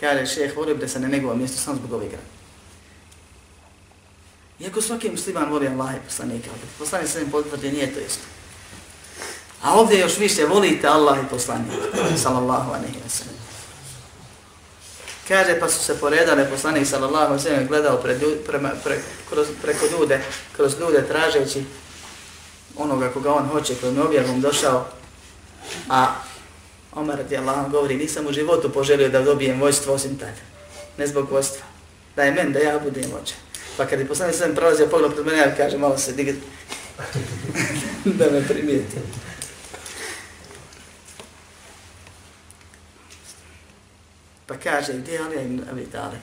Kaže 0.00 0.26
šeheh, 0.26 0.56
volio 0.56 0.74
bi 0.74 0.80
da 0.80 0.88
se 0.88 1.00
na 1.00 1.08
njegovom 1.08 1.38
mjestu 1.38 1.58
sam 1.58 1.76
zbog 1.76 1.92
ovih 1.92 2.10
grana. 2.10 2.28
Iako 4.60 4.80
svaki 4.80 5.10
musliman 5.10 5.50
voli 5.50 5.68
Allah 5.68 5.94
i 5.94 6.04
poslanika, 6.04 6.48
poslanik 6.78 7.08
se 7.08 7.22
im 7.22 7.30
potvrdi, 7.30 7.72
nije 7.72 7.94
to 7.94 8.00
isto. 8.00 8.24
A 9.64 9.74
ovdje 9.74 10.00
još 10.00 10.18
više 10.18 10.44
volite 10.44 10.86
Allah 10.86 11.18
i 11.18 11.30
poslanika, 11.30 11.76
sallallahu 12.22 12.70
alaihi 12.70 12.96
wa 13.06 13.08
sallam. 13.08 13.34
Kaže, 15.28 15.60
pa 15.60 15.68
su 15.68 15.84
se 15.84 16.00
poredale, 16.00 16.50
poslanik 16.50 16.86
sallallahu 16.86 17.24
alaihi 17.24 17.40
wa 17.40 17.48
sallam 17.48 17.66
gledao 17.66 17.96
pred, 17.96 18.22
prema, 18.46 18.70
pre, 18.84 18.98
kroz, 19.28 19.46
preko 19.62 19.86
ljude, 19.86 20.20
kroz 20.56 20.80
ljude 20.80 21.08
tražeći 21.08 21.64
onoga 22.76 23.10
koga 23.10 23.34
on 23.34 23.48
hoće, 23.48 23.74
kojim 23.74 23.96
je 23.96 24.02
objavom 24.02 24.40
došao, 24.40 24.86
A 25.88 26.14
Omar 26.92 27.18
radijallahu 27.18 27.70
govori, 27.70 27.96
nisam 27.96 28.26
u 28.26 28.32
životu 28.32 28.72
poželio 28.72 29.08
da 29.08 29.22
dobijem 29.22 29.60
vojstvo 29.60 29.94
osim 29.94 30.18
tada. 30.18 30.32
Ne 30.98 31.06
zbog 31.06 31.30
vojstva. 31.30 31.66
Da 32.16 32.22
je 32.22 32.32
men, 32.32 32.52
da 32.52 32.58
ja 32.58 32.78
budem 32.78 33.10
vođa. 33.12 33.34
Pa 33.76 33.86
kad 33.86 33.98
je 33.98 34.08
poslani 34.08 34.32
sam 34.32 34.54
prolazio 34.54 34.86
pogled 34.86 35.12
pred 35.12 35.26
mene, 35.26 35.38
ja 35.38 35.56
kaže, 35.56 35.78
malo 35.78 35.98
se 35.98 36.12
digit. 36.12 36.36
da 38.18 38.30
me 38.30 38.48
primijeti. 38.48 38.96
Pa 44.46 44.56
kaže, 44.56 44.92
gdje 44.92 45.12
je 45.12 45.20
Alija 45.20 45.42
ibn 45.42 45.60
Abi 45.70 45.86
Talib? 45.86 46.20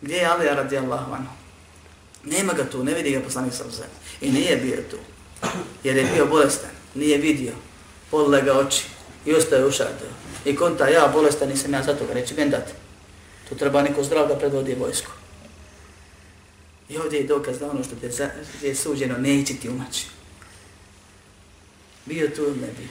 Gdje 0.00 0.16
je 0.16 0.26
Alija 0.26 0.54
radijallahu 0.54 1.12
anhu? 1.12 1.32
Nema 2.24 2.52
ga 2.52 2.70
tu, 2.70 2.84
ne 2.84 2.94
vidi 2.94 3.10
ga 3.10 3.20
poslanik 3.20 3.52
sa 3.52 3.64
zemlje. 3.64 3.96
I 4.20 4.30
nije 4.30 4.56
bio 4.56 4.76
tu. 4.90 4.96
Jer 5.84 5.96
je 5.96 6.04
bio 6.14 6.26
bolestan. 6.26 6.70
Nije 6.94 7.18
vidio. 7.18 7.52
Podle 8.10 8.42
ga 8.42 8.58
oči. 8.58 8.84
I 9.26 9.34
ostaje 9.34 9.66
ušatio. 9.66 10.08
I 10.44 10.56
konta, 10.56 10.88
ja 10.88 11.08
bolestan 11.12 11.48
nisam 11.48 11.72
ja 11.72 11.82
za 11.82 11.94
toga. 11.94 12.12
Reći, 12.12 12.34
ben 12.34 12.50
dati. 12.50 12.72
Tu 13.48 13.54
treba 13.54 13.82
neko 13.82 14.04
zdrav 14.04 14.28
da 14.28 14.38
predvodi 14.38 14.74
vojsku. 14.74 15.10
I 16.88 16.98
ovdje 16.98 17.20
je 17.20 17.26
dokaz 17.26 17.58
da 17.58 17.70
ono 17.70 17.84
što 17.84 17.96
te 17.96 18.10
je 18.62 18.74
suđeno 18.74 19.18
neće 19.18 19.54
ti 19.54 19.68
umaći. 19.68 20.06
Bio 22.04 22.28
tu 22.28 22.42
ili 22.42 22.60
ne 22.60 22.68
bio. 22.78 22.88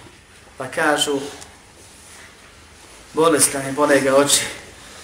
Pa 0.58 0.68
kažu, 0.68 1.20
bolestan 3.16 3.66
je, 3.66 3.72
bole 3.72 4.01
ga 4.01 4.16
oči. 4.16 4.41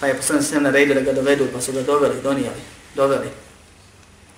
Pa 0.00 0.06
je 0.06 0.16
poslanik 0.16 0.44
sve 0.44 0.60
naredio 0.60 0.94
da 0.94 1.00
ga 1.00 1.12
dovedu, 1.12 1.46
pa 1.52 1.60
su 1.60 1.72
ga 1.72 1.82
doveli, 1.82 2.22
donijeli, 2.22 2.60
doveli. 2.94 3.28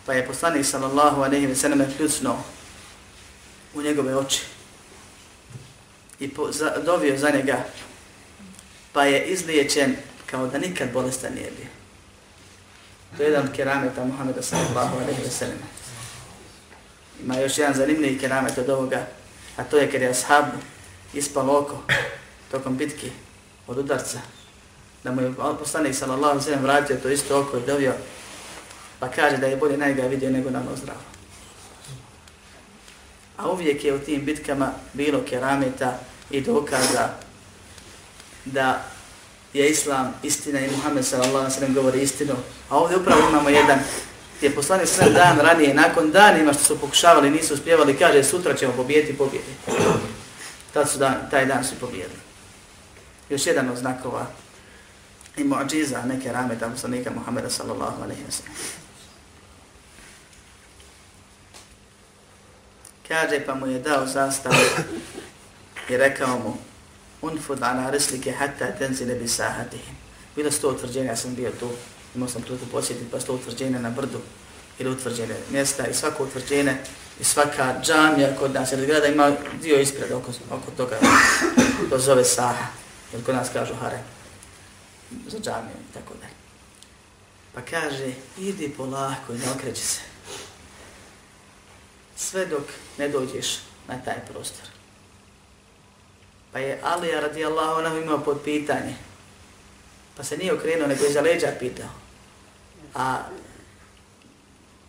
Pa 0.07 0.13
je 0.13 0.27
poslanik 0.27 0.67
sallallahu 0.67 1.23
alejhi 1.23 1.47
ve 1.47 1.55
sellem 1.55 1.87
kljucno 1.97 2.37
u 3.75 3.83
njegove 3.83 4.17
oči 4.17 4.41
i 6.21 6.29
po, 6.29 6.53
za, 6.53 6.77
dovio 6.85 7.19
za 7.19 7.31
njega, 7.31 7.65
pa 8.93 9.05
je 9.05 9.25
izliječen 9.25 9.97
kao 10.27 10.47
da 10.47 10.59
nikad 10.59 10.93
bolestan 10.93 11.33
nije 11.35 11.51
bio. 11.51 11.67
To 13.17 13.23
je 13.23 13.31
jedan 13.31 13.53
kerameta 13.57 14.05
Muhammeda 14.05 14.43
sallallahu 14.43 14.97
alejhi 14.97 15.23
ve 15.23 15.31
sellem. 15.31 15.59
Ima 17.25 17.37
još 17.37 17.59
jedan 17.59 17.75
zanimljiv 17.75 18.21
keramet 18.21 18.59
od 18.59 18.69
ovoga, 18.71 19.07
a 19.57 19.65
to 19.65 19.77
je 19.77 19.91
kad 19.91 20.03
je 20.03 20.09
ashab 20.09 20.45
ispalo 21.15 21.59
oko 21.59 21.83
tokom 22.51 22.77
bitke 22.77 23.11
od 23.67 23.79
udarca, 23.79 24.19
da 25.05 25.13
mu 25.13 25.23
je 25.23 25.35
poslanik 25.59 25.95
sallallahu 25.95 26.31
alaihi 26.31 26.45
sallam 26.45 26.63
vratio 26.63 26.97
to 26.97 27.09
isto 27.09 27.41
oko 27.41 27.59
i 27.59 27.67
dovio, 27.67 27.93
pa 28.99 29.09
kaže 29.09 29.37
da 29.37 29.47
je 29.47 29.57
bolje 29.57 29.77
najga 29.77 30.03
vidio 30.03 30.31
nego 30.31 30.51
na 30.51 30.61
zdravo. 30.77 31.01
A 33.37 33.51
uvijek 33.51 33.85
je 33.85 33.95
u 33.95 33.99
tim 33.99 34.25
bitkama 34.25 34.73
bilo 34.93 35.21
kerameta 35.29 35.99
i 36.31 36.41
dokaza 36.41 37.09
da 38.45 38.85
je 39.53 39.71
Islam 39.71 40.15
istina 40.23 40.61
i 40.61 40.71
Muhammed 40.71 41.05
sallallahu 41.05 41.51
sallam 41.51 41.75
govori 41.75 42.03
istinu. 42.03 42.35
A 42.71 42.79
ovdje 42.79 42.97
upravo 42.97 43.29
imamo 43.29 43.49
jedan 43.49 43.79
gdje 44.37 44.49
je 44.49 44.55
poslanik 44.55 44.89
sve 44.89 45.11
dan 45.11 45.39
ranije, 45.39 45.75
nakon 45.75 46.11
danima 46.11 46.53
što 46.53 46.65
su 46.65 46.81
pokušavali, 46.81 47.31
nisu 47.31 47.55
uspjevali, 47.55 47.97
kaže 47.99 48.25
sutra 48.25 48.55
ćemo 48.55 48.73
pobijeti, 48.73 49.17
pobijeti. 49.19 49.51
Tad 50.73 50.91
su 50.91 50.99
dan, 50.99 51.15
taj 51.31 51.47
dan 51.47 51.65
su 51.65 51.75
pobijeli. 51.81 52.15
Još 53.29 53.47
jedan 53.47 53.71
od 53.71 53.77
znakova 53.77 54.27
i 55.37 55.45
muđiza 55.45 56.03
neke 56.03 56.33
rameta 56.33 56.69
poslanika 56.69 57.11
Muhammeda 57.11 57.51
sallallahu 57.51 58.03
alaihi 58.03 58.23
wa 58.23 58.31
sallam. 58.31 58.55
Kaže 63.09 63.41
pa 63.47 63.55
mu 63.55 63.67
je 63.67 63.79
dao 63.79 64.07
zastavu 64.07 64.57
i 65.89 65.97
rekao 65.97 66.39
mu 66.39 66.57
unfud 67.23 67.63
ala 67.63 67.91
rislike 67.91 68.33
hatta 68.33 68.67
tenzile 68.79 69.15
bi 69.15 69.29
sahatihim. 69.29 69.95
Bilo 70.37 70.51
sto 70.51 70.69
utvrđenja, 70.69 71.11
ja 71.11 71.17
sam 71.17 71.35
bio 71.35 71.51
tu, 71.61 71.71
imao 72.15 72.29
sam 72.29 72.43
priliku 72.43 72.67
posjetiti, 72.67 73.11
pa 73.11 73.21
sto 73.21 73.35
utvrđenja 73.35 73.79
na 73.79 73.91
brdu 73.91 74.21
ili 74.79 74.91
utvrđene 74.91 75.35
mjesta 75.51 75.87
i 75.87 75.95
svako 75.95 76.25
utvrđene 76.25 76.79
i 77.21 77.25
svaka 77.25 77.75
džamija 77.83 78.37
kod 78.39 78.55
nas 78.55 78.73
ili 78.73 78.87
grada 78.87 79.07
ima 79.07 79.33
dio 79.63 79.81
ispred 79.81 80.13
oko, 80.13 80.33
oko 80.51 80.71
toga, 80.77 80.99
to 81.91 81.99
zove 81.99 82.25
saha, 82.25 82.67
jer 83.15 83.25
kod 83.25 83.35
nas 83.35 83.49
kažu 83.53 83.75
hare, 83.75 83.99
za 85.27 85.39
džamiju 85.39 85.77
i 85.91 85.95
tako 85.95 86.15
dalje. 86.15 86.35
Pa 87.55 87.61
kaže, 87.61 88.13
idi 88.39 88.75
polako 88.77 89.33
i 89.33 89.39
ne 89.39 89.51
okreći 89.57 89.83
se, 89.83 90.01
sve 92.17 92.47
dok 92.47 92.63
ne 92.99 93.09
dođeš 93.09 93.59
na 93.89 93.95
taj 94.05 94.27
prostor. 94.31 94.69
Pa 96.53 96.59
je 96.59 96.81
Alija 96.83 97.21
radijallahu 97.21 97.81
anhu 97.81 97.97
imao 97.97 98.19
pod 98.19 98.41
pitanje. 98.45 98.95
Pa 100.17 100.25
se 100.25 100.37
nije 100.37 100.55
okrenuo, 100.55 100.87
nego 100.89 101.05
je 101.05 101.13
za 101.13 101.21
leđa 101.21 101.53
pitao. 101.59 101.89
A 102.95 103.23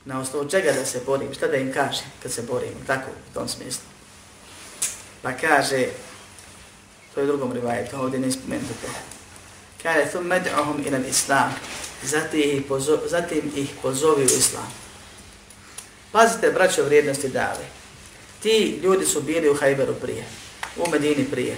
na 0.05 0.19
osnovu 0.19 0.49
čega 0.49 0.71
da 0.71 0.85
se 0.85 1.01
borim, 1.05 1.33
šta 1.33 1.47
da 1.47 1.57
im 1.57 1.73
kaže 1.73 2.03
kad 2.23 2.31
se 2.31 2.41
borim, 2.41 2.85
tako 2.87 3.11
u 3.11 3.33
tom 3.33 3.47
smislu. 3.47 3.83
Pa 5.21 5.31
kaže, 5.31 5.87
to 7.15 7.21
je 7.21 7.27
drugom 7.27 7.51
rivajetu, 7.51 7.95
ovdje 7.97 8.19
ne 8.19 8.31
spomenuti 8.31 8.73
to. 8.81 8.87
Kaže, 9.83 10.09
thum 10.11 10.27
med'uhum 10.27 10.87
ila 10.87 10.97
islam, 11.09 11.55
zatim 12.03 12.41
ih, 12.41 12.63
pozo, 12.67 12.99
zatim 13.05 13.51
ih 13.55 13.69
pozovi 13.81 14.23
u 14.23 14.37
islam. 14.37 14.71
Pazite, 16.11 16.51
braćo, 16.51 16.83
vrijednosti 16.83 17.29
dali. 17.29 17.65
Ti 18.39 18.79
ljudi 18.83 19.05
su 19.05 19.21
bili 19.21 19.49
u 19.49 19.55
Hajberu 19.55 19.93
prije 19.93 20.25
u 20.77 20.89
Medini 20.89 21.25
prije. 21.31 21.57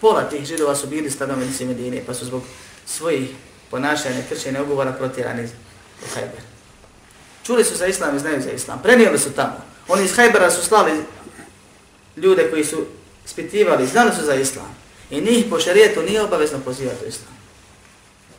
Pola 0.00 0.28
tih 0.28 0.44
židova 0.46 0.76
su 0.76 0.86
bili 0.86 1.10
stanovnici 1.10 1.64
Medine, 1.64 2.02
pa 2.06 2.14
su 2.14 2.24
zbog 2.24 2.42
svojih 2.86 3.30
ponašanja, 3.70 4.22
kršenja 4.28 4.62
ugovora 4.62 4.92
protjerani 4.92 5.48
u 6.02 6.14
Hajber. 6.14 6.40
Čuli 7.46 7.64
su 7.64 7.76
za 7.76 7.86
islam 7.86 8.16
i 8.16 8.20
znaju 8.20 8.42
za 8.42 8.50
islam. 8.50 8.82
Prenijeli 8.82 9.18
su 9.18 9.32
tamo. 9.32 9.64
Oni 9.88 10.04
iz 10.04 10.16
Hajbera 10.16 10.50
su 10.50 10.64
slali 10.64 10.92
ljude 12.16 12.50
koji 12.50 12.64
su 12.64 12.86
ispitivali, 13.30 13.86
znali 13.86 14.10
su 14.14 14.24
za 14.24 14.34
islam. 14.34 14.76
I 15.10 15.20
njih 15.20 15.46
po 15.50 15.60
šarijetu 15.60 16.02
nije 16.02 16.22
obavezno 16.22 16.58
pozivati 16.64 17.04
u 17.04 17.08
islam. 17.08 17.34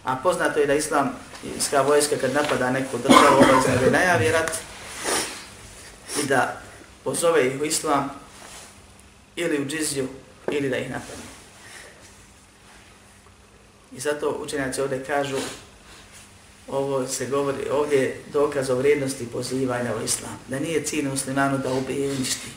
A 0.04 0.16
poznato 0.16 0.60
je 0.60 0.66
da 0.66 0.74
islam, 0.74 1.12
iska 1.58 1.82
vojska 1.82 2.16
kad 2.22 2.34
napada 2.34 2.72
neku 2.72 2.98
državu, 2.98 3.38
obavezno 3.38 3.86
je 3.86 3.92
najavi 3.92 4.32
rat 4.32 4.52
i 6.24 6.28
da 6.28 6.62
pozove 7.04 7.48
ih 7.48 7.62
u 7.62 7.66
islam 7.66 8.10
ili 9.36 9.62
u 9.62 9.66
džiziju, 9.66 10.08
ili 10.52 10.70
da 10.70 10.78
ih 10.78 10.90
napadne. 10.90 11.32
I 13.92 14.00
zato 14.00 14.30
učenjaci 14.44 14.82
ovdje 14.82 15.04
kažu, 15.04 15.38
ovo 16.68 17.08
se 17.08 17.26
govori, 17.26 17.70
ovdje 17.72 18.00
je 18.00 18.22
dokaz 18.34 18.70
o 18.70 18.76
vrijednosti 18.76 19.28
pozivanja 19.28 19.96
u 19.96 20.06
islam. 20.06 20.40
Da 20.48 20.60
nije 20.60 20.84
cilj 20.84 21.08
muslimanu 21.08 21.58
da 21.58 21.74
ubije 21.74 22.08
i 22.08 22.12
uništi, 22.12 22.48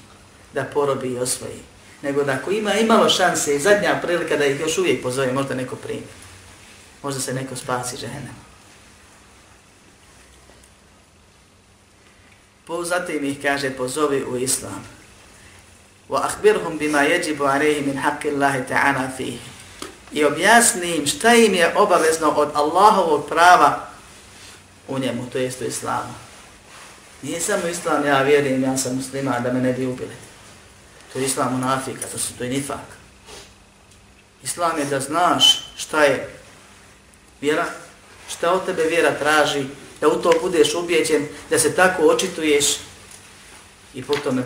da 0.55 0.65
porobi 0.65 1.09
i 1.09 1.19
osvoji. 1.19 1.74
Nego 2.05 2.25
da 2.25 2.33
ako 2.33 2.51
ima 2.51 2.75
imalo 2.75 3.09
šanse 3.09 3.57
i 3.57 3.61
zadnja 3.61 4.01
prilika 4.03 4.37
da 4.37 4.45
ih 4.45 4.61
još 4.61 4.79
uvijek 4.79 5.03
pozove, 5.03 5.33
možda 5.33 5.55
neko 5.55 5.77
primi. 5.77 6.07
Možda 7.03 7.21
se 7.21 7.35
neko 7.35 7.57
spasi 7.57 7.97
ženama. 7.97 8.45
Po 12.67 12.85
zatim 12.85 13.25
ih 13.25 13.43
kaže 13.43 13.71
pozovi 13.71 14.25
u 14.25 14.37
islam 14.37 14.85
wa 16.09 16.25
akhbirhum 16.25 16.79
bima 16.79 17.03
yajibu 17.03 17.45
alayhi 17.45 17.87
min 17.87 17.97
haqqi 17.97 18.29
Allahi 18.29 18.63
ta'ala 18.69 19.09
fihi. 19.17 19.41
I 20.13 20.25
objasni 20.25 20.97
im 20.97 21.07
šta 21.07 21.35
im 21.35 21.55
je 21.55 21.73
obavezno 21.77 22.31
od 22.31 22.51
Allahovog 22.55 23.29
prava 23.29 23.87
u 24.89 24.99
njemu, 24.99 25.27
to 25.33 25.39
jest 25.39 25.61
u 25.61 25.65
islamu. 25.65 26.15
Nije 27.23 27.41
samo 27.41 27.67
islam, 27.67 28.07
ja 28.07 28.23
vjerujem, 28.23 28.63
ja 28.63 28.77
sam 28.77 28.97
musliman, 28.97 29.43
da 29.43 29.53
me 29.53 29.61
ne 29.61 29.73
bi 29.73 29.87
ubili. 29.87 30.24
To 31.15 31.19
je 31.19 31.27
islam 31.27 31.53
munafika, 31.53 32.07
to, 32.13 32.19
su, 32.19 32.35
to 32.39 32.45
je 32.45 32.51
nifak. 32.51 32.87
Islam 34.43 34.79
je 34.79 34.85
da 34.85 35.01
znaš 35.01 35.65
šta 35.77 36.03
je 36.03 36.29
vjera, 37.41 37.67
šta 38.29 38.53
od 38.53 38.67
tebe 38.67 38.83
vjera 38.83 39.19
traži, 39.19 39.65
da 40.01 40.09
u 40.09 40.23
to 40.23 40.33
budeš 40.43 40.75
ubijeđen, 40.75 41.29
da 41.51 41.59
se 41.59 41.75
tako 41.75 42.03
očituješ 42.03 42.67
i 43.95 44.03
potom 44.03 44.43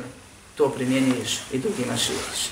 to 0.56 0.68
primjenjuješ 0.68 1.38
i 1.52 1.58
drugima 1.58 1.96
širiš. 1.96 2.50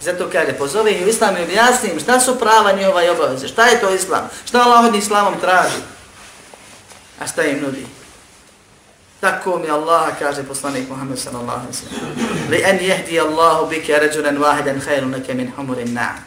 Zato 0.00 0.28
kaže, 0.32 0.52
pozove 0.52 0.92
ih 0.92 1.06
u 1.06 1.08
islam 1.08 1.36
i 1.36 1.42
objasnim 1.42 2.00
šta 2.00 2.20
su 2.20 2.38
prava 2.38 2.72
njihova 2.72 3.04
i 3.04 3.08
obaveze, 3.08 3.48
šta 3.48 3.66
je 3.66 3.80
to 3.80 3.94
islam, 3.94 4.28
šta 4.44 4.62
Allah 4.62 4.84
od 4.84 4.94
islamom 4.94 5.40
traži, 5.40 5.82
a 7.20 7.26
šta 7.26 7.44
im 7.44 7.62
nudi. 7.62 7.86
Tako 9.22 9.58
mi 9.58 9.70
Allah 9.70 10.18
kaže 10.18 10.42
poslanik 10.42 10.88
Muhammed 10.90 11.18
sallallahu 11.18 11.60
alaihi 11.60 11.78
sallam. 11.78 12.50
Li 12.50 12.58
en 12.66 12.78
jehdi 12.82 13.20
Allahu 13.20 13.70
bike 13.70 13.98
ređunen 13.98 14.38
vahidan 14.38 14.80
hajru 14.80 15.06
neke 15.06 15.34
min 15.34 15.52
humurin 15.56 15.94
na'am. 15.94 16.18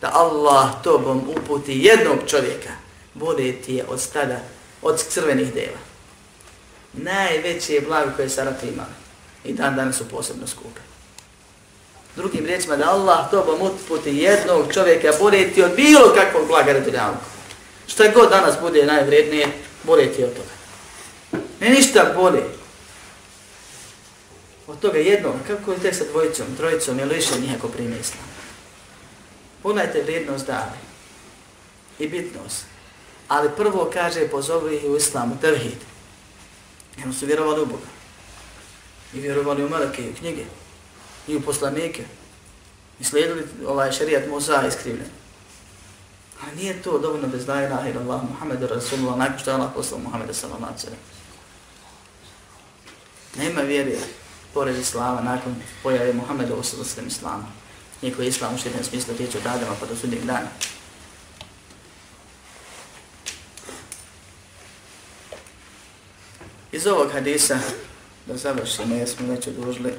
Da 0.00 0.10
Allah 0.12 0.82
tobom 0.82 1.30
uputi 1.36 1.78
jednog 1.78 2.18
čovjeka, 2.26 2.70
bude 3.14 3.52
ti 3.52 3.74
je 3.74 3.84
od 3.88 4.00
stada, 4.00 4.40
od 4.82 4.98
crvenih 4.98 5.54
deva. 5.54 5.78
Najveće 6.92 7.74
je 7.74 7.80
blago 7.80 8.10
koje 8.16 8.28
Sarapi 8.28 8.66
imali 8.66 8.98
i 9.44 9.52
dan 9.52 9.76
danas 9.76 9.96
su 9.96 10.08
posebno 10.08 10.46
skupe. 10.46 10.80
Drugim 12.16 12.46
riječima 12.46 12.76
da 12.76 12.90
Allah 12.90 13.30
tobom 13.30 13.60
uputi 13.60 14.16
jednog 14.16 14.72
čovjeka 14.72 15.12
boreti 15.20 15.62
od 15.62 15.76
bilo 15.76 16.14
kakvog 16.14 16.46
blaga 16.48 16.72
reduljanka. 16.72 17.24
Šta 17.86 18.04
god 18.14 18.30
danas 18.30 18.54
bude 18.60 18.86
najvrednije, 18.86 19.46
ti 20.16 20.24
od 20.24 20.34
toga. 20.34 20.59
Ne 21.60 21.70
ništa 21.70 22.12
bolje. 22.16 22.44
Od 24.66 24.80
toga 24.80 24.98
jednom, 24.98 25.32
kako 25.46 25.72
je 25.72 25.78
tek 25.78 25.94
sa 25.94 26.04
dvojicom, 26.10 26.46
trojicom 26.56 26.98
ili 26.98 27.14
više 27.14 27.40
njih 27.40 27.54
ako 27.56 27.68
prime 27.68 27.98
islam. 28.00 28.24
Pogledajte 29.62 30.02
vrijednost 30.02 30.46
dave 30.46 30.78
i 31.98 32.08
bitnost. 32.08 32.64
Ali 33.28 33.50
prvo 33.56 33.90
kaže 33.92 34.28
pozovi 34.28 34.76
ih 34.76 34.84
u 34.84 34.96
islamu, 34.96 35.36
tevhid. 35.40 35.78
Jer 36.98 37.14
su 37.14 37.26
vjerovali 37.26 37.62
u 37.62 37.66
Boga. 37.66 37.90
I 39.14 39.20
vjerovali 39.20 39.64
u 39.64 39.68
meleke 39.68 40.02
i 40.02 40.10
u 40.10 40.14
knjige. 40.14 40.44
I 41.28 41.36
u 41.36 41.40
poslanike. 41.40 42.04
I 43.00 43.04
slijedili 43.04 43.44
ovaj 43.66 43.92
šarijat 43.92 44.28
Musa 44.28 44.66
iskrivljen. 44.68 45.08
A 46.42 46.54
nije 46.56 46.82
to 46.82 46.98
dovoljno 46.98 47.28
bez 47.28 47.48
la 47.48 47.62
ilaha 47.62 47.88
ila 47.88 48.00
Allah, 48.00 48.20
Muhammedu 48.30 48.66
Rasulullah, 48.66 49.18
nakon 49.18 49.38
što 49.38 49.50
je 49.50 49.54
Allah 49.54 49.70
poslao 49.74 50.00
Muhammeda 50.00 50.34
sallallahu 50.34 50.72
alaihi 50.72 51.19
Nema 53.36 53.60
vjere 53.60 53.96
pored 54.54 54.78
Islama 54.78 55.20
nakon 55.20 55.56
pojave 55.82 56.12
Muhammeda 56.12 56.54
u 56.54 56.62
sallallahu 56.62 57.06
Islama. 57.06 57.46
Niko 58.02 58.22
je 58.22 58.28
Islam 58.28 58.54
u 58.54 58.58
štetnom 58.58 58.84
smislu 58.84 59.14
tiječe 59.14 59.38
od 59.38 59.46
Adama 59.46 59.76
pa 59.80 59.86
do 59.86 59.96
sudnjeg 59.96 60.24
dana. 60.24 60.48
Iz 66.72 66.86
ovog 66.86 67.12
hadisa, 67.12 67.58
da 68.26 68.36
završimo, 68.36 68.94
jer 68.94 69.08
smo 69.08 69.26
već 69.26 69.46
odužili, 69.46 69.94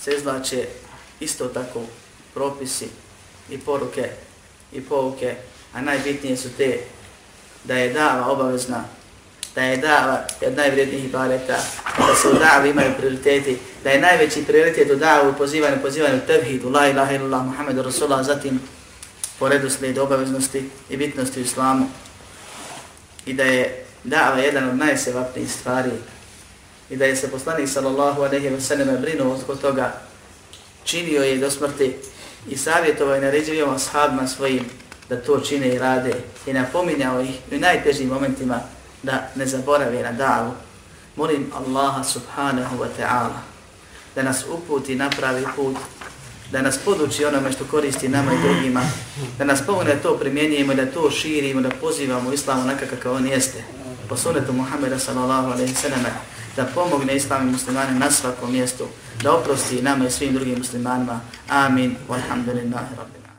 se 0.00 0.14
izlače 0.14 0.68
isto 1.20 1.48
tako 1.48 1.82
propisi 2.34 2.88
i 3.50 3.58
poruke 3.58 4.10
i 4.72 4.80
pouke, 4.80 5.36
a 5.72 5.80
najbitnije 5.80 6.36
su 6.36 6.48
te 6.56 6.80
da 7.64 7.74
je 7.74 7.92
dava 7.92 8.32
obavezna, 8.32 8.84
da 9.54 9.62
je 9.62 9.76
dava 9.76 10.26
od 10.46 10.56
najvrednijih 10.56 11.04
ibadeta, 11.04 11.56
da 11.98 12.14
se 12.14 12.28
u 12.28 12.38
davi 12.38 12.70
imaju 12.70 12.92
prioriteti, 12.98 13.58
da 13.84 13.90
je 13.90 14.00
najveći 14.00 14.44
prioritet 14.44 14.90
u 14.90 14.96
davu 14.96 15.30
u 15.30 15.34
pozivanju, 15.34 15.76
pozivanju 15.82 16.20
tevhidu, 16.26 16.70
la 16.70 16.88
ilaha 16.88 17.14
illallah, 17.14 17.46
Muhammedu 17.46 17.82
Rasulullah, 17.82 18.26
zatim 18.26 18.60
po 19.38 19.48
redu 19.48 19.70
slijed 19.70 19.98
obaveznosti 19.98 20.70
i 20.90 20.96
bitnosti 20.96 21.40
u 21.40 21.42
islamu. 21.42 21.86
I 23.26 23.32
da 23.32 23.44
je 23.44 23.84
dava 24.04 24.38
jedan 24.38 24.68
od 24.68 24.76
najsevapnijih 24.76 25.52
stvari. 25.52 25.90
I 26.90 26.96
da 26.96 27.04
je 27.04 27.16
se 27.16 27.30
poslanik 27.30 27.68
sallallahu 27.68 28.22
alaihi 28.22 28.50
wa 28.50 28.60
sallam 28.60 28.96
brinuo 29.00 29.38
od 29.48 29.60
toga, 29.60 29.92
činio 30.84 31.22
je 31.22 31.38
do 31.38 31.50
smrti 31.50 31.96
i 32.48 32.56
savjetovao 32.56 33.16
i 33.16 33.20
naređivio 33.20 33.70
ashabima 33.70 34.28
svojim 34.28 34.64
da 35.08 35.16
to 35.16 35.40
čine 35.40 35.68
i 35.68 35.78
rade. 35.78 36.14
I 36.46 36.52
napominjao 36.52 37.20
ih 37.20 37.34
u 37.52 37.58
najtežim 37.58 38.08
momentima 38.08 38.60
da 39.04 39.30
ne 39.34 39.46
zaborave 39.46 40.02
na 40.02 40.12
davu. 40.12 40.52
Molim 41.16 41.52
Allaha 41.54 42.04
subhanahu 42.04 42.76
wa 42.78 42.88
ta'ala 42.98 43.54
da 44.14 44.22
nas 44.22 44.44
uputi 44.50 44.94
na 44.94 45.10
pravi 45.10 45.46
put, 45.56 45.76
da 46.52 46.62
nas 46.62 46.78
poduči 46.78 47.24
onome 47.24 47.52
što 47.52 47.64
koristi 47.64 48.08
nama 48.08 48.32
i 48.32 48.42
drugima, 48.42 48.82
da 49.38 49.44
nas 49.44 49.66
pomogne 49.66 49.96
to 50.02 50.16
primjenjujemo, 50.18 50.74
da 50.74 50.86
to 50.86 51.10
širimo, 51.10 51.60
da 51.60 51.70
pozivamo 51.70 52.32
islamu 52.32 52.62
onaka 52.62 52.86
kakav 52.86 53.12
on 53.12 53.26
jeste. 53.26 53.64
Po 54.08 54.16
sunetu 54.16 54.52
Muhammeda 54.52 54.98
sallallahu 54.98 55.50
alaihi 55.50 55.74
sallam 55.74 56.04
da 56.56 56.64
pomogne 56.74 57.16
islamu 57.16 57.50
muslimane 57.50 57.98
na 57.98 58.10
svakom 58.10 58.52
mjestu, 58.52 58.84
da 59.22 59.32
oprosti 59.32 59.82
nama 59.82 60.06
i 60.06 60.10
svim 60.10 60.34
drugim 60.34 60.58
muslimanima. 60.58 61.20
Amin. 61.48 61.96
Walhamdulillahi 62.08 62.96
rabbil. 62.98 63.23